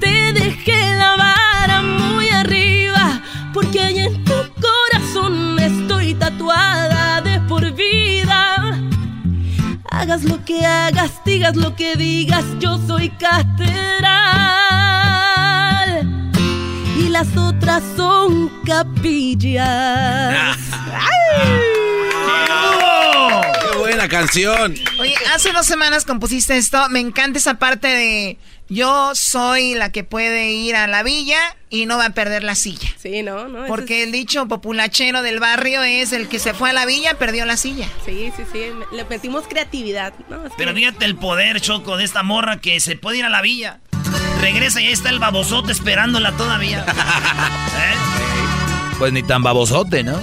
[0.00, 3.20] Te dejé la vara muy arriba
[3.52, 8.80] porque ahí en tu corazón estoy tatuada de por vida.
[9.90, 13.94] Hagas lo que hagas, digas lo que digas, yo soy catedral
[16.98, 20.58] y las otras son capillas.
[22.46, 23.13] ¡Qué
[23.94, 24.74] buena canción!
[24.98, 26.88] Oye, hace dos semanas compusiste esto.
[26.90, 28.38] Me encanta esa parte de
[28.68, 31.38] yo soy la que puede ir a la villa
[31.70, 32.88] y no va a perder la silla.
[33.00, 33.66] Sí, no, no.
[33.66, 37.44] Porque el dicho populachero del barrio es el que se fue a la villa perdió
[37.46, 37.88] la silla.
[38.04, 38.60] Sí, sí, sí.
[38.92, 40.12] Le metimos creatividad.
[40.28, 40.44] ¿no?
[40.46, 43.30] Es que- Pero fíjate el poder, Choco, de esta morra que se puede ir a
[43.30, 43.80] la villa.
[44.40, 46.84] Regresa y ahí está el babosote esperándola todavía.
[46.88, 47.94] ¿Eh?
[48.98, 50.18] Pues ni tan babosote, ¿no?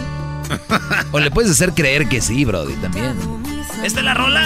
[1.11, 3.40] O le puedes hacer creer que sí, Brody, también.
[3.84, 4.43] ¿Esta es la rola?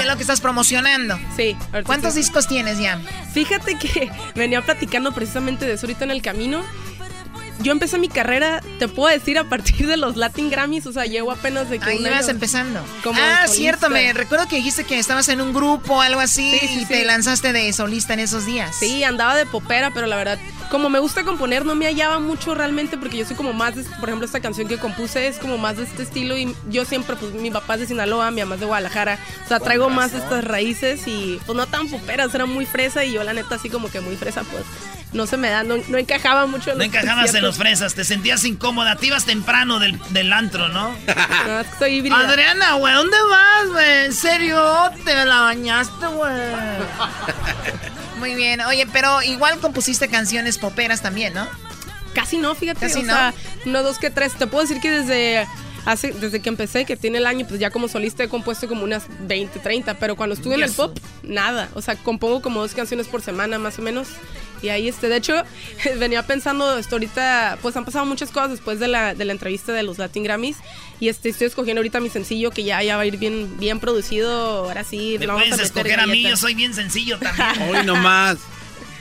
[0.00, 1.18] Es lo que estás promocionando.
[1.36, 1.56] Sí.
[1.84, 3.00] ¿Cuántos discos tienes ya?
[3.32, 6.62] Fíjate que venía platicando precisamente de eso ahorita en el camino.
[7.62, 11.04] Yo empecé mi carrera, te puedo decir, a partir de los Latin Grammys, o sea,
[11.06, 12.80] llevo apenas de que Ahí ibas empezando.
[13.04, 13.54] como ah, solista.
[13.56, 16.80] cierto, me recuerdo que dijiste que estabas en un grupo o algo así Sí, sí,
[16.82, 18.74] y te lanzaste de solista en esos días.
[18.78, 20.38] Sí, andaba de popera, pero la verdad,
[20.70, 23.84] como me gusta componer, no me hallaba mucho realmente porque yo soy como más, de-
[23.84, 27.14] por ejemplo, esta canción que compuse es como más de este estilo y yo siempre,
[27.16, 30.14] pues mi papá es de Sinaloa, mi mamá es de Guadalajara, o sea, traigo más
[30.14, 33.68] estas raíces y pues no tan poperas, era muy fresa y yo la neta así
[33.70, 34.64] como que muy fresa, pues
[35.12, 37.94] no se me da, no, no encajaba mucho en No los encajabas en los fresas,
[37.94, 40.94] te sentías incómoda, te ibas temprano del, del antro, ¿no?
[41.46, 42.18] No, es que soy híbrida.
[42.18, 44.06] Adriana, güey, ¿dónde vas, güey?
[44.06, 44.90] ¿En serio?
[45.04, 46.32] ¿Te la bañaste, güey?
[48.18, 48.60] Muy bien.
[48.62, 51.46] Oye, pero igual compusiste canciones poperas también, ¿no?
[52.14, 52.80] Casi no, fíjate.
[52.80, 53.12] Casi o no.
[53.12, 53.34] sea,
[53.64, 54.34] no dos que tres.
[54.34, 55.48] Te puedo decir que desde
[55.84, 58.84] hace, desde que empecé, que tiene el año, pues ya como solista he compuesto como
[58.84, 59.94] unas 20, 30.
[59.94, 61.68] Pero cuando estuve en el pop, nada.
[61.74, 64.08] O sea, compongo como dos canciones por semana, más o menos.
[64.62, 65.42] Y ahí, este, de hecho,
[65.98, 69.72] venía pensando esto ahorita, pues han pasado muchas cosas después de la, de la entrevista
[69.72, 70.58] de los Latin Grammys.
[71.00, 73.80] Y este, estoy escogiendo ahorita mi sencillo que ya, ya va a ir bien, bien
[73.80, 74.64] producido.
[74.64, 77.70] Ahora sí, Me lo vamos puedes a escoger a mí, yo soy bien sencillo también.
[77.70, 78.38] Hoy nomás.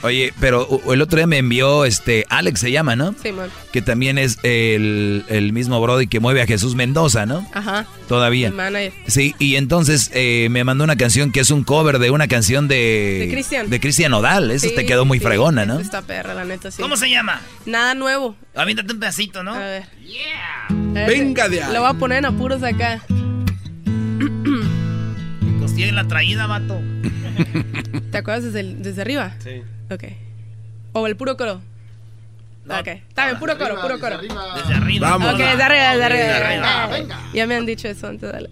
[0.04, 3.14] Oye, pero el otro día me envió, este, Alex se llama, ¿no?
[3.22, 3.50] Sí, man.
[3.72, 7.48] Que también es el, el mismo Brody que mueve a Jesús Mendoza, ¿no?
[7.54, 7.86] Ajá.
[8.08, 8.50] Todavía.
[8.52, 8.94] Manager.
[9.08, 12.68] Sí, y entonces eh, me mandó una canción que es un cover de una canción
[12.68, 13.26] de...
[13.28, 13.70] De Cristian.
[13.70, 14.50] De Cristian Odal.
[14.50, 15.80] Esa Sí, te quedó muy sí, fregona, ¿no?
[15.80, 16.82] Esta perra, la neta, sí.
[16.82, 17.40] ¿Cómo se llama?
[17.68, 18.36] Nada nuevo.
[18.56, 19.54] Aviéntate un pedacito, ¿no?
[19.54, 19.84] A ver.
[21.08, 21.74] Venga de ahí.
[21.74, 23.04] Lo voy a poner en apuros acá.
[25.60, 26.80] Costilla la traída, vato.
[28.12, 29.36] ¿Te acuerdas desde, el- desde arriba?
[29.44, 29.62] Sí.
[29.92, 30.04] Ok.
[30.94, 31.62] O el puro coro.
[32.68, 32.88] ok.
[32.88, 34.18] Está bien, puro coro, puro coro.
[34.20, 35.10] Desde arriba.
[35.12, 35.34] Vamos.
[35.34, 36.24] Ok, desde arriba, desde arriba.
[36.24, 36.66] Desde arriba.
[36.66, 38.50] Ah, Ya me han dicho eso antes, dale.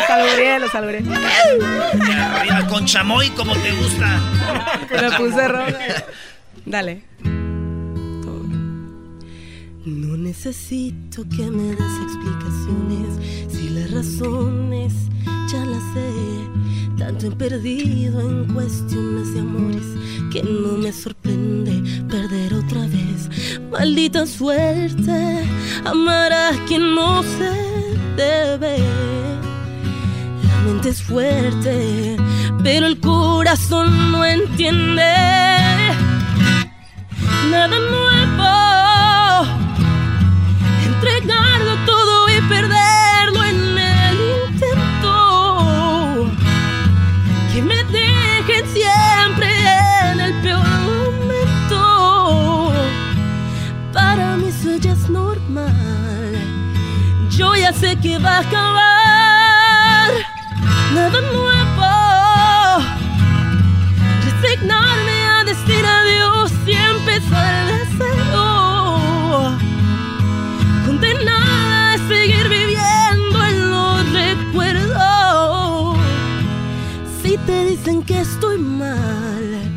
[0.00, 0.98] Lo salvaré, lo salvaré.
[0.98, 4.20] Arriba, con chamoy como te gusta.
[4.90, 6.04] Me puse roja.
[6.66, 7.02] Dale.
[9.84, 13.18] No necesito que me des explicaciones
[13.52, 14.92] si las razones
[15.50, 16.08] ya las sé.
[17.04, 19.82] Tanto he perdido en cuestiones de amores
[20.30, 23.28] que no me sorprende perder otra vez.
[23.72, 25.44] Maldita suerte,
[25.84, 28.78] amar a quien no se debe.
[30.44, 32.16] La mente es fuerte,
[32.62, 35.02] pero el corazón no entiende.
[37.50, 38.48] Nada nuevo,
[40.86, 42.01] entregarlo todo
[57.80, 60.10] Sé que va a acabar.
[60.94, 61.92] Nada nuevo.
[64.24, 69.58] Resignarme a decir adiós y empezar de cero.
[70.86, 75.96] Condenada a seguir viviendo en los recuerdos.
[77.22, 79.70] Si te dicen que estoy mal,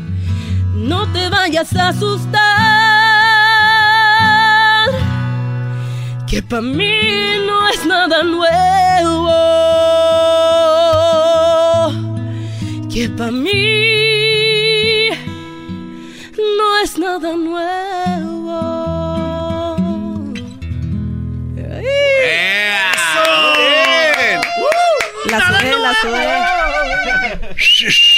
[0.74, 2.85] no te vayas a asustar.
[6.36, 7.00] Que para mí
[7.46, 9.26] no es nada nuevo.
[12.92, 15.08] Que para mí
[16.36, 18.58] no es nada nuevo.
[25.30, 26.45] La sube, la sube.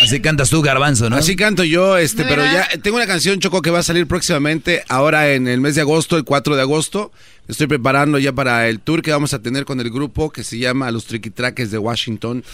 [0.03, 1.17] Así cantas tú, Garbanzo, ¿no?
[1.17, 4.85] Así canto yo, este, pero ya tengo una canción, Choco, que va a salir próximamente,
[4.89, 7.13] ahora en el mes de agosto, el 4 de agosto.
[7.49, 10.59] Estoy preparando ya para el tour que vamos a tener con el grupo que se
[10.59, 12.45] llama Los Triquitraques de Washington.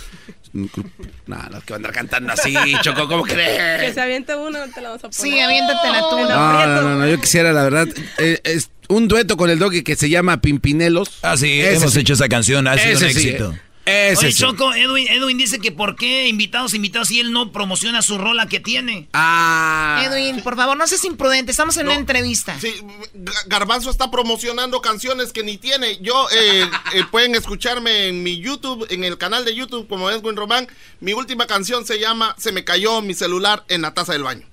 [1.26, 3.94] Nada, los que van a andar cantando así, Choco, ¿cómo Que crees?
[3.94, 5.14] se aviente uno, no te la vamos a poner.
[5.14, 6.16] Sí, aviéntatela tú.
[6.16, 7.88] No, no, no, no, yo quisiera, la verdad,
[8.18, 11.18] eh, es un dueto con el doggy que se llama Pimpinelos.
[11.22, 12.00] Ah, sí, Ese hemos sí.
[12.00, 13.54] hecho esa canción, ha sido un sí, éxito.
[13.86, 14.40] Ese Oye, sí.
[14.40, 18.46] Choco, Edwin, Edwin dice que por qué invitados, invitados, y él no promociona su rola
[18.48, 19.08] que tiene.
[19.12, 20.02] Ah.
[20.06, 21.50] Edwin, por favor, no seas imprudente.
[21.50, 22.58] Estamos en una entrevista.
[22.58, 22.74] Sí,
[23.14, 25.98] Ga- Garbanzo está promocionando canciones que ni tiene.
[26.00, 26.62] Yo, eh,
[26.94, 30.66] eh, pueden escucharme en mi YouTube, en el canal de YouTube como Edwin Román.
[31.00, 34.46] Mi última canción se llama Se me cayó mi celular en la taza del baño.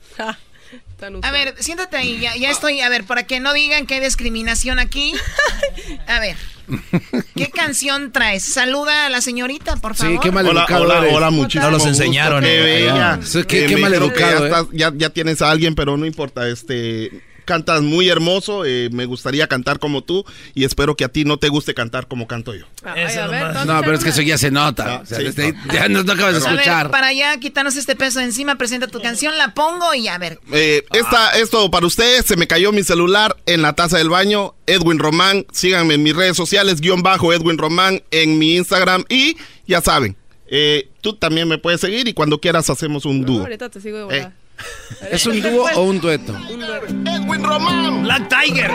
[1.23, 2.81] A ver, siéntate ahí, ya, ya estoy.
[2.81, 5.13] A ver, para que no digan que hay discriminación aquí.
[6.07, 6.37] A ver,
[7.35, 8.43] ¿qué canción traes?
[8.43, 10.13] Saluda a la señorita, por favor.
[10.13, 13.19] Sí, qué mal Hola, educado hola, hola, muchísimo No los gusto, enseñaron, Qué eh, bella.
[13.47, 14.65] qué- Eh, qué educado, Ya, eh.
[14.73, 16.47] ya, ya tienes a alguien, pero no importa.
[16.47, 17.11] Este,
[17.45, 18.65] cantas muy hermoso.
[18.65, 20.23] eh, me gustaría cantar como tú
[20.53, 22.65] y espero que a ti no te guste cantar como canto yo.
[22.83, 24.95] Ay, a ver, entonces, No, pero es que eso ya se nota.
[24.95, 25.23] Ah, O sea, sí.
[25.25, 26.91] desde ahí ya no, no acabas de ver, escuchar.
[26.91, 30.39] para ya quitarnos este peso de encima, presenta tu canción, la pongo y a ver.
[30.51, 34.55] Eh, esta, esto para ustedes, se me cayó mi celular en la taza del baño.
[34.67, 39.03] Edwin Román, síganme en mis redes sociales, guion bajo Edwin Román en mi Instagram.
[39.09, 39.35] Y
[39.67, 40.15] ya saben,
[40.47, 43.41] eh, tú también me puedes seguir y cuando quieras hacemos un dúo.
[43.41, 44.33] Ahorita te sigo de volada.
[45.11, 46.35] ¿Es un dúo o un dueto?
[46.49, 48.03] Edwin Román.
[48.03, 48.71] Black Tiger.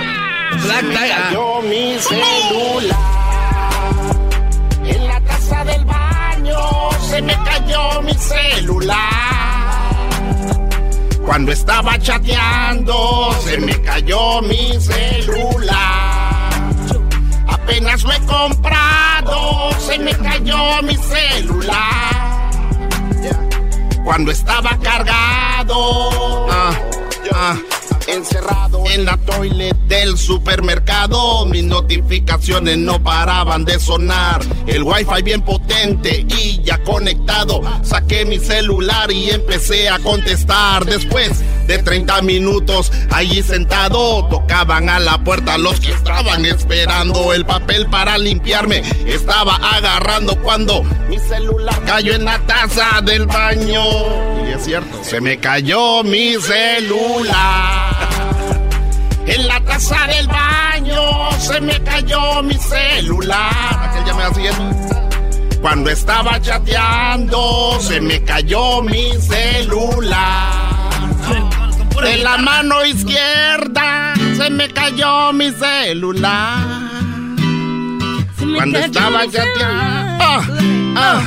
[0.62, 1.32] Black Tiger.
[1.32, 2.96] Yo mi celular
[4.84, 6.56] en la taza del baño
[7.08, 8.96] se me cayó mi celular.
[11.24, 16.50] Cuando estaba chateando, se me cayó mi celular.
[17.48, 22.35] Apenas lo he comprado, se me cayó mi celular.
[24.07, 26.70] Cuando estaba cargado, ah,
[27.33, 27.57] ah,
[28.07, 34.41] Encerrado en la toilet del supermercado, mis notificaciones no paraban de sonar.
[34.69, 37.61] El wifi bien potente y ya conectado.
[37.83, 40.85] Saqué mi celular y empecé a contestar.
[40.85, 47.45] Después de 30 minutos allí sentado, tocaban a la puerta los que estaban esperando el
[47.45, 48.83] papel para limpiarme.
[49.07, 53.83] Estaba agarrando cuando mi celular cayó en la taza del baño.
[54.49, 58.06] Y es cierto, se me cayó mi celular.
[59.27, 63.90] En la taza del baño se me cayó mi celular.
[63.90, 64.97] Aquel ya me siguiendo.
[65.61, 70.90] Cuando estaba chateando, se me cayó mi celular.
[72.03, 76.59] De la mano izquierda, se me cayó mi celular.
[78.55, 80.24] Cuando estaba chateando.
[80.24, 80.43] Ah,
[80.97, 81.23] ah,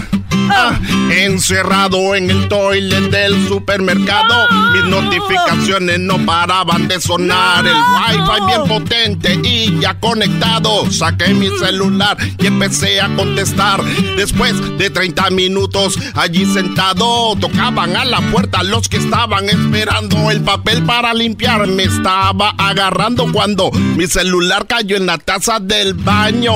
[0.52, 0.80] Ah,
[1.12, 7.66] encerrado en el toilet del supermercado, mis notificaciones no paraban de sonar.
[7.66, 10.90] El wifi bien potente y ya conectado.
[10.92, 13.84] Saqué mi celular y empecé a contestar.
[14.18, 20.42] Después de 30 minutos allí sentado, tocaban a la puerta los que estaban esperando el
[20.42, 21.68] papel para limpiar.
[21.68, 26.54] Me estaba agarrando cuando mi celular cayó en la taza del baño.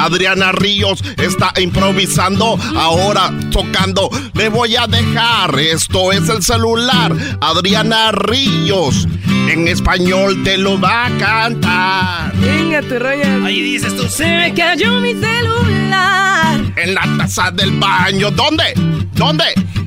[0.00, 4.10] Adriana Ríos está improvisando, ahora tocando.
[4.34, 7.14] Le voy a dejar, esto es el celular.
[7.40, 9.06] Adriana Ríos,
[9.48, 12.32] en español te lo va a cantar.
[12.36, 13.44] Venga, tu rollo.
[13.44, 14.08] Ahí dices tú.
[14.08, 16.60] Se me cayó mi celular.
[16.76, 18.72] En la taza del baño, ¿dónde?
[19.14, 19.44] ¿Dónde?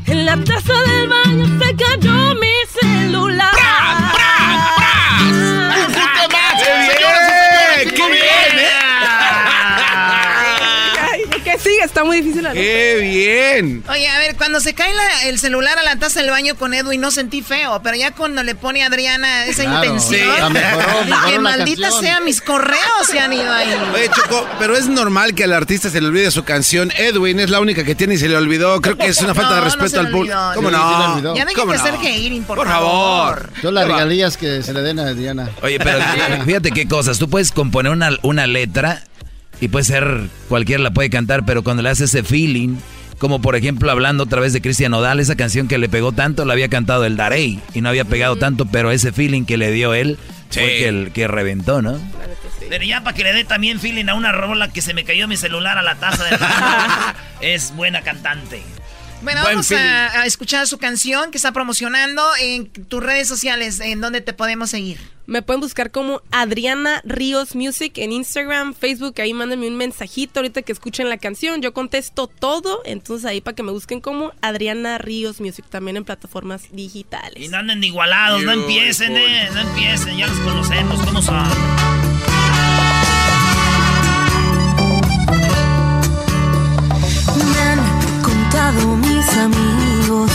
[0.07, 3.51] En la taza del baño se cayó mi celular.
[3.53, 6.05] ¡Bra, bra, bra!
[11.95, 12.97] Está muy difícil la ¡Qué
[13.57, 13.81] bien!
[13.89, 16.73] Oye, a ver, cuando se cae la- el celular a la taza del baño con
[16.73, 20.51] Edwin no sentí feo, pero ya cuando le pone a Adriana esa Claro, intención, sí,
[20.51, 22.03] mejoró, mejoró la maldita canción".
[22.03, 23.69] sea, mis correos se han ido ahí.
[23.93, 26.91] Oye, Choco, pero es normal que al artista se le olvide su canción.
[26.97, 28.81] Edwin es la única que tiene y se le olvidó.
[28.81, 30.38] Creo que es una falta No, de no respeto al público.
[30.53, 31.13] ¿Cómo Sí, sí le no?
[31.13, 31.35] olvidó.
[31.38, 33.49] Ya dejen ¿Cómo de ser hating, por, Por favor.
[33.63, 35.49] Yo las regalías que se le den a Diana.
[35.61, 35.99] Oye, pero
[36.45, 37.19] fíjate qué cosas.
[37.19, 39.01] Tú puedes componer una, una letra
[39.61, 42.77] y puede ser, cualquiera la puede cantar, pero cuando le haces ese feeling,
[43.18, 46.45] como por ejemplo hablando otra vez de Cristian Nodal, esa canción que le pegó tanto,
[46.45, 49.72] la había cantado el Darey y no había pegado tanto, pero ese feeling que le
[49.72, 50.18] dio él
[50.49, 51.99] fue que, el, que reventó, ¿no?
[52.69, 55.27] Pero ya para que le dé también feeling a una rola que se me cayó
[55.27, 57.15] mi celular a la taza del baño.
[57.41, 58.61] es buena cantante.
[59.22, 64.02] Bueno, Buen vamos a escuchar su canción que está promocionando en tus redes sociales, en
[64.02, 65.14] donde te podemos seguir.
[65.27, 70.61] Me pueden buscar como Adriana Ríos Music en Instagram, Facebook, ahí mándenme un mensajito ahorita
[70.61, 74.99] que escuchen la canción, yo contesto todo, entonces ahí para que me busquen como Adriana
[74.99, 77.43] Ríos Music, también en plataformas digitales.
[77.43, 81.43] Y no anden de igualados, no empiecen, eh, no empiecen, ya los conocemos, ¿cómo son?
[87.52, 90.31] Me han contado mis amigos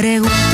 [0.00, 0.49] Si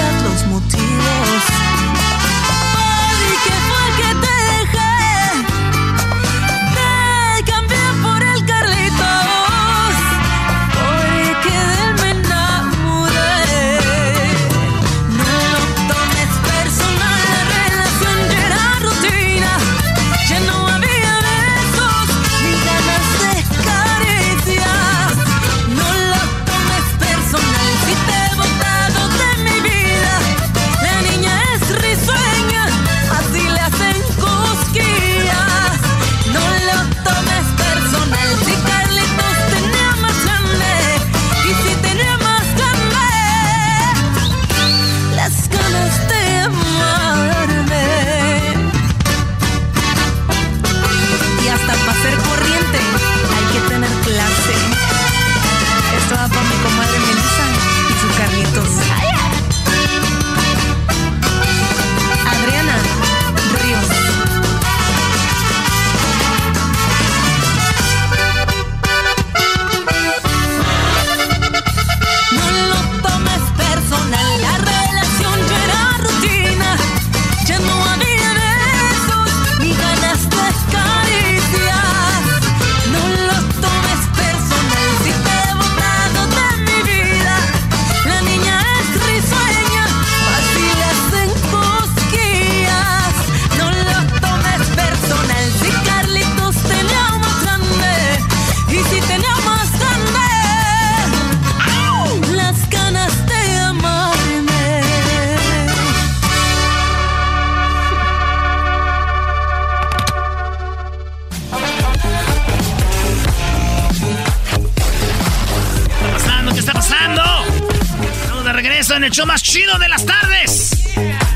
[118.97, 120.71] en el show más chido de las tardes.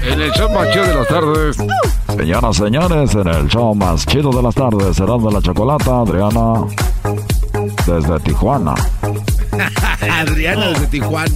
[0.02, 1.56] En el show más chido de las tardes.
[2.16, 6.64] Señoras, señores, en el show más chido de las tardes, serán de la chocolata, Adriana,
[7.86, 8.74] desde Tijuana.
[10.00, 11.34] Adriana desde Tijuana.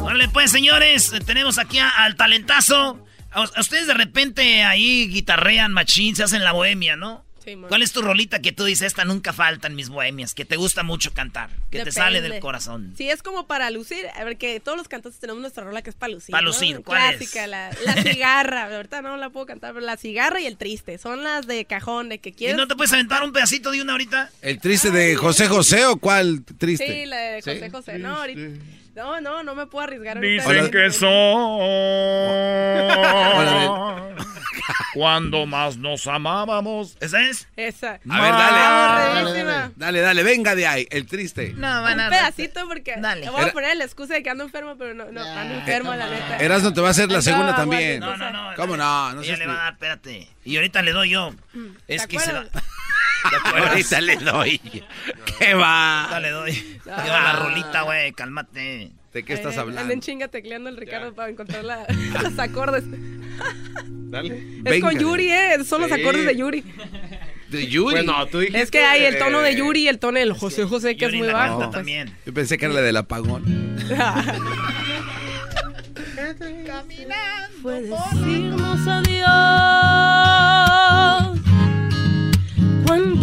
[0.00, 2.98] Órale, pues, señores, tenemos aquí a- al talentazo.
[3.32, 7.25] A, a ustedes de repente ahí guitarrean machín, se hacen la bohemia, ¿no?
[7.68, 10.56] ¿Cuál es tu rolita que tú dices, esta nunca falta en mis bohemias, que te
[10.56, 12.94] gusta mucho cantar, que te sale del corazón?
[12.96, 15.90] Sí, es como para lucir, a ver, que todos los cantantes tenemos nuestra rola que
[15.90, 16.32] es para lucir.
[16.32, 20.40] Para lucir, ¿cuál Clásica, La, la cigarra, ahorita no la puedo cantar, pero la cigarra
[20.40, 22.56] y el triste, son las de cajón, de que quieres...
[22.56, 24.30] ¿Y no te puedes aventar un pedacito de una ahorita?
[24.42, 26.86] ¿El triste de José José o cuál triste?
[26.86, 28.40] Sí, la de José José, no, ahorita...
[28.96, 30.18] No, no, no me puedo arriesgar.
[30.18, 31.60] Dicen que son
[34.94, 36.96] cuando más nos amábamos.
[37.00, 37.46] ¿Esa es?
[37.56, 38.00] Esa.
[38.08, 39.34] A ver, dale.
[39.34, 41.52] Dale, dale, dale, venga de ahí, el triste.
[41.54, 43.28] No, van a Un pedacito porque dale.
[43.28, 46.08] voy a poner la excusa de que ando enfermo, pero no, no, ando enfermo, la
[46.08, 46.38] neta.
[46.38, 48.00] Eras no te va a hacer la segunda también.
[48.00, 48.54] No, no, no.
[48.56, 49.12] ¿Cómo no?
[49.12, 50.26] no Ella le va a dar, espérate.
[50.42, 51.32] Y ahorita le doy yo.
[51.52, 52.32] Mm, Es que se
[53.32, 53.68] la...
[53.68, 54.60] Ahorita le doy.
[55.38, 56.08] ¿Qué va?
[56.10, 56.52] Dale, doy.
[56.84, 58.90] Yo la rolita, güey, cálmate.
[59.12, 59.80] ¿De qué estás hablando?
[59.80, 61.86] Anden chinga tecleando el Ricardo para encontrar la,
[62.22, 62.84] los acordes.
[63.88, 64.36] Dale.
[64.36, 64.90] Es Venga.
[64.90, 65.64] con Yuri, ¿eh?
[65.64, 66.00] Son los Sí.
[66.00, 66.64] acordes de Yuri.
[67.48, 67.94] ¿De Yuri?
[67.94, 70.32] Bueno, tú dijiste Es que hay el tono de eh, Yuri y el tono del
[70.32, 71.58] José José, que Yuri es muy la bajo.
[71.58, 71.70] pues.
[71.70, 72.14] también.
[72.26, 73.76] Yo pensé que era la del apagón.
[77.62, 79.26] Fue decirnos adiós
[82.86, 83.15] cuando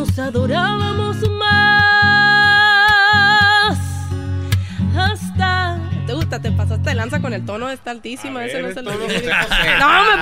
[0.00, 1.68] nos adorábamos más.
[4.96, 6.40] Hasta ¿Te gusta?
[6.40, 8.40] Te pasaste de lanza con el tono, está altísima.
[8.40, 8.98] A ese no es el tono.
[8.98, 9.10] No, me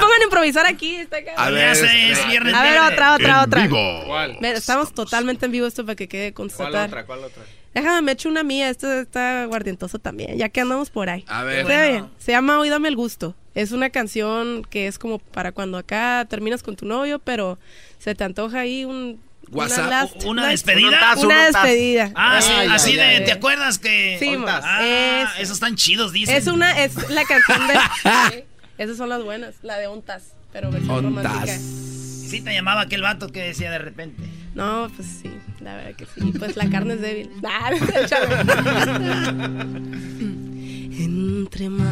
[0.00, 0.96] pongan a improvisar aquí.
[0.96, 1.18] Está.
[1.36, 2.55] A ver, es viernes.
[2.55, 3.62] A ver, otra, otra, En otra.
[3.68, 4.02] vivo.
[4.06, 4.44] ¿Cuál?
[4.46, 6.88] Estamos totalmente en vivo esto para que quede ¿Cuál constatar.
[6.88, 7.06] otra?
[7.06, 7.44] ¿Cuál otra?
[7.72, 8.70] Déjame, me echo una mía.
[8.70, 11.24] Esto está guardientoso también, ya que andamos por ahí.
[11.28, 11.60] A ver.
[11.60, 12.06] Está bien.
[12.18, 13.36] Se llama Hoy Dame el Gusto.
[13.55, 17.59] Es una canción que es como para cuando acá terminas con tu novio, pero
[17.98, 19.20] se te antoja ahí un...
[19.53, 19.87] WhatsApp.
[19.87, 20.89] Una, last- ¿Una una- despedida?
[20.89, 22.11] Un tazo, Una un despedida.
[22.15, 23.25] Ah, sí, Ay, así ay, de, ay.
[23.25, 24.16] ¿te acuerdas que...?
[24.20, 24.37] Sí.
[24.47, 26.37] Ah, Es- esos están chidos, dicen.
[26.37, 27.75] Es una, es la canción de.
[27.75, 28.45] Sí,
[28.79, 31.41] Esas son las buenas, la de Ontas, pero versión romántica.
[31.41, 31.61] Ontas.
[31.61, 34.23] Sí te llamaba aquel vato que decía de repente.
[34.55, 35.31] No, pues sí,
[35.61, 36.33] la verdad que sí.
[36.39, 37.31] Pues la carne es débil.
[37.45, 37.70] Ah,
[40.99, 41.89] entre más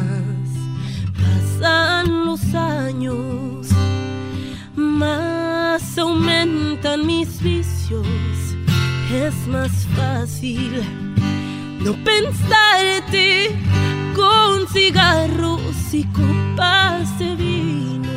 [1.59, 3.67] pasan los años,
[4.77, 8.07] más aumentan mis vicios.
[9.11, 10.83] Es más fácil
[11.79, 13.57] no pensarte
[14.15, 18.09] con cigarros y copas de vino.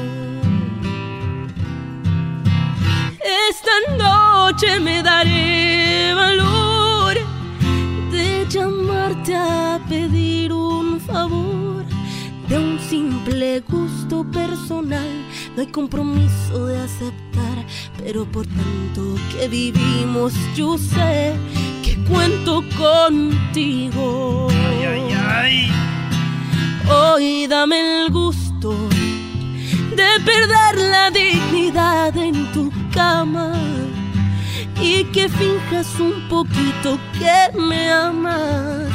[3.48, 7.14] Esta noche me daré valor
[8.12, 11.84] de llamarte a pedir un favor
[12.48, 15.29] de un simple gusto personal.
[15.56, 17.66] No hay compromiso de aceptar,
[17.98, 21.34] pero por tanto que vivimos, yo sé
[21.82, 24.48] que cuento contigo.
[24.50, 25.02] Ay, ay,
[25.36, 25.72] ay.
[26.88, 28.74] Hoy dame el gusto
[29.96, 33.52] de perder la dignidad en tu cama
[34.80, 38.88] y que finjas un poquito que me amas.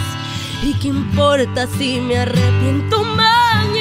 [0.64, 3.76] ¿Y qué importa si me arrepiento mañana?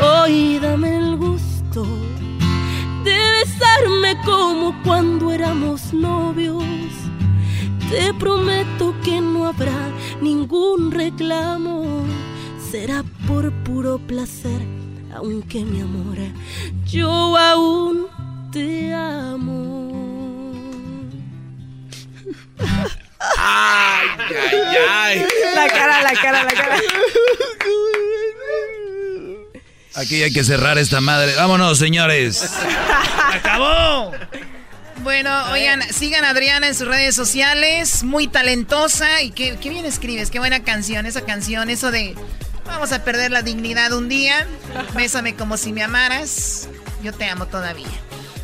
[0.00, 1.84] Hoy dame el gusto
[3.02, 6.62] de besarme como cuando éramos novios.
[7.90, 12.04] Te prometo que no habrá ningún reclamo.
[12.70, 14.60] Será por puro placer,
[15.14, 16.18] aunque mi amor,
[16.84, 18.06] yo aún
[18.52, 19.88] te amo.
[23.36, 25.26] Ay, ay, ay.
[25.56, 26.76] La cara, la cara, la cara.
[29.98, 31.34] Aquí hay que cerrar esta madre.
[31.34, 32.48] Vámonos, señores.
[33.34, 34.12] ¡Acabó!
[35.02, 39.84] Bueno, oigan, sigan a Adriana en sus redes sociales, muy talentosa y qué, qué bien
[39.84, 42.14] escribes, qué buena canción, esa canción, eso de
[42.64, 44.46] vamos a perder la dignidad un día,
[44.94, 46.68] bésame como si me amaras,
[47.02, 47.86] yo te amo todavía.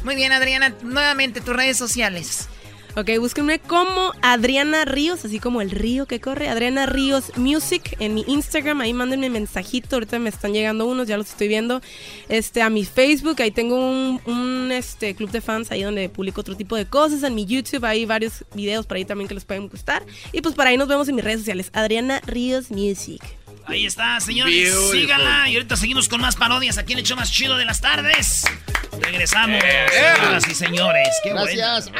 [0.02, 2.48] Muy bien, Adriana, nuevamente tus redes sociales.
[2.96, 6.48] Ok, búsquenme como Adriana Ríos, así como el río que corre.
[6.48, 8.80] Adriana Ríos Music en mi Instagram.
[8.82, 9.96] Ahí mándenme mensajito.
[9.96, 11.82] Ahorita me están llegando unos, ya los estoy viendo.
[12.28, 16.56] Este, a mi Facebook, ahí tengo un, este, club de fans ahí donde publico otro
[16.56, 17.24] tipo de cosas.
[17.24, 20.04] En mi YouTube hay varios videos por ahí también que les pueden gustar.
[20.30, 21.70] Y pues por ahí nos vemos en mis redes sociales.
[21.72, 23.22] Adriana Ríos Music.
[23.66, 24.54] Ahí está, señores.
[24.54, 25.00] Beautiful.
[25.00, 25.48] Síganla.
[25.48, 28.44] Y ahorita seguimos con más parodias aquí en el show más chido de las tardes.
[29.00, 31.08] Regresamos, señoras y señores.
[31.22, 31.90] Qué Gracias.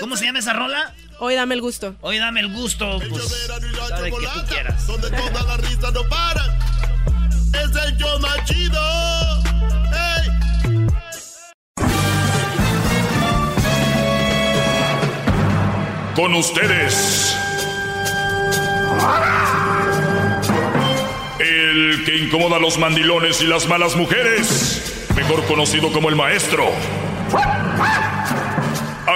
[0.00, 0.94] ¿Cómo se llama esa rola?
[1.20, 1.94] Hoy dame el gusto.
[2.00, 3.46] Hoy dame el gusto, pues,
[3.88, 4.86] sabe que tú quieras.
[4.86, 6.58] Donde toda la risa no para.
[7.52, 8.80] Es el show más chido.
[16.16, 17.36] Con ustedes.
[18.92, 19.53] El
[22.14, 25.08] que incomoda a los mandilones y las malas mujeres.
[25.16, 26.64] mejor conocido como el maestro.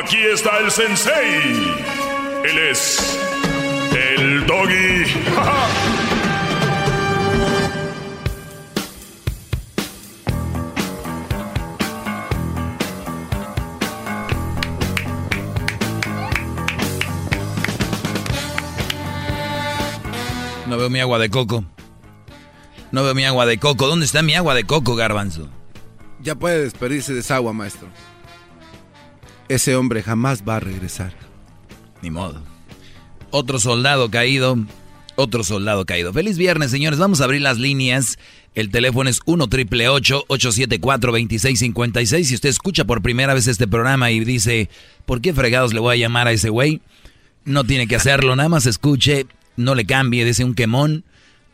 [0.02, 1.76] Aquí está el sensei.
[2.44, 3.18] Él es
[3.92, 5.04] el doggy.
[20.66, 21.64] No veo mi agua de coco.
[22.92, 23.86] No veo mi agua de coco.
[23.86, 25.48] ¿Dónde está mi agua de coco, garbanzo?
[26.22, 27.88] Ya puede despedirse de esa agua, maestro.
[29.48, 31.12] Ese hombre jamás va a regresar.
[32.02, 32.42] Ni modo.
[33.30, 34.56] Otro soldado caído.
[35.16, 36.12] Otro soldado caído.
[36.12, 36.98] Feliz viernes, señores.
[36.98, 38.18] Vamos a abrir las líneas.
[38.54, 42.28] El teléfono es 1 triple 874 2656.
[42.28, 44.70] Si usted escucha por primera vez este programa y dice,
[45.06, 46.80] ¿por qué fregados le voy a llamar a ese güey?
[47.44, 49.26] No tiene que hacerlo, nada más escuche
[49.58, 51.04] no le cambie, dice un quemón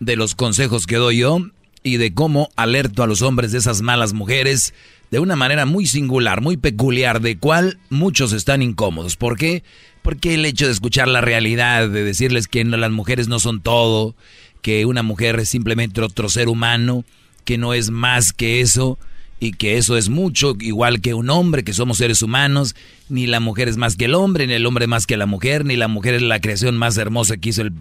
[0.04, 1.38] de los consejos que doy yo
[1.82, 4.74] y de cómo alerto a los hombres de esas malas mujeres
[5.10, 9.16] de una manera muy singular, muy peculiar, de cual muchos están incómodos.
[9.16, 9.62] ¿Por qué?
[10.02, 14.14] Porque el hecho de escuchar la realidad, de decirles que las mujeres no son todo,
[14.60, 17.04] que una mujer es simplemente otro ser humano,
[17.44, 18.98] que no es más que eso,
[19.40, 22.74] y que eso es mucho, igual que un hombre, que somos seres humanos,
[23.08, 25.64] ni la mujer es más que el hombre, ni el hombre más que la mujer,
[25.64, 27.72] ni la mujer es la creación más hermosa que hizo el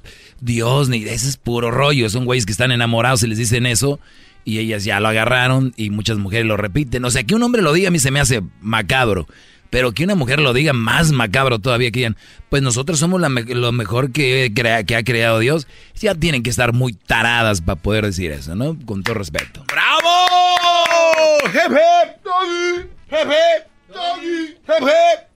[0.41, 3.99] Dios, ni ese es puro rollo, son güeyes que están enamorados y les dicen eso,
[4.45, 7.61] y ellas ya lo agarraron, y muchas mujeres lo repiten, o sea, que un hombre
[7.61, 9.27] lo diga a mí se me hace macabro,
[9.69, 12.17] pero que una mujer lo diga más macabro todavía que digan,
[12.49, 15.65] pues nosotros somos lo mejor que, que ha creado Dios,
[15.95, 18.77] ya tienen que estar muy taradas para poder decir eso, ¿no?
[18.85, 19.65] Con todo respeto.
[19.67, 20.62] ¡Bravo!
[21.45, 22.23] ¡Hep, hep!
[22.23, 22.89] ¡Doggy!
[23.09, 23.67] ¡Hep, hep!
[23.93, 24.57] ¡Doggy!
[24.67, 25.29] ¡Hep, hep!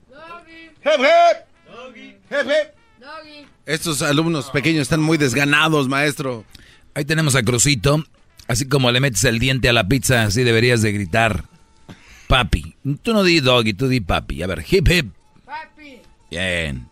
[3.00, 3.46] ¡Doggy!
[3.66, 6.44] Estos alumnos pequeños están muy desganados, maestro.
[6.94, 8.04] Ahí tenemos a Crucito.
[8.46, 11.44] Así como le metes el diente a la pizza, así deberías de gritar.
[12.28, 12.76] Papi.
[13.02, 14.42] Tú no di doggy, tú di papi.
[14.42, 15.12] A ver, hip hip.
[15.44, 16.00] Papi.
[16.30, 16.88] Bien.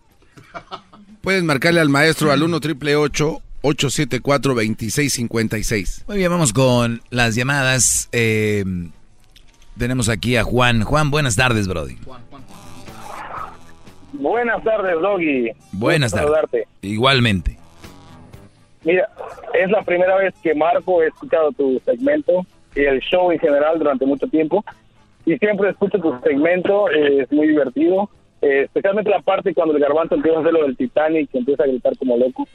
[1.23, 6.05] Puedes marcarle al maestro al 1 triple 874 2656.
[6.09, 8.09] Muy bien, vamos con las llamadas.
[8.13, 8.65] Eh,
[9.79, 10.85] tenemos aquí a Juan.
[10.85, 11.97] Juan, buenas tardes, Brody.
[14.13, 15.51] Buenas tardes, Doggy.
[15.73, 16.67] Buenas tardes.
[16.83, 17.59] Igualmente.
[18.85, 19.09] Mira,
[19.53, 23.79] es la primera vez que Marco he escuchado tu segmento y el show en general
[23.79, 24.65] durante mucho tiempo
[25.25, 28.09] y siempre escucho tu segmento, eh, es muy divertido,
[28.41, 31.65] eh, especialmente la parte cuando el garbanzo empieza a hacer lo del Titanic y empieza
[31.65, 32.47] a gritar como loco,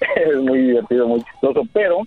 [0.16, 2.06] es muy divertido, muy chistoso, pero...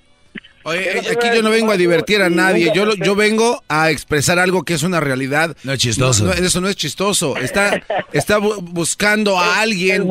[0.65, 4.63] Oye, aquí yo no vengo a divertir a nadie, yo, yo vengo a expresar algo
[4.63, 5.57] que es una realidad.
[5.65, 6.31] No es chistoso.
[6.31, 7.81] eso no es chistoso, está,
[8.13, 10.07] está buscando a alguien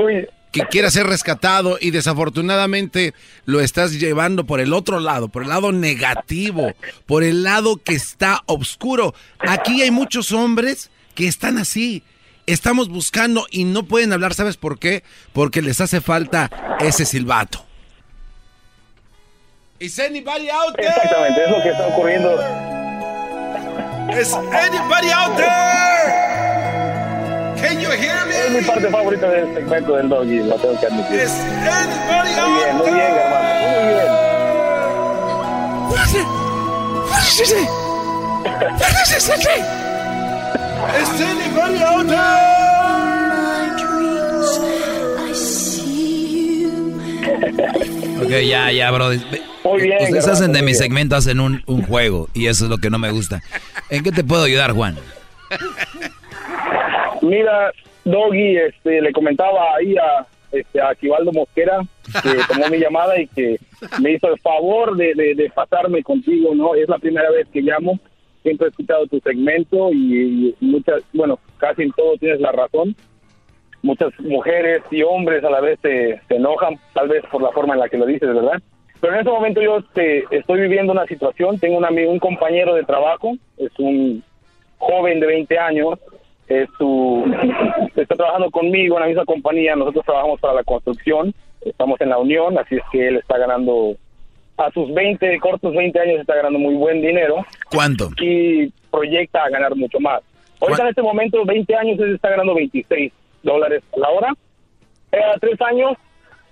[0.52, 3.14] que quiera ser rescatado y desafortunadamente
[3.46, 6.72] lo estás llevando por el otro lado, por el lado negativo,
[7.06, 9.14] por el lado que está oscuro.
[9.38, 12.04] Aquí hay muchos hombres que están así.
[12.46, 15.02] Estamos buscando y no pueden hablar, ¿sabes por qué?
[15.32, 16.50] Porque les hace falta
[16.80, 17.64] ese silbato.
[19.82, 20.86] ¿Is anybody out there?
[20.86, 22.38] Exactamente, es lo que está ocurriendo.
[24.16, 26.06] ¿Is anybody out there?
[27.58, 28.32] Can you hear me?
[28.32, 31.22] Es mi parte favorita del segmento del doggy, lo tengo que admitir.
[31.22, 31.32] Is
[31.66, 34.06] anybody muy bien, muy bien, hermano, muy bien.
[40.94, 42.62] Is anybody out there?
[48.22, 49.10] Ok, ya, ya, bro.
[49.64, 52.78] Muy bien, Ustedes hacen de mi segmento, hacen un, un juego y eso es lo
[52.78, 53.40] que no me gusta.
[53.90, 54.96] ¿En qué te puedo ayudar, Juan?
[57.22, 57.72] Mira,
[58.04, 60.92] Doggy, este, le comentaba ahí a, este, a
[61.32, 61.80] Mosquera
[62.22, 63.58] que tomó mi llamada y que
[64.00, 66.74] me hizo el favor de, de, pasarme contigo, ¿no?
[66.74, 67.98] Es la primera vez que llamo,
[68.42, 72.94] siempre he escuchado tu segmento y, muchas, bueno, casi en todo tienes la razón.
[73.82, 77.80] Muchas mujeres y hombres a la vez se, enojan, tal vez por la forma en
[77.80, 78.62] la que lo dices, ¿verdad?
[79.02, 82.72] Pero en este momento yo este, estoy viviendo una situación, tengo un, amigo, un compañero
[82.74, 84.22] de trabajo, es un
[84.78, 85.98] joven de 20 años,
[86.46, 87.24] es su,
[87.96, 92.18] está trabajando conmigo en la misma compañía, nosotros trabajamos para la construcción, estamos en la
[92.18, 93.96] unión, así es que él está ganando
[94.56, 97.44] a sus 20, cortos 20 años está ganando muy buen dinero.
[97.72, 98.08] ¿Cuánto?
[98.20, 100.22] Y proyecta a ganar mucho más.
[100.60, 103.12] Ahorita en este momento, 20 años, él está ganando 26
[103.42, 104.32] dólares a la hora.
[105.10, 105.98] Eh, tres años,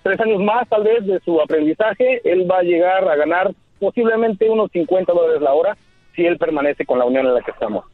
[0.02, 4.48] tres años más tal vez de su aprendizaje, él va a llegar a ganar posiblemente
[4.48, 5.77] unos 50 dólares la hora
[6.14, 7.85] si él permanece con la unión en la que estamos.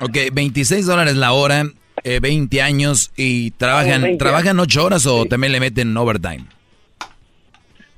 [0.00, 1.64] Ok, 26 dólares la hora,
[2.04, 6.46] 20 eh, años y trabajan, ¿trabajan 8 horas o también le meten overtime?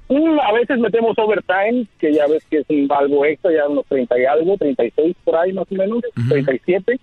[0.08, 3.86] Mm, a veces metemos overtime, que ya ves que es un algo extra, ya unos
[3.86, 6.98] 30 y algo, 36 por ahí más o menos, 37.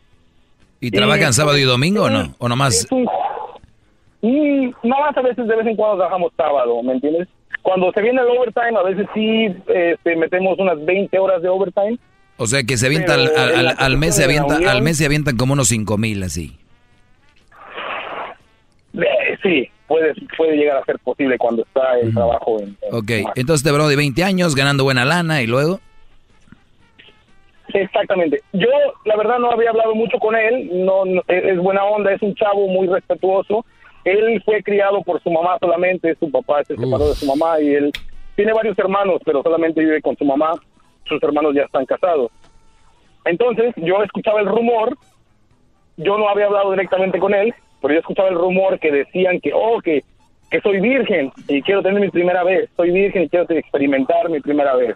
[0.82, 2.36] ¿Y trabajan sábado y domingo o no?
[2.38, 2.88] ¿O nomás?
[4.22, 7.28] Mm, no más a veces de vez en cuando trabajamos sábado, ¿me entiendes?
[7.62, 11.98] Cuando se viene el overtime, a veces sí este, metemos unas 20 horas de overtime.
[12.38, 15.68] O sea que se avienta al, mes se avienta, al mes se avientan como unos
[15.68, 16.58] 5 mil así.
[18.94, 23.64] Eh, sí, puede, puede llegar a ser posible cuando está el trabajo en, Ok, entonces
[23.64, 25.80] te bro de 20 años ganando buena lana y luego...
[27.74, 28.42] Exactamente.
[28.54, 28.68] Yo,
[29.06, 30.70] la verdad, no había hablado mucho con él.
[30.74, 33.64] No, es buena onda, es un chavo muy respetuoso.
[34.04, 37.74] Él fue criado por su mamá solamente, su papá se separó de su mamá y
[37.74, 37.92] él
[38.36, 40.54] tiene varios hermanos, pero solamente vive con su mamá.
[41.06, 42.32] Sus hermanos ya están casados.
[43.26, 44.98] Entonces, yo escuchaba el rumor.
[45.98, 49.52] Yo no había hablado directamente con él, pero yo escuchaba el rumor que decían que,
[49.54, 50.04] oh, que,
[50.50, 52.70] que soy virgen y quiero tener mi primera vez.
[52.78, 54.96] Soy virgen y quiero experimentar mi primera vez.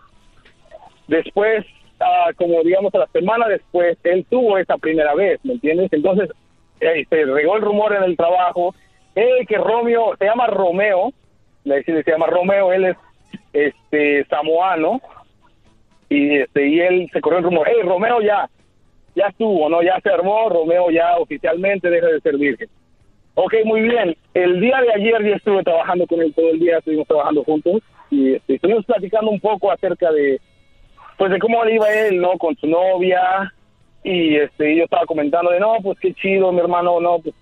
[1.08, 1.66] Después
[2.36, 5.92] como digamos a la semana después, él tuvo esa primera vez, ¿me entiendes?
[5.92, 6.30] Entonces
[6.80, 8.76] se regó el rumor en el trabajo,
[9.16, 11.12] eh, que Romeo, se llama Romeo,
[11.64, 12.98] le se llama Romeo, él es
[13.54, 15.02] este samoano,
[16.10, 18.50] y este y él se corrió el rumor, hey, Romeo ya,
[19.16, 19.82] ya estuvo, ¿no?
[19.82, 22.68] Ya se armó, Romeo ya oficialmente deja de ser virgen.
[23.36, 24.16] Ok, muy bien.
[24.34, 27.82] El día de ayer yo estuve trabajando con él todo el día, estuvimos trabajando juntos
[28.12, 30.40] y este, estuvimos platicando un poco acerca de,
[31.18, 32.38] pues de cómo le iba él, ¿no?
[32.38, 33.52] Con su novia
[34.04, 37.34] y este yo estaba comentando de, no, pues qué chido, mi hermano, no, pues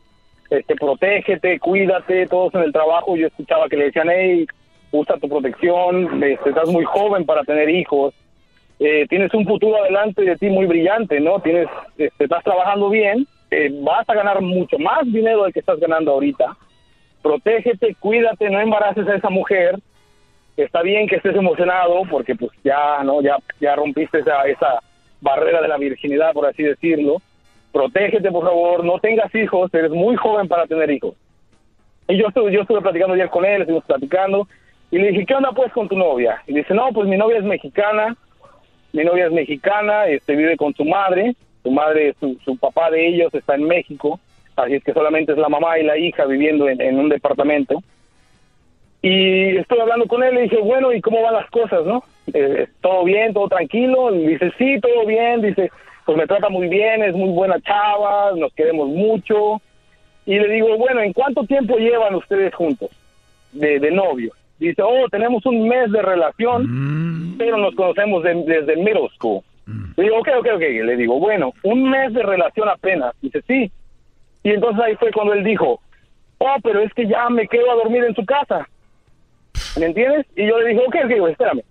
[0.51, 4.45] este protégete, cuídate, todos en el trabajo, yo escuchaba que le decían, hey,
[4.91, 8.13] usa tu protección, este, estás muy joven para tener hijos,
[8.79, 11.39] eh, tienes un futuro adelante de ti muy brillante, ¿no?
[11.39, 11.67] Tienes,
[11.97, 16.11] este, estás trabajando bien, eh, vas a ganar mucho más dinero del que estás ganando
[16.11, 16.57] ahorita,
[17.21, 19.79] protégete, cuídate, no embaraces a esa mujer,
[20.57, 24.81] está bien que estés emocionado porque pues ya no ya ya rompiste esa esa
[25.21, 27.21] barrera de la virginidad por así decirlo
[27.71, 31.15] protégete por favor no tengas hijos eres muy joven para tener hijos
[32.07, 34.47] y yo estuve yo estuve platicando ayer con él estuvimos platicando
[34.91, 37.37] y le dije qué onda pues con tu novia y dice no pues mi novia
[37.37, 38.15] es mexicana
[38.93, 43.07] mi novia es mexicana este vive con su madre su madre su, su papá de
[43.07, 44.19] ellos está en México
[44.55, 47.81] así es que solamente es la mamá y la hija viviendo en, un departamento
[49.01, 52.03] y estoy hablando con él y dije, bueno, ¿y cómo van las cosas, no?
[52.33, 54.13] Eh, ¿Todo bien, todo tranquilo?
[54.13, 55.41] Y dice, sí, todo bien.
[55.41, 55.71] Dice,
[56.05, 59.61] pues me trata muy bien, es muy buena chava, nos queremos mucho.
[60.25, 62.89] Y le digo, bueno, ¿en cuánto tiempo llevan ustedes juntos
[63.51, 64.33] de, de novio?
[64.59, 67.37] Dice, oh, tenemos un mes de relación, mm.
[67.39, 69.41] pero nos conocemos desde middle school.
[69.65, 69.93] Mm.
[69.97, 70.61] Le digo, ok, ok, ok.
[70.61, 73.15] Le digo, bueno, un mes de relación apenas.
[73.21, 73.71] Dice, sí.
[74.43, 75.81] Y entonces ahí fue cuando él dijo,
[76.37, 78.67] oh, pero es que ya me quedo a dormir en su casa.
[79.79, 80.27] ¿Me entiendes?
[80.35, 81.63] Y yo le dije, ok, ok, espérame.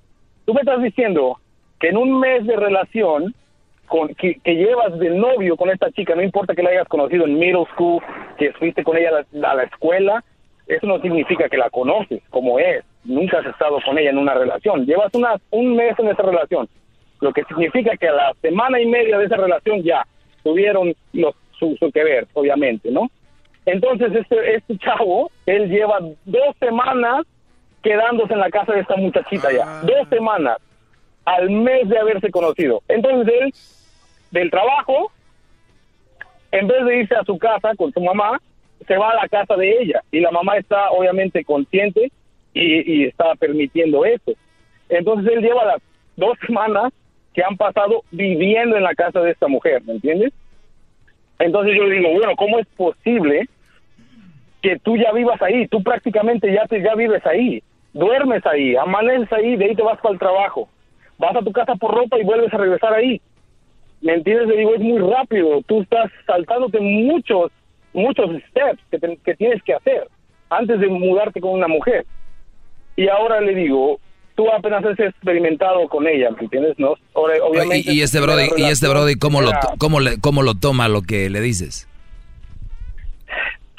[0.44, 1.39] Tú me estás diciendo
[1.78, 3.35] que en un mes de relación
[3.90, 7.38] con, que, llevas de novio con esta chica, no importa que la hayas conocido en
[7.38, 8.00] middle school,
[8.38, 10.24] que fuiste con ella a la, escuela,
[10.68, 12.84] eso no significa que la conoces como es.
[13.04, 14.86] Nunca has estado con ella en una relación.
[14.86, 16.68] Llevas una, un mes en esa relación.
[17.20, 20.06] Lo que significa que a la semana y media de esa relación ya
[20.44, 23.10] tuvieron los, su, su que ver, obviamente, ¿no?
[23.66, 27.26] Entonces, este, este chavo, él lleva dos semanas
[27.82, 29.64] quedándose en la casa de esta muchachita ya.
[29.66, 29.82] Ah.
[29.82, 30.58] Dos semanas
[31.24, 32.82] al mes de haberse conocido.
[32.88, 33.54] Entonces él,
[34.31, 35.11] del trabajo,
[36.52, 38.40] en vez de irse a su casa con su mamá,
[38.86, 40.02] se va a la casa de ella.
[40.11, 42.11] Y la mamá está obviamente consciente
[42.52, 44.32] y, está permitiendo eso.
[44.89, 45.82] Entonces él lleva las
[46.16, 46.93] dos semanas
[47.32, 50.32] que han pasado viviendo en la casa de esta mujer, ¿me entiendes?
[51.39, 53.48] Entonces yo digo, bueno, ¿cómo es posible
[54.61, 55.69] que tú ya vivas ahí?
[55.69, 57.62] Tú prácticamente ya, te, ya vives ahí
[57.93, 60.69] duermes ahí, amaneces ahí, de ahí te vas para el trabajo,
[61.19, 63.20] vas a tu casa por ropa y vuelves a regresar ahí.
[64.01, 64.48] ¿Me entiendes?
[64.48, 67.52] Le digo, es muy rápido, tú estás saltándote muchos,
[67.93, 70.09] muchos steps que, que tienes que hacer
[70.48, 72.06] antes de mudarte con una mujer.
[72.97, 74.01] Y ahora le digo,
[74.35, 76.78] tú apenas has experimentado con ella, ¿me entiendes?
[76.78, 76.94] ¿No?
[77.12, 81.02] obviamente, y, este Brody, y este Brody, ¿cómo, lo, cómo, le, ¿cómo lo toma lo
[81.02, 81.86] que le dices?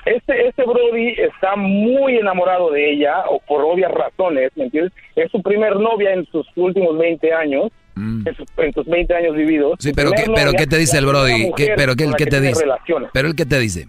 [0.05, 4.93] Este, este Brody está muy enamorado de ella, o por obvias razones, ¿me entiendes?
[5.15, 7.71] Es su primer novia en sus últimos 20 años,
[8.01, 8.27] mm.
[8.57, 9.77] en, sus, 20 años vividos.
[9.79, 11.51] Sí, pero, ¿qué, pero ¿qué te dice el Brody?
[11.55, 12.65] ¿Qué, pero ¿qué, qué te dice?
[13.13, 13.87] Pero él qué te dice?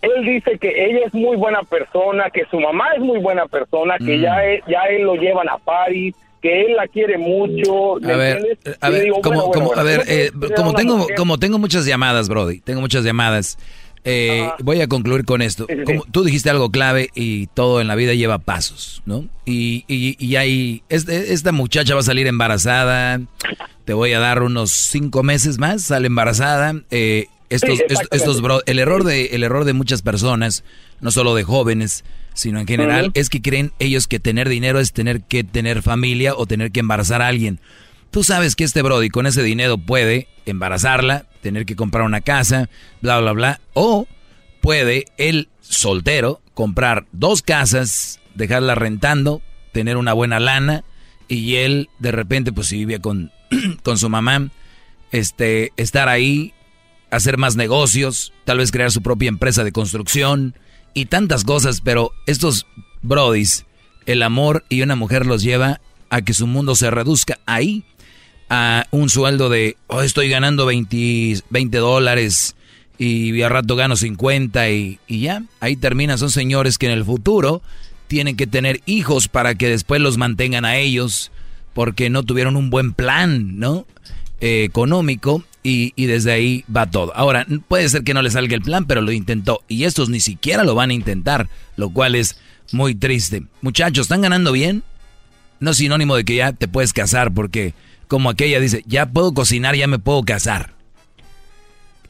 [0.00, 3.96] Él dice que ella es muy buena persona, que su mamá es muy buena persona,
[3.98, 4.20] que mm.
[4.20, 4.36] ya,
[4.68, 7.96] ya él lo llevan a París, que él la quiere mucho.
[7.96, 12.28] A ver, a ver, como, como, a ver, eh, como tengo, como tengo muchas llamadas,
[12.28, 13.58] Brody, tengo muchas llamadas.
[14.10, 15.66] Eh, voy a concluir con esto.
[15.84, 19.26] Como tú dijiste algo clave y todo en la vida lleva pasos, ¿no?
[19.44, 23.20] Y, y, y hay, este, esta muchacha va a salir embarazada,
[23.84, 26.74] te voy a dar unos cinco meses más, sale embarazada.
[26.90, 27.78] Eh, estos,
[28.10, 30.64] estos, bro, el error de, el error de muchas personas,
[31.00, 34.92] no solo de jóvenes, sino en general, es que creen ellos que tener dinero es
[34.92, 37.60] tener que tener familia o tener que embarazar a alguien.
[38.10, 42.68] Tú sabes que este Brody con ese dinero puede embarazarla, tener que comprar una casa,
[43.02, 43.60] bla, bla, bla.
[43.74, 44.06] O
[44.60, 50.84] puede él soltero comprar dos casas, dejarla rentando, tener una buena lana
[51.28, 53.30] y él de repente pues si vive con,
[53.82, 54.50] con su mamá,
[55.12, 56.54] este, estar ahí,
[57.10, 60.54] hacer más negocios, tal vez crear su propia empresa de construcción
[60.94, 62.66] y tantas cosas, pero estos
[63.02, 63.66] brodis,
[64.06, 65.80] el amor y una mujer los lleva
[66.10, 67.84] a que su mundo se reduzca ahí
[68.48, 72.54] a un sueldo de, oh, estoy ganando 20, 20 dólares
[72.98, 76.18] y a rato gano 50 y, y ya, ahí termina.
[76.18, 77.62] Son señores que en el futuro
[78.08, 81.30] tienen que tener hijos para que después los mantengan a ellos
[81.74, 83.86] porque no tuvieron un buen plan, ¿no?
[84.40, 87.12] Eh, económico y, y, desde ahí va todo.
[87.14, 90.20] Ahora, puede ser que no le salga el plan, pero lo intentó y estos ni
[90.20, 92.38] siquiera lo van a intentar, lo cual es
[92.72, 93.42] muy triste.
[93.62, 94.84] Muchachos, ¿están ganando bien?
[95.60, 97.74] No es sinónimo de que ya te puedes casar porque
[98.08, 100.74] como aquella dice, ya puedo cocinar, ya me puedo casar.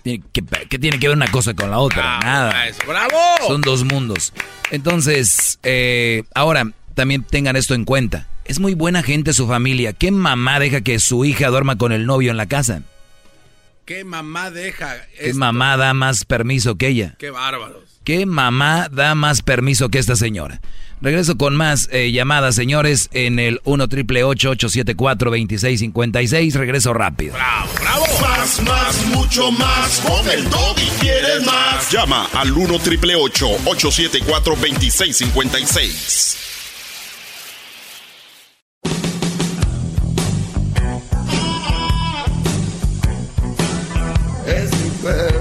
[0.04, 2.18] ¿Qué, tiene que ver una cosa con la otra?
[2.20, 2.54] Nada.
[2.86, 3.18] ¡Bravo!
[3.46, 4.32] Son dos mundos.
[4.70, 8.26] Entonces, eh, ahora también tengan esto en cuenta.
[8.44, 9.92] Es muy buena gente su familia.
[9.92, 12.82] ¿Qué mamá deja que su hija duerma con el novio en la casa?
[13.84, 14.96] ¿Qué mamá deja?
[15.18, 17.16] ¿Qué mamá da más permiso que ella?
[17.18, 17.97] ¡Qué bárbaros!
[18.08, 20.62] ¿Qué mamá da más permiso que esta señora?
[21.02, 26.54] Regreso con más eh, llamadas, señores, en el 1 triple 874 2656.
[26.54, 27.34] Regreso rápido.
[27.34, 28.06] ¡Bravo, bravo!
[28.22, 30.00] Más, más, mucho más.
[30.00, 31.90] Con el y quieres más.
[31.92, 36.36] Llama al 1 triple 874 2656.
[44.46, 45.37] Es mi.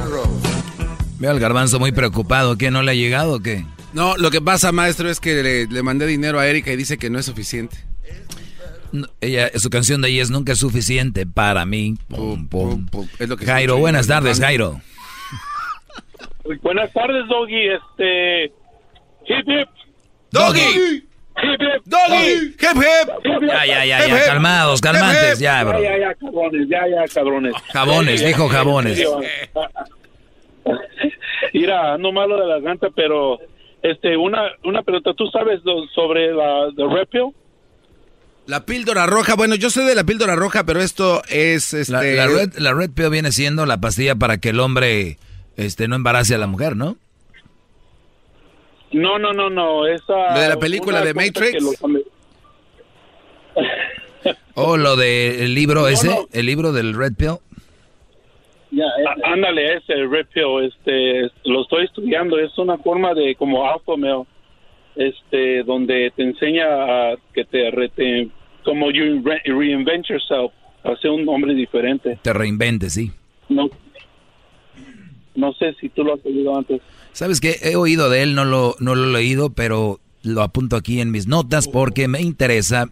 [1.28, 2.58] Veo al garbanzo muy preocupado.
[2.58, 3.66] ¿Qué no le ha llegado o qué?
[3.92, 7.10] No, lo que pasa, maestro, es que le, mandé dinero a Erika y dice que
[7.10, 7.76] no es suficiente.
[9.20, 11.96] ella, su canción de ella es Nunca es suficiente para mí.
[13.46, 14.80] Jairo, buenas tardes, Jairo.
[16.62, 17.74] Buenas tardes, Doggy.
[17.74, 18.46] Este.
[19.26, 19.70] Hip hip.
[20.32, 20.60] Doggy.
[20.60, 21.84] Hip hip.
[21.84, 22.56] Doggy.
[22.58, 23.46] Hip hip.
[23.46, 24.26] Ya, ya, ya, ya.
[24.28, 25.84] Calmados, calmantes, ya, bro.
[25.84, 26.70] Ya, ya, ya, cabrones.
[26.70, 27.54] Ya, ya, cabrones.
[27.74, 29.06] Jabones, dijo jabones.
[31.54, 33.40] Mira, ando malo de la garganta, pero
[33.82, 35.62] este, una, una pregunta, ¿tú sabes
[35.94, 37.34] sobre la Red Pill?
[38.48, 41.74] La píldora roja, bueno, yo sé de la píldora roja, pero esto es...
[41.74, 42.16] Este...
[42.16, 45.18] La, red, la red Pill viene siendo la pastilla para que el hombre
[45.58, 46.96] este, no embarace a la mujer, ¿no?
[48.94, 50.40] No, no, no, no, esa...
[50.40, 51.62] ¿De la película de Matrix?
[54.54, 56.18] ¿O oh, lo del libro ese?
[56.32, 57.40] ¿El libro del Red Pill?
[59.24, 64.24] Ándale, ese Red Pill, este, lo estoy estudiando, es una forma de como alpha male,
[64.96, 68.30] este, donde te enseña a que te, rete,
[68.64, 70.52] como you reinvent yourself,
[70.84, 72.20] a ser un hombre diferente.
[72.22, 73.12] Te reinventes, sí.
[73.50, 73.70] No,
[75.36, 76.82] no sé si tú lo has oído antes.
[77.14, 80.76] Sabes que he oído de él, no lo, no lo he leído, pero lo apunto
[80.76, 82.90] aquí en mis notas porque me interesa.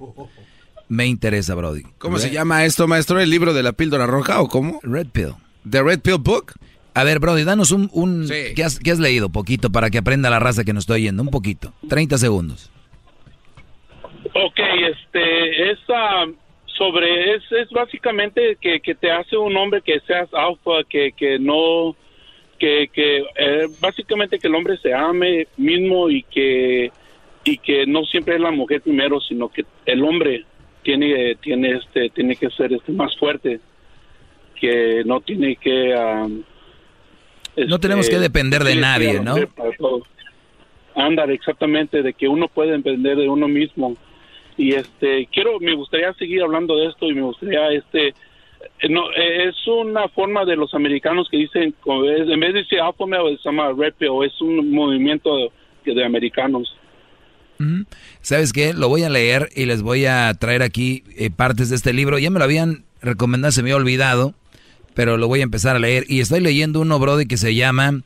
[0.88, 1.82] Me interesa, Brody.
[1.98, 3.20] ¿Cómo se llama esto, maestro?
[3.20, 4.80] ¿El libro de la píldora roja o cómo?
[4.84, 5.34] Red Pill.
[5.70, 6.54] The Red Pill Book.
[6.94, 7.90] A ver, Brody, danos un...
[7.92, 9.30] un ¿qué, has, ¿qué, has, leído?
[9.30, 11.24] Poquito para que aprenda la raza que nos estoy oyendo.
[11.24, 11.74] Un poquito.
[11.90, 12.72] 30 segundos.
[14.34, 14.60] Ok,
[14.92, 15.80] este, es
[16.66, 21.40] sobre, es, es básicamente que, que, te hace un hombre que seas alfa, que, que
[21.40, 21.96] no,
[22.60, 26.92] que, que eh, básicamente que el hombre se ame mismo y que,
[27.44, 30.44] y que no siempre es la mujer primero, sino que el hombre
[30.84, 33.60] tiene, tiene este, tiene que ser este más fuerte
[34.60, 35.94] que no tiene que...
[37.68, 39.36] no tenemos que este, depender de nadie, ¿no?
[40.96, 43.96] Andar exactamente, de que uno puede depender de uno mismo.
[44.58, 49.12] Y este, quiero, me gustaría seguir hablando de esto y me gustaría, este, eh, no,
[49.12, 53.38] eh, es una forma de los americanos que dicen, en vez de decir alfa se
[53.44, 56.74] llama rap o es un movimiento de, de americanos.
[58.22, 58.74] ¿Sabes qué?
[58.74, 62.18] Lo voy a leer y les voy a traer aquí eh, partes de este libro.
[62.18, 64.34] Ya me lo habían recomendado, se me había olvidado
[64.96, 66.06] pero lo voy a empezar a leer.
[66.08, 68.02] Y estoy leyendo uno, Brody, que se llama,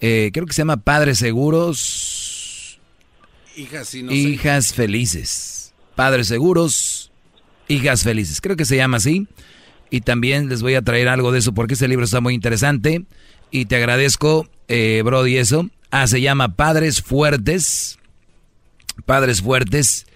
[0.00, 2.78] eh, creo que se llama Padres Seguros.
[3.56, 5.72] Hijas, hijas Felices.
[5.96, 7.10] Padres Seguros,
[7.66, 8.40] Hijas Felices.
[8.40, 9.26] Creo que se llama así.
[9.90, 13.04] Y también les voy a traer algo de eso porque ese libro está muy interesante.
[13.50, 15.70] y te agradezco, eh, Brody, eso.
[15.90, 17.98] Ah, se llama Padres Fuertes.
[19.06, 20.06] Padres Fuertes,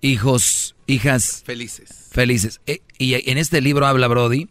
[0.00, 1.42] hijos, hijas.
[1.44, 2.08] Felices.
[2.10, 2.60] Felices.
[2.66, 4.48] Eh, y en este libro habla Brody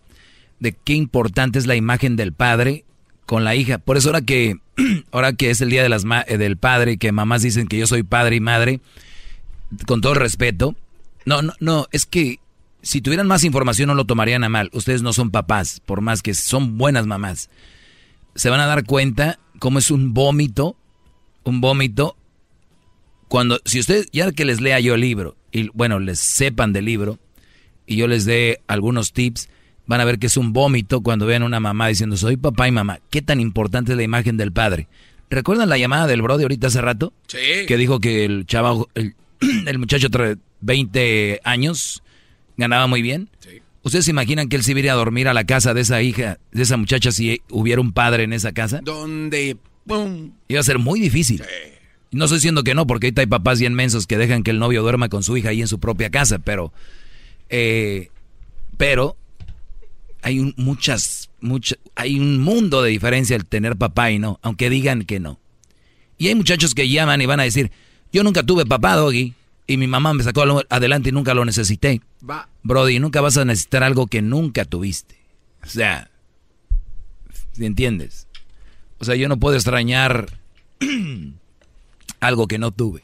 [0.61, 2.85] de qué importante es la imagen del padre
[3.25, 3.79] con la hija.
[3.79, 4.59] Por eso ahora que,
[5.11, 7.87] ahora que es el día de las eh, del padre, que mamás dicen que yo
[7.87, 8.79] soy padre y madre,
[9.87, 10.75] con todo respeto,
[11.25, 12.39] no, no, no, es que
[12.83, 14.69] si tuvieran más información no lo tomarían a mal.
[14.71, 17.49] Ustedes no son papás, por más que son buenas mamás.
[18.35, 20.75] Se van a dar cuenta cómo es un vómito,
[21.43, 22.15] un vómito.
[23.27, 26.85] Cuando, si ustedes, ya que les lea yo el libro, y bueno, les sepan del
[26.85, 27.17] libro,
[27.87, 29.49] y yo les dé algunos tips,
[29.91, 32.65] van a ver que es un vómito cuando vean a una mamá diciendo, soy papá
[32.65, 33.01] y mamá.
[33.09, 34.87] ¿Qué tan importante es la imagen del padre?
[35.29, 37.11] ¿Recuerdan la llamada del Brody ahorita hace rato?
[37.27, 37.65] Sí.
[37.67, 39.15] Que dijo que el chaval, el,
[39.67, 42.03] el muchacho de 20 años
[42.55, 43.29] ganaba muy bien.
[43.83, 46.39] ¿Ustedes se imaginan que él se iría a dormir a la casa de esa hija,
[46.53, 48.79] de esa muchacha, si hubiera un padre en esa casa?
[48.81, 49.57] Donde...
[50.47, 51.43] Iba a ser muy difícil.
[52.11, 54.59] No estoy diciendo que no, porque ahorita hay papás bien mensos que dejan que el
[54.59, 56.71] novio duerma con su hija ahí en su propia casa, pero...
[57.49, 58.07] Eh,
[58.77, 59.17] pero
[60.21, 65.03] hay muchas, muchas, hay un mundo de diferencia el tener papá y no, aunque digan
[65.03, 65.39] que no.
[66.17, 67.71] Y hay muchachos que llaman y van a decir,
[68.13, 69.33] yo nunca tuve papá, Doggy.
[69.67, 72.01] Y mi mamá me sacó adelante y nunca lo necesité.
[72.27, 72.49] Va.
[72.61, 75.15] Brody, nunca vas a necesitar algo que nunca tuviste.
[75.63, 76.11] O sea,
[77.57, 78.27] ¿entiendes?
[78.99, 80.27] O sea, yo no puedo extrañar
[82.19, 83.01] algo que no tuve.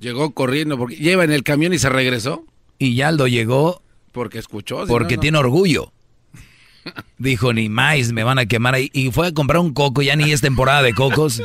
[0.00, 2.44] Llegó corriendo porque lleva en el camión y se regresó.
[2.78, 4.86] Y Yaldo llegó porque escuchó.
[4.86, 5.92] porque tiene orgullo.
[7.18, 8.90] Dijo, ni más, me van a quemar ahí.
[8.92, 11.42] Y fue a comprar un coco, ya ni es temporada de cocos.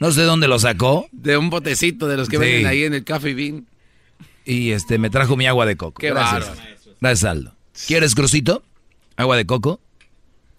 [0.00, 1.06] No sé dónde lo sacó.
[1.12, 3.66] De un botecito de los que venden ahí en el Café Bean.
[4.44, 6.00] Y este, me trajo mi agua de coco.
[6.00, 6.52] Qué Gracias.
[7.00, 7.54] Gracias, Aldo.
[7.86, 8.62] ¿Quieres Crucito?
[9.16, 9.80] ¿Agua de coco?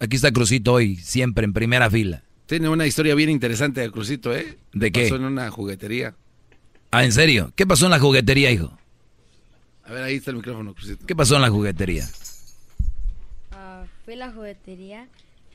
[0.00, 2.22] Aquí está Crucito hoy, siempre en primera fila.
[2.46, 4.58] Tiene una historia bien interesante de Crucito, ¿eh?
[4.72, 5.04] ¿De qué?
[5.04, 6.14] Pasó en una juguetería.
[6.90, 7.52] Ah, ¿en serio?
[7.56, 8.76] ¿Qué pasó en la juguetería, hijo?
[9.88, 11.06] A ver, ahí está el micrófono, Crucito.
[11.06, 12.06] ¿Qué pasó en la juguetería?
[14.04, 15.08] fui a la juguetería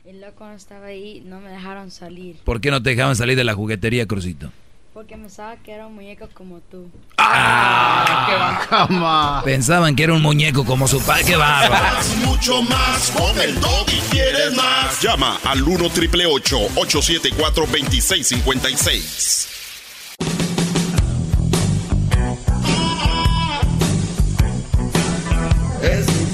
[0.05, 2.35] y luego cuando estaba ahí no me dejaron salir.
[2.43, 4.51] ¿Por qué no te dejaban salir de la juguetería, Crucito?
[4.93, 6.91] Porque pensaba que era un muñeco como tú.
[7.17, 8.27] ¡Ah!
[8.29, 9.41] ¡Qué bacama!
[9.45, 11.23] Pensaban que era un muñeco como su padre.
[11.23, 11.97] ¡Qué bárbaro!
[12.25, 15.01] Mucho más con el y quieres más.
[15.01, 19.60] Llama al 1 triple 874 2656.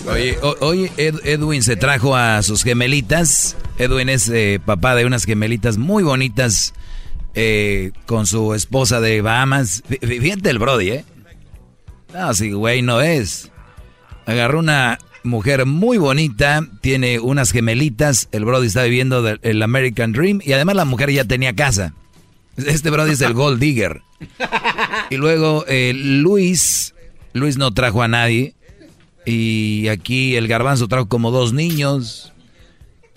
[0.10, 3.58] Oye, hoy Edwin se trajo a sus gemelitas.
[3.78, 6.74] Edwin es eh, papá de unas gemelitas muy bonitas
[7.36, 9.84] eh, con su esposa de Bahamas.
[10.02, 11.06] Fíjate el Brody, ¿eh?
[12.14, 13.52] No, sí, güey, no es.
[14.26, 18.30] Agarró una mujer muy bonita, tiene unas gemelitas.
[18.32, 21.94] El Brody está viviendo el American Dream y además la mujer ya tenía casa.
[22.56, 24.02] Este Brody es el Gold Digger.
[25.10, 26.94] Y luego eh, Luis,
[27.32, 28.57] Luis no trajo a nadie.
[29.28, 32.32] Y aquí el garbanzo trajo como dos niños.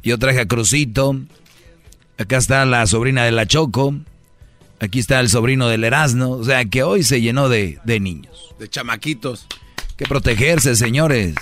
[0.02, 1.16] Yo traje a Crucito.
[2.18, 3.94] Acá está la sobrina de la Choco.
[4.80, 6.32] Aquí está el sobrino del Erasmo.
[6.32, 8.56] O sea que hoy se llenó de, niños.
[8.58, 9.46] De chamaquitos.
[9.96, 11.36] Que protegerse, señores.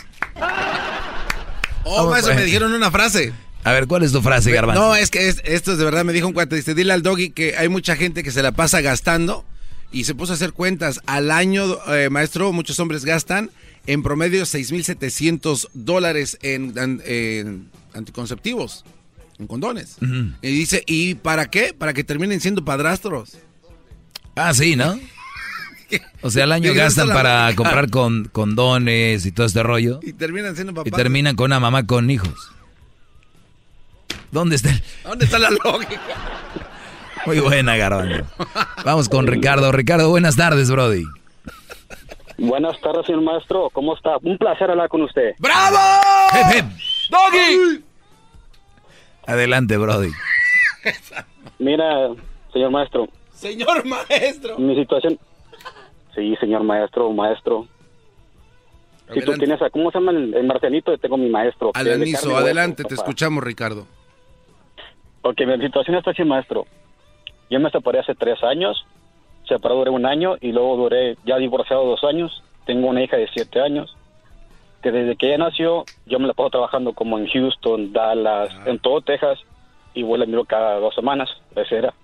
[1.84, 3.32] Oh, eso me dijeron una frase.
[3.64, 4.82] A ver, ¿cuál es tu frase, Garbanzo?
[4.82, 6.56] No, es que esto es de verdad me dijo un cuate.
[6.56, 9.46] Dice, dile al doggy que hay mucha gente que se la pasa gastando
[9.92, 11.00] y se puso a hacer cuentas.
[11.06, 13.50] Al año, eh, maestro, muchos hombres gastan
[13.88, 18.84] en promedio 6.700 dólares en, en, anticonceptivos,
[19.38, 19.96] en condones.
[20.42, 21.72] Y dice, ¿y para qué?
[21.72, 23.38] Para que terminen siendo padrastros.
[24.36, 25.00] Ah, sí, ¿no?
[26.20, 30.00] O sea, al año gastan para comprar con, condones y todo este rollo.
[30.02, 30.86] Y terminan siendo papás.
[30.86, 32.50] Y terminan con una mamá con hijos.
[34.30, 34.68] ¿Dónde está,
[35.02, 35.98] ¿Dónde está la lógica?
[37.24, 38.26] Muy buena, Garbanzo.
[38.84, 39.72] Vamos con Ricardo.
[39.72, 41.04] Ricardo, buenas tardes, Brody.
[42.38, 43.68] Buenas tardes, señor maestro.
[43.72, 44.16] ¿Cómo está?
[44.22, 45.34] Un placer hablar con usted.
[45.38, 45.76] ¡Bravo!
[47.10, 47.84] ¡Doggy!
[49.26, 50.10] Adelante, Brody.
[51.58, 52.10] Mira,
[52.52, 53.08] señor maestro.
[53.32, 54.56] Señor maestro.
[54.56, 55.18] Mi situación.
[56.14, 57.66] Sí, señor maestro, maestro.
[59.12, 60.96] Si tú tienes, a, ¿cómo se llama el, Marcelito?
[60.98, 61.72] Tengo mi maestro.
[61.74, 63.86] Alanizo, adelante, te escuchamos, Ricardo.
[65.22, 66.66] Ok, mi situación está así, maestro.
[67.50, 68.86] Yo me separé hace tres años
[69.48, 72.42] separado duré un año y luego duré ya divorciado dos años.
[72.66, 73.96] Tengo una hija de siete años
[74.82, 78.64] que desde que ella nació yo me la paso trabajando como en Houston, Dallas, ah.
[78.66, 79.38] en todo Texas
[79.94, 81.94] y vuelvo a miro cada dos semanas, esa era.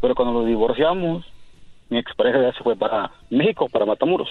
[0.00, 1.24] Pero cuando nos divorciamos,
[1.88, 4.28] mi expareja ya se fue para México, para Matamuros.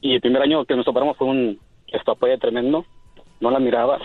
[0.00, 1.58] Y el primer año que nos separamos fue un
[1.88, 2.84] estapaya tremendo,
[3.40, 3.98] no la miraba.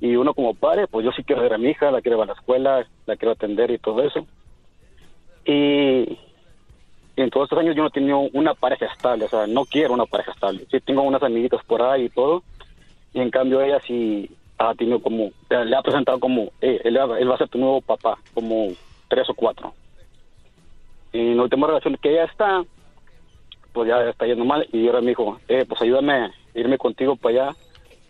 [0.00, 2.24] Y uno como padre, pues yo sí quiero ver a mi hija, la quiero ver
[2.30, 4.26] a la escuela, la quiero atender y todo eso.
[5.44, 6.18] Y,
[7.16, 9.94] en todos estos años yo no he tenido una pareja estable, o sea, no quiero
[9.94, 10.66] una pareja estable.
[10.70, 12.42] Sí tengo unas amiguitas por ahí y todo,
[13.12, 17.30] y en cambio ella sí ha tenido como, le ha presentado como, eh, él, él
[17.30, 18.72] va a ser tu nuevo papá, como
[19.08, 19.72] tres o cuatro.
[21.12, 22.64] Y en la última relación que ella está,
[23.72, 24.66] pues ya está yendo mal.
[24.72, 27.56] Y ahora me dijo, eh, pues ayúdame a irme contigo para allá.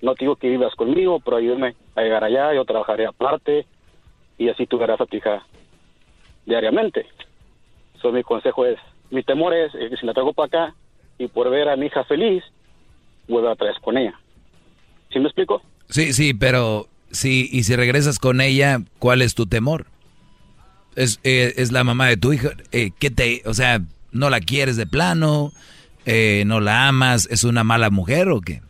[0.02, 3.66] No te digo que vivas conmigo, pero ayúdame a llegar allá, yo trabajaré aparte
[4.38, 5.44] y así tú verás a tu hija
[6.44, 7.06] diariamente.
[8.04, 8.78] So, mi consejo es,
[9.08, 10.74] mi temor es, que si la traigo para acá
[11.16, 12.44] y por ver a mi hija feliz,
[13.26, 14.12] vuelva a traer con ella.
[15.10, 15.62] ¿Sí me explico?
[15.88, 19.86] Sí, sí, pero sí, y si regresas con ella, ¿cuál es tu temor?
[20.96, 23.80] es, eh, es la mamá de tu hija, eh, ¿qué te, o sea,
[24.12, 25.52] no la quieres de plano,
[26.06, 28.60] eh, no la amas, es una mala mujer o qué?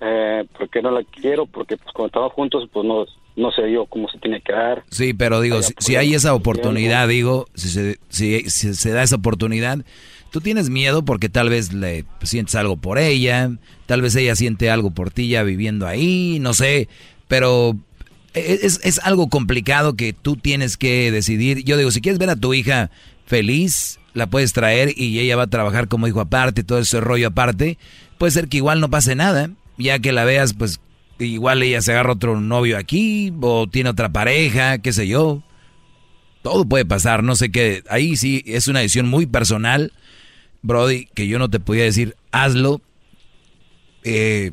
[0.00, 3.04] Eh, porque no la quiero, porque pues cuando estamos juntos, pues no,
[3.36, 4.84] no se dio como se tiene que dar.
[4.90, 9.16] Sí, pero digo, si, hay esa oportunidad, digo, si se, si, si se da esa
[9.16, 9.78] oportunidad,
[10.30, 13.50] tú tienes miedo porque tal vez le sientes algo por ella,
[13.86, 16.88] tal vez ella siente algo por ti ya viviendo ahí, no sé,
[17.28, 17.76] pero
[18.34, 21.64] es, es, algo complicado que tú tienes que decidir.
[21.64, 22.90] Yo digo, si quieres ver a tu hija
[23.26, 27.28] feliz, la puedes traer y ella va a trabajar como hijo aparte, todo ese rollo
[27.28, 27.78] aparte.
[28.18, 30.80] Puede ser que igual no pase nada, ya que la veas, pues
[31.26, 35.42] igual ella se agarra otro novio aquí o tiene otra pareja, qué sé yo.
[36.42, 37.82] Todo puede pasar, no sé qué.
[37.88, 39.92] Ahí sí es una decisión muy personal,
[40.62, 42.80] Brody, que yo no te podía decir, hazlo.
[44.04, 44.52] Eh,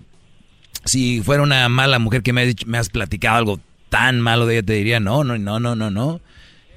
[0.85, 4.55] si fuera una mala mujer que me, has me has platicado algo tan malo de
[4.55, 6.21] ella, te diría, no, no, no, no, no, no,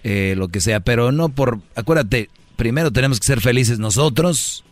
[0.05, 4.65] eh, lo que sea, pero no por, acuérdate, primero tenemos que ser felices nosotros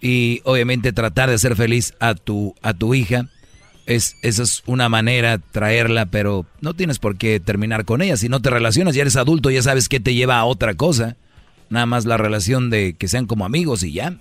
[0.00, 3.28] y obviamente tratar de ser feliz a tu, a tu hija.
[3.90, 8.16] Es, esa es una manera traerla, pero no tienes por qué terminar con ella.
[8.16, 11.16] Si no te relacionas, ya eres adulto, ya sabes que te lleva a otra cosa.
[11.70, 14.16] Nada más la relación de que sean como amigos y ya.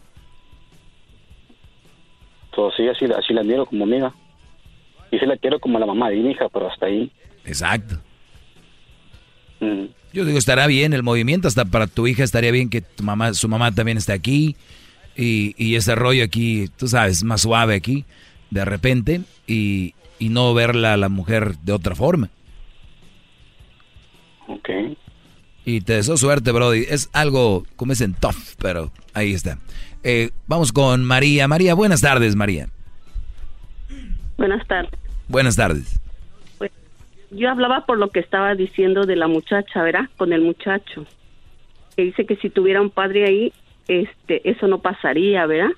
[2.56, 4.12] Pues sí, así, así la miro como amiga.
[5.12, 7.12] Y sí la quiero como la mamá de mi hija, pero hasta ahí.
[7.46, 8.00] Exacto.
[9.60, 9.86] Mm.
[10.14, 13.36] Yo digo, estará bien el movimiento, hasta para tu hija estaría bien que tu mamá,
[13.36, 14.56] su mamá también esté aquí
[15.16, 18.06] y, y ese rollo aquí, tú sabes, más suave aquí,
[18.50, 22.30] de repente, y, y no verla a la mujer de otra forma.
[24.48, 24.70] Ok.
[25.66, 26.86] Y te deseo suerte, Brody.
[26.90, 29.60] Es algo, como dicen, tough, pero ahí está.
[30.04, 31.48] Eh, vamos con María.
[31.48, 32.70] María, buenas tardes, María.
[34.38, 35.00] Buenas tardes.
[35.28, 36.00] Buenas tardes
[37.32, 40.10] yo hablaba por lo que estaba diciendo de la muchacha, ¿verdad?
[40.18, 41.06] Con el muchacho.
[41.96, 43.54] Que dice que si tuviera un padre ahí,
[43.88, 45.72] este, eso no pasaría, ¿verdad?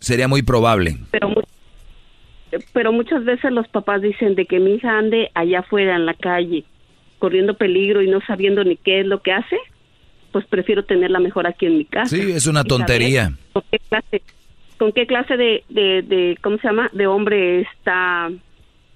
[0.00, 0.96] Sería muy probable.
[1.10, 1.32] Pero,
[2.72, 6.14] pero muchas veces los papás dicen de que mi hija ande allá afuera en la
[6.14, 6.64] calle,
[7.18, 9.56] corriendo peligro y no sabiendo ni qué es lo que hace,
[10.32, 12.16] pues prefiero tenerla mejor aquí en mi casa.
[12.16, 13.32] Sí, es una tontería.
[13.52, 14.22] ¿Con qué clase,
[14.78, 16.90] con qué clase de, de, de, ¿cómo se llama?
[16.92, 18.30] De hombre está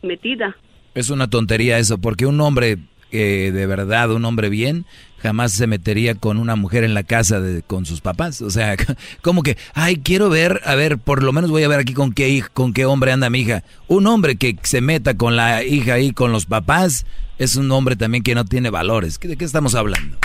[0.03, 0.57] metida?
[0.95, 2.78] Es una tontería eso, porque un hombre
[3.11, 4.85] que de verdad, un hombre bien,
[5.27, 8.43] jamás se metería con una mujer en la casa de, con sus papás.
[8.43, 8.77] O sea,
[9.23, 12.12] como que, ay, quiero ver, a ver, por lo menos voy a ver aquí con
[12.12, 13.65] qué, con qué hombre anda mi hija.
[13.89, 17.07] Un hombre que se meta con la hija ahí, con los papás,
[17.39, 19.19] es un hombre también que no tiene valores.
[19.19, 20.16] ¿De qué estamos hablando?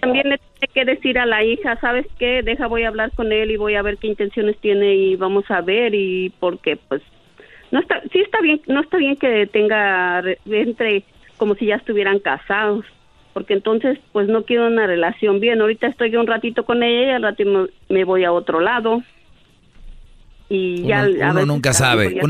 [0.00, 2.42] También le tiene que decir a la hija, ¿sabes qué?
[2.42, 5.44] Deja, voy a hablar con él y voy a ver qué intenciones tiene y vamos
[5.50, 7.00] a ver y porque pues
[7.70, 11.04] no está, sí está bien, no está bien que tenga entre
[11.36, 12.84] como si ya estuvieran casados,
[13.32, 15.60] porque entonces pues no quiero una relación bien.
[15.60, 19.02] Ahorita estoy un ratito con ella y al ratito me voy a otro lado
[20.50, 22.20] y ya uno, nunca sabe.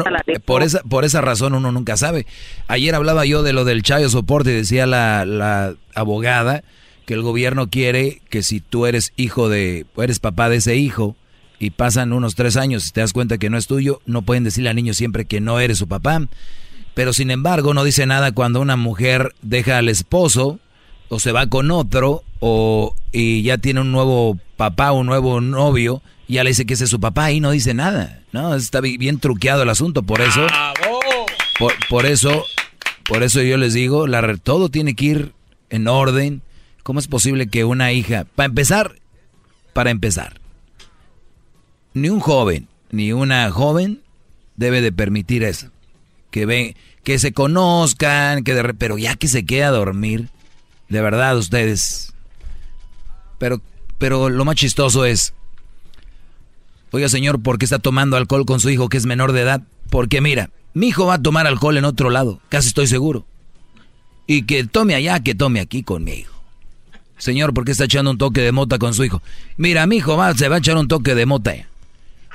[0.44, 2.26] por esa por esa razón uno nunca sabe.
[2.68, 6.62] Ayer hablaba yo de lo del chayo soporte y decía la, la abogada
[7.06, 11.16] que el gobierno quiere que si tú eres hijo de eres papá de ese hijo
[11.60, 14.42] y pasan unos tres años y te das cuenta que no es tuyo, no pueden
[14.42, 16.26] decirle al niño siempre que no eres su papá.
[16.94, 20.58] Pero sin embargo no dice nada cuando una mujer deja al esposo
[21.08, 26.02] o se va con otro o y ya tiene un nuevo papá, un nuevo novio
[26.30, 28.22] ya le dice que ese es su papá y no dice nada.
[28.32, 30.46] No, está bien truqueado el asunto, por eso.
[31.88, 32.44] Por, eso,
[33.04, 35.32] por eso yo les digo, la, todo tiene que ir
[35.68, 36.42] en orden.
[36.82, 38.96] ¿Cómo es posible que una hija, para empezar,
[39.74, 40.39] para empezar,
[41.94, 44.02] ni un joven ni una joven
[44.56, 45.70] debe de permitir eso,
[46.30, 50.28] que ve, que se conozcan, que de, pero ya que se queda a dormir,
[50.88, 52.12] de verdad ustedes.
[53.38, 53.62] Pero,
[53.98, 55.32] pero lo más chistoso es
[56.92, 59.62] Oiga, señor, ¿por qué está tomando alcohol con su hijo que es menor de edad?
[59.90, 63.24] Porque mira, mi hijo va a tomar alcohol en otro lado, casi estoy seguro.
[64.26, 66.32] Y que tome allá, que tome aquí conmigo.
[67.16, 69.22] Señor, ¿por qué está echando un toque de mota con su hijo?
[69.56, 71.54] Mira, mi hijo va, se va a echar un toque de mota.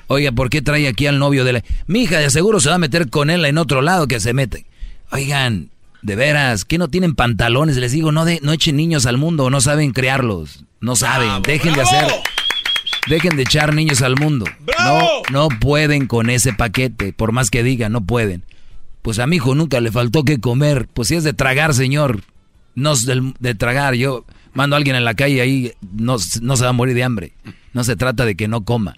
[0.08, 1.64] Oiga, ¿por qué trae aquí al novio de la...
[1.88, 4.34] Mi hija de seguro se va a meter con él en otro lado que se
[4.34, 4.66] mete.
[5.12, 5.70] Oigan,
[6.02, 7.78] de veras, ¿qué no tienen pantalones?
[7.78, 10.64] Les digo, no, de, no echen niños al mundo, no saben criarlos.
[10.80, 12.06] No saben, dejen de hacer...
[13.08, 14.46] Dejen de echar niños al mundo.
[14.80, 18.44] No, no pueden con ese paquete, por más que digan, no pueden.
[19.04, 20.88] Pues a mi hijo nunca le faltó que comer.
[20.92, 22.22] Pues si es de tragar, señor.
[22.74, 23.94] No es de, tragar.
[23.94, 27.04] Yo mando a alguien en la calle ahí, no, no se va a morir de
[27.04, 27.34] hambre.
[27.74, 28.96] No se trata de que no coma.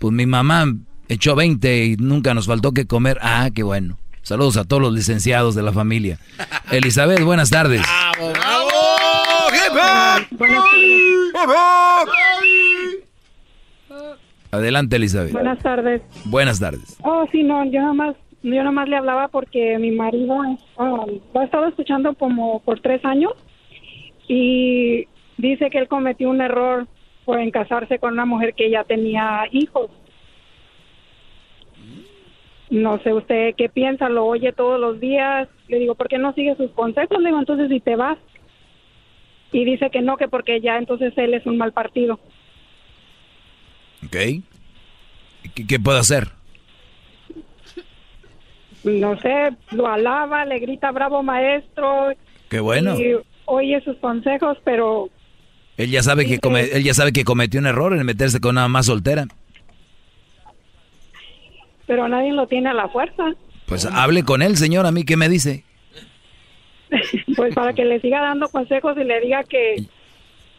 [0.00, 0.64] Pues mi mamá
[1.08, 3.18] echó 20 y nunca nos faltó que comer.
[3.20, 3.98] Ah, qué bueno.
[4.22, 6.18] Saludos a todos los licenciados de la familia.
[6.72, 7.82] Elizabeth, buenas tardes.
[7.82, 8.70] ¡Bravo, bravo!
[14.52, 15.32] Adelante, Elizabeth.
[15.32, 16.00] Buenas tardes.
[16.24, 16.96] Buenas tardes.
[17.02, 20.34] Oh, sí, no, yo nomás, yo nomás le hablaba porque mi marido
[20.76, 23.32] oh, lo ha estado escuchando como por tres años
[24.28, 25.06] y
[25.36, 26.88] dice que él cometió un error
[27.24, 29.90] por en casarse con una mujer que ya tenía hijos.
[32.70, 35.48] No sé usted qué piensa, lo oye todos los días.
[35.68, 37.18] Le digo, ¿por qué no sigue sus consejos?
[37.18, 38.16] Le digo, entonces si te vas.
[39.52, 42.20] Y dice que no, que porque ya entonces él es un mal partido.
[44.06, 44.16] Ok.
[45.68, 46.28] ¿Qué, puedo hacer?
[48.84, 52.12] No sé, lo alaba, le grita bravo maestro.
[52.48, 52.98] Qué bueno.
[52.98, 53.16] Y
[53.46, 55.10] oye sus consejos, pero...
[55.80, 56.38] Él ya sabe que
[56.72, 59.26] él ya sabe que cometió un error en meterse con una más soltera.
[61.86, 63.32] Pero nadie lo tiene a la fuerza.
[63.64, 65.64] Pues hable con él, señor, a mí qué me dice.
[67.36, 69.86] pues para que le siga dando consejos y le diga que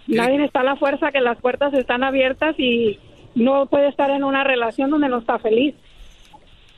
[0.07, 2.98] nadie está a la fuerza, que las puertas están abiertas y
[3.35, 5.76] no puede estar en una relación donde no está feliz.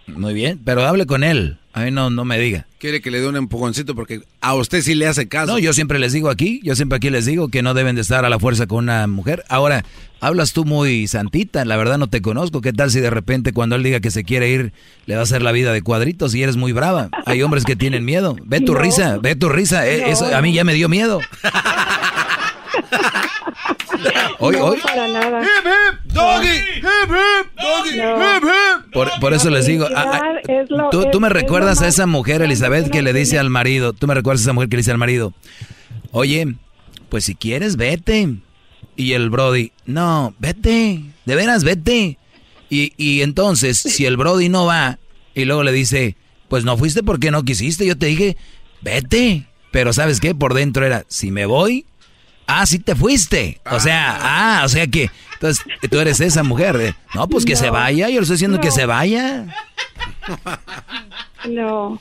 [0.07, 1.57] Muy bien, pero hable con él.
[1.73, 2.67] A mí no, no me diga.
[2.77, 5.51] Quiere que le dé un empujoncito porque a usted sí le hace caso.
[5.53, 8.01] No, yo siempre les digo aquí, yo siempre aquí les digo que no deben de
[8.01, 9.43] estar a la fuerza con una mujer.
[9.49, 9.83] Ahora,
[10.19, 12.61] hablas tú muy santita, la verdad no te conozco.
[12.61, 14.71] ¿Qué tal si de repente cuando él diga que se quiere ir,
[15.07, 17.09] le va a hacer la vida de cuadritos y eres muy brava?
[17.25, 18.35] Hay hombres que tienen miedo.
[18.45, 19.87] Ve tu risa, ve tu risa.
[19.87, 21.21] Eh, eso a mí ya me dio miedo.
[24.39, 24.77] Hoy, hoy.
[24.81, 25.41] para nada.
[29.19, 29.87] Por, eso les digo,
[31.11, 34.41] tú, me recuerdas a esa mujer, Elizabeth, que le dice al marido, tú me recuerdas
[34.41, 35.33] a esa mujer que le dice al marido,
[36.11, 36.55] oye,
[37.09, 38.35] pues si quieres, vete.
[38.95, 42.17] Y el Brody, no, vete, de veras, vete.
[42.69, 44.99] Y, y entonces, si el Brody no va,
[45.35, 46.15] y luego le dice,
[46.47, 48.37] pues no fuiste porque no quisiste, yo te dije,
[48.81, 49.47] vete.
[49.71, 50.35] Pero ¿sabes qué?
[50.35, 51.85] Por dentro era, si me voy,
[52.47, 53.59] Ah, sí te fuiste.
[53.69, 56.95] O sea, ah, o sea que entonces tú eres esa mujer.
[57.13, 58.07] No, pues que se vaya.
[58.07, 59.45] Yo le estoy diciendo que se vaya.
[61.49, 61.99] No.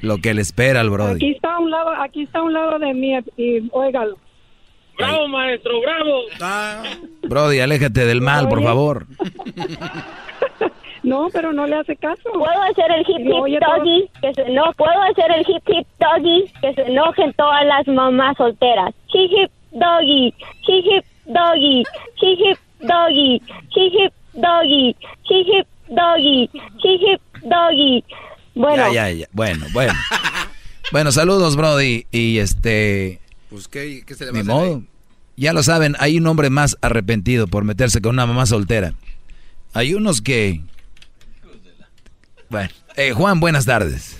[0.00, 1.14] Lo que le espera al Brody.
[1.14, 4.18] Aquí está a un lado, aquí está a un lado de mí y óigalo.
[4.98, 6.20] Bravo, maestro, bravo.
[6.40, 6.82] Ah.
[7.22, 9.06] Brody, aléjate del mal, por favor.
[11.12, 12.22] No, pero no le hace caso.
[12.32, 16.50] Puedo hacer el hip hip doggy, que se no puedo hacer el hip hip doggy,
[16.62, 18.94] que se enojen todas las mamás solteras.
[19.12, 20.34] Hip hip doggy,
[20.66, 21.80] hip hip doggy,
[22.16, 23.42] hip hip doggy,
[23.74, 24.96] hip hip doggy,
[25.28, 26.50] hip hip doggy,
[26.82, 28.04] hip hip doggy.
[28.54, 28.90] Bueno.
[28.90, 29.26] Ya, ya, ya.
[29.32, 29.92] Bueno, bueno.
[30.92, 32.06] bueno, saludos, Brody.
[32.10, 33.20] Y este.
[33.50, 34.82] Pues, ¿qué, qué se le va a modo.
[35.36, 38.94] Ya lo saben, hay un hombre más arrepentido por meterse con una mamá soltera.
[39.74, 40.62] Hay unos que
[42.52, 44.18] bueno, eh, Juan, buenas tardes.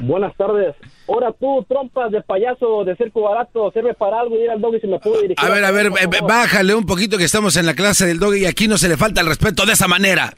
[0.00, 0.76] Buenas tardes.
[1.08, 4.78] Ahora tú, trompas de payaso de circo barato, sirve para algo y ir al doggy
[4.78, 5.44] si me puedo dirigir.
[5.44, 5.90] A ver, a ver,
[6.22, 8.96] bájale un poquito que estamos en la clase del doggy y aquí no se le
[8.96, 10.32] falta el respeto de esa manera.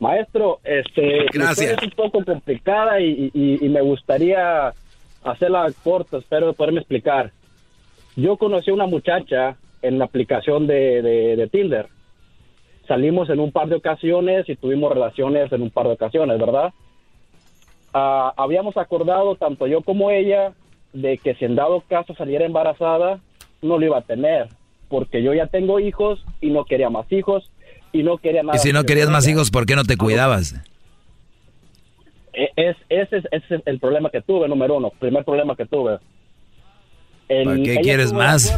[0.00, 1.78] Maestro, este, Gracias.
[1.78, 3.30] es un poco complicada y,
[3.62, 4.74] me gustaría
[5.22, 7.30] hacerla corta, espero poderme explicar.
[8.16, 11.88] Yo conocí a una muchacha en la aplicación de, Tinder.
[12.88, 16.72] Salimos en un par de ocasiones y tuvimos relaciones en un par de ocasiones, ¿verdad?
[17.92, 20.52] Ah, habíamos acordado, tanto yo como ella,
[20.92, 23.20] de que si en dado caso saliera embarazada,
[23.62, 24.48] no lo iba a tener,
[24.88, 27.50] porque yo ya tengo hijos y no quería más hijos
[27.92, 28.56] y no quería nada.
[28.56, 30.54] Y si no querías más hijos, ¿por qué no te cuidabas?
[32.32, 35.66] E, es, ese, es, ese es el problema que tuve, número uno, primer problema que
[35.66, 35.98] tuve.
[37.28, 38.56] ¿Para qué quieres más?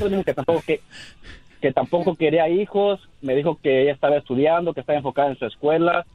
[1.61, 5.47] Que tampoco, quería hijos, me dijo que ella estaba estudiando, que estaba enfocada en su
[5.47, 6.07] escuela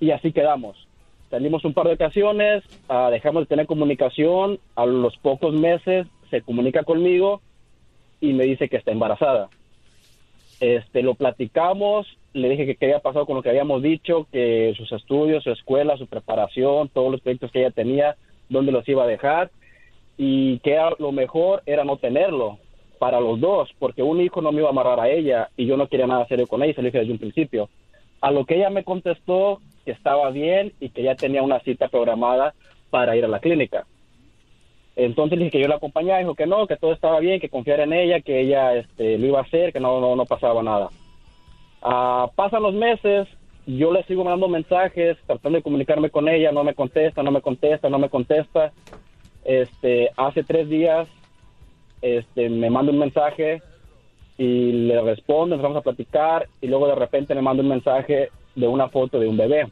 [0.00, 0.86] y así quedamos.
[1.30, 6.40] Salimos un par de ocasiones, uh, dejamos de tener comunicación, a los pocos meses se
[6.42, 7.40] comunica conmigo
[8.20, 9.48] y me dice que está embarazada.
[10.60, 14.72] Este, lo platicamos, le dije que qué había pasado con lo que habíamos dicho, que
[14.76, 18.16] sus estudios, su escuela, su preparación, todos los proyectos que ella tenía,
[18.48, 19.50] dónde los iba a dejar
[20.16, 22.58] y que lo mejor era no tenerlo
[22.98, 25.76] para los dos, porque un hijo no me iba a amarrar a ella y yo
[25.76, 27.68] no quería nada serio con ella, se lo dije desde un principio.
[28.20, 31.88] A lo que ella me contestó que estaba bien y que ya tenía una cita
[31.88, 32.54] programada
[32.90, 33.86] para ir a la clínica.
[34.96, 37.84] Entonces dije que yo la acompañaba, dijo que no, que todo estaba bien, que confiara
[37.84, 40.88] en ella, que ella este, lo iba a hacer, que no, no, no pasaba nada.
[41.82, 43.28] Ah, pasan los meses,
[43.66, 47.42] yo le sigo mandando mensajes, tratando de comunicarme con ella, no me contesta, no me
[47.42, 48.72] contesta, no me contesta.
[49.46, 51.06] Este, hace tres días,
[52.02, 53.62] este, me manda un mensaje
[54.36, 58.66] y le respondo, empezamos a platicar y luego de repente me manda un mensaje de
[58.66, 59.68] una foto de un bebé.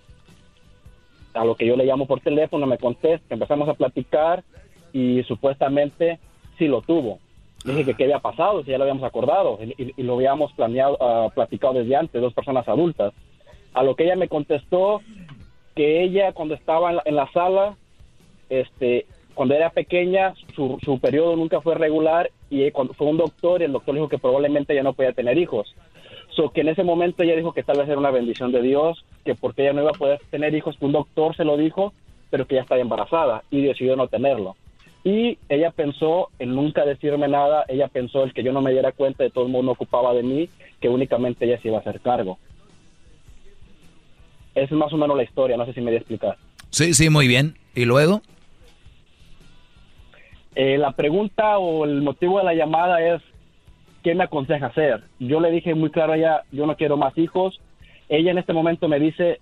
[1.34, 4.44] A lo que yo le llamo por teléfono, me contesta, empezamos a platicar
[4.92, 6.20] y supuestamente
[6.56, 7.18] sí lo tuvo.
[7.64, 10.96] Le dije que qué había pasado, si ya lo habíamos acordado y, lo habíamos planeado,
[11.00, 13.12] uh, platicado desde antes, dos personas adultas.
[13.72, 15.00] A lo que ella me contestó
[15.74, 17.76] que ella cuando estaba en la, sala,
[18.48, 23.60] este, cuando era pequeña, su, su periodo nunca fue regular y cuando fue un doctor
[23.60, 25.74] y el doctor dijo que probablemente ya no podía tener hijos.
[26.30, 29.04] So que en ese momento ella dijo que tal vez era una bendición de Dios,
[29.24, 31.92] que porque ella no iba a poder tener hijos, que un doctor se lo dijo,
[32.30, 34.56] pero que ya estaba embarazada y decidió no tenerlo.
[35.04, 38.92] Y ella pensó en nunca decirme nada, ella pensó el que yo no me diera
[38.92, 40.48] cuenta de todo el mundo ocupaba de mí,
[40.80, 42.38] que únicamente ella se iba a hacer cargo.
[44.54, 46.36] Es más o menos la historia, no sé si me voy a explicar.
[46.70, 47.56] Sí, sí, muy bien.
[47.74, 48.22] ¿Y luego?
[50.54, 53.22] Eh, la pregunta o el motivo de la llamada es,
[54.02, 55.02] ¿qué me aconseja hacer?
[55.18, 57.60] Yo le dije muy claro a ella, yo no quiero más hijos.
[58.08, 59.40] Ella en este momento me dice,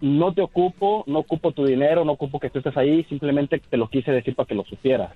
[0.00, 3.76] no te ocupo, no ocupo tu dinero, no ocupo que tú estés ahí, simplemente te
[3.76, 5.12] lo quise decir para que lo supieras.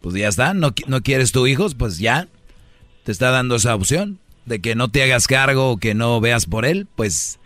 [0.00, 2.26] Pues ya está, no, no quieres tu hijos, pues ya
[3.04, 6.46] te está dando esa opción de que no te hagas cargo o que no veas
[6.46, 7.38] por él, pues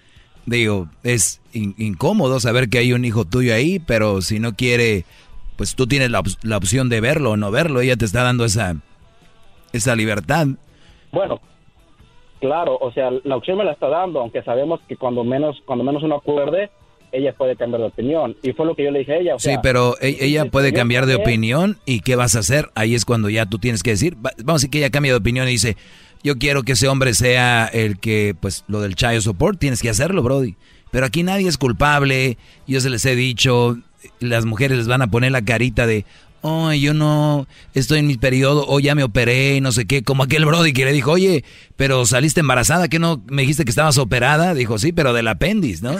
[0.46, 5.04] digo, es incómodo saber que hay un hijo tuyo ahí, pero si no quiere,
[5.56, 8.44] pues tú tienes la, la opción de verlo o no verlo, ella te está dando
[8.44, 8.76] esa,
[9.72, 10.46] esa libertad.
[11.12, 11.40] Bueno,
[12.40, 15.84] Claro, o sea, la opción me la está dando, aunque sabemos que cuando menos, cuando
[15.84, 16.70] menos uno acuerde,
[17.10, 18.36] ella puede cambiar de opinión.
[18.42, 19.34] Y fue lo que yo le dije a ella.
[19.38, 22.68] sí, pero e-, ella puede cambiar de opinión y ¿qué vas a hacer?
[22.74, 25.18] Ahí es cuando ya tú tienes que decir, vamos a decir que ella cambia de
[25.18, 25.76] opinión y dice,
[26.22, 29.88] yo quiero que ese hombre sea el que, pues, lo del child support, tienes que
[29.88, 30.56] hacerlo, Brody.
[30.90, 33.78] Pero aquí nadie es culpable, yo se les he dicho,
[34.20, 36.04] las mujeres les van a poner la carita de,
[36.42, 40.22] oh, yo no estoy en mi periodo, o ya me operé, no sé qué, como
[40.22, 41.44] aquel Brody que le dijo, oye,
[41.76, 44.54] pero saliste embarazada, ¿qué no me dijiste que estabas operada?
[44.54, 45.96] Dijo, sí, pero del apéndice, ¿no?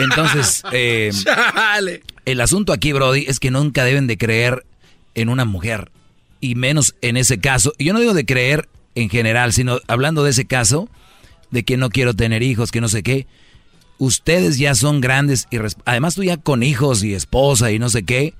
[0.00, 1.10] Entonces, eh,
[2.24, 4.64] el asunto aquí, Brody, es que nunca deben de creer
[5.14, 5.90] en una mujer,
[6.40, 7.72] y menos en ese caso.
[7.78, 10.88] Y yo no digo de creer en general, sino hablando de ese caso,
[11.50, 13.26] de que no quiero tener hijos, que no sé qué.
[13.98, 18.04] Ustedes ya son grandes y además tú ya con hijos y esposa y no sé
[18.04, 18.34] qué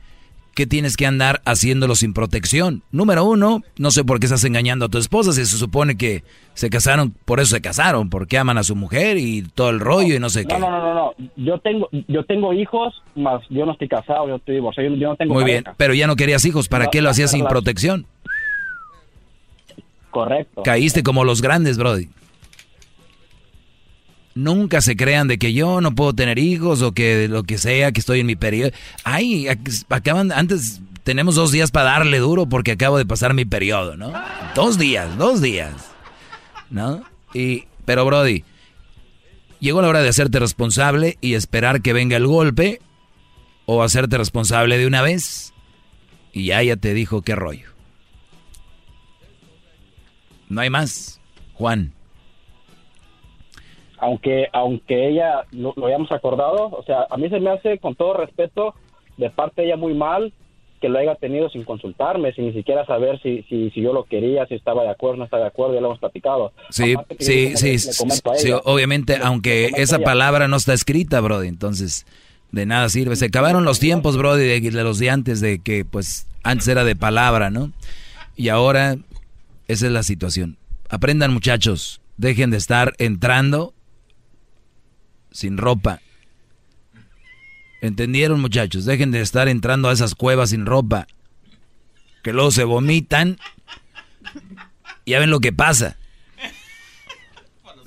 [0.55, 2.83] ¿qué tienes que andar haciéndolo sin protección?
[2.91, 6.23] Número uno, no sé por qué estás engañando a tu esposa si se supone que
[6.55, 10.15] se casaron, por eso se casaron, porque aman a su mujer y todo el rollo
[10.15, 10.59] y no sé qué.
[10.59, 14.37] No, no, no, no, yo tengo, yo tengo hijos, más yo no estoy casado, yo
[14.37, 17.11] estoy divorciado, yo no tengo Muy bien, pero ya no querías hijos, ¿para qué lo
[17.11, 18.07] hacías sin protección?
[20.11, 20.63] Correcto.
[20.63, 22.11] Caíste como los grandes, Brody.
[24.35, 27.93] Nunca se crean de que yo no puedo tener hijos o que lo que sea,
[27.93, 28.71] que estoy en mi periodo.
[29.05, 29.47] Ay,
[29.91, 34.13] acaban, antes tenemos dos días para darle duro porque acabo de pasar mi periodo, ¿no?
[34.55, 35.75] Dos días, dos días.
[36.71, 37.05] ¿No?
[37.35, 38.45] Y, pero Brody,
[39.61, 42.81] llegó la hora de hacerte responsable y esperar que venga el golpe
[43.67, 45.53] o hacerte responsable de una vez.
[46.33, 47.69] Y ya ya te dijo qué rollo.
[50.49, 51.21] No hay más,
[51.53, 51.93] Juan
[54.03, 58.15] aunque aunque ella lo, hayamos acordado, o sea, a mí se me hace con todo
[58.15, 58.75] respeto
[59.17, 60.33] de parte de ella muy mal
[60.81, 64.03] que lo haya tenido sin consultarme, sin ni siquiera saber si, si, si yo lo
[64.03, 66.53] quería, si estaba de acuerdo, no estaba de acuerdo, ya lo hemos platicado.
[66.71, 72.05] Sí, sí, sí, sí, obviamente, aunque esa palabra no está escrita, Brody, entonces
[72.51, 73.15] de nada sirve.
[73.15, 76.83] Se acabaron los tiempos, Brody, de, de los de antes, de que pues antes era
[76.83, 77.71] de palabra, ¿no?
[78.35, 78.97] Y ahora
[79.69, 80.57] esa es la situación.
[80.89, 83.75] Aprendan muchachos, dejen de estar entrando
[85.33, 86.01] sin ropa.
[87.81, 88.85] ¿Entendieron muchachos?
[88.85, 91.09] Dejen de estar entrando a esas cuevas sin ropa.
[92.23, 93.39] Que luego se vomitan.
[95.05, 95.97] Ya ven lo que pasa.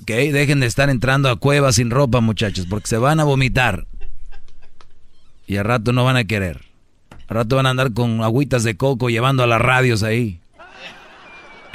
[0.00, 0.06] ¿Ok?
[0.06, 2.66] Dejen de estar entrando a cuevas sin ropa muchachos.
[2.68, 3.86] Porque se van a vomitar.
[5.46, 6.60] Y al rato no van a querer.
[7.28, 10.40] Al rato van a andar con agüitas de coco llevando a las radios ahí.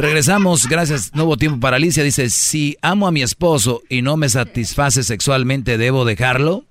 [0.02, 1.14] Regresamos, gracias.
[1.14, 2.04] No hubo tiempo para Alicia.
[2.04, 6.66] Dice, si amo a mi esposo y no me satisface sexualmente, ¿debo dejarlo?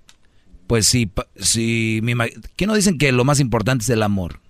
[0.66, 2.14] Pues sí, si, mi,
[2.56, 4.40] ¿qué no dicen que lo más importante es el amor?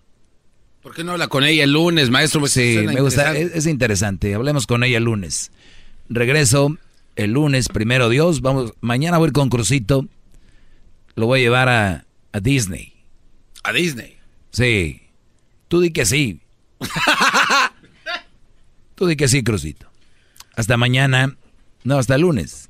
[0.82, 2.40] ¿Por qué no habla con ella el lunes, maestro?
[2.40, 4.34] Pues sí, me gusta, es, interesante.
[4.34, 5.50] Hablemos con ella el lunes.
[6.08, 6.76] Regreso
[7.16, 8.40] el lunes, primero Dios.
[8.40, 10.06] Vamos, mañana voy a ir con Crucito.
[11.16, 12.94] Lo voy a llevar a, a Disney.
[13.62, 14.16] ¿A Disney?
[14.52, 15.02] Sí.
[15.68, 16.40] Tú di que sí.
[19.00, 19.86] Tú di que sí, Crucito.
[20.56, 21.34] Hasta mañana.
[21.84, 22.68] No, hasta lunes.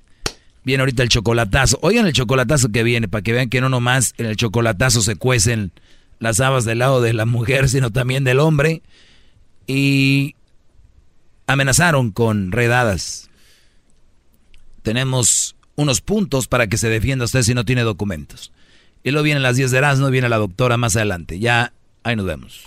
[0.62, 1.80] Viene ahorita el chocolatazo.
[1.82, 5.16] Oigan el chocolatazo que viene, para que vean que no nomás en el chocolatazo se
[5.16, 5.72] cuecen
[6.20, 8.82] las habas del lado de la mujer, sino también del hombre.
[9.66, 10.36] Y
[11.48, 13.28] amenazaron con redadas.
[14.82, 18.52] Tenemos unos puntos para que se defienda usted si no tiene documentos.
[19.02, 21.40] Y luego vienen las 10 de Erasmo, viene la doctora más adelante.
[21.40, 21.72] Ya,
[22.04, 22.66] ahí nos vemos.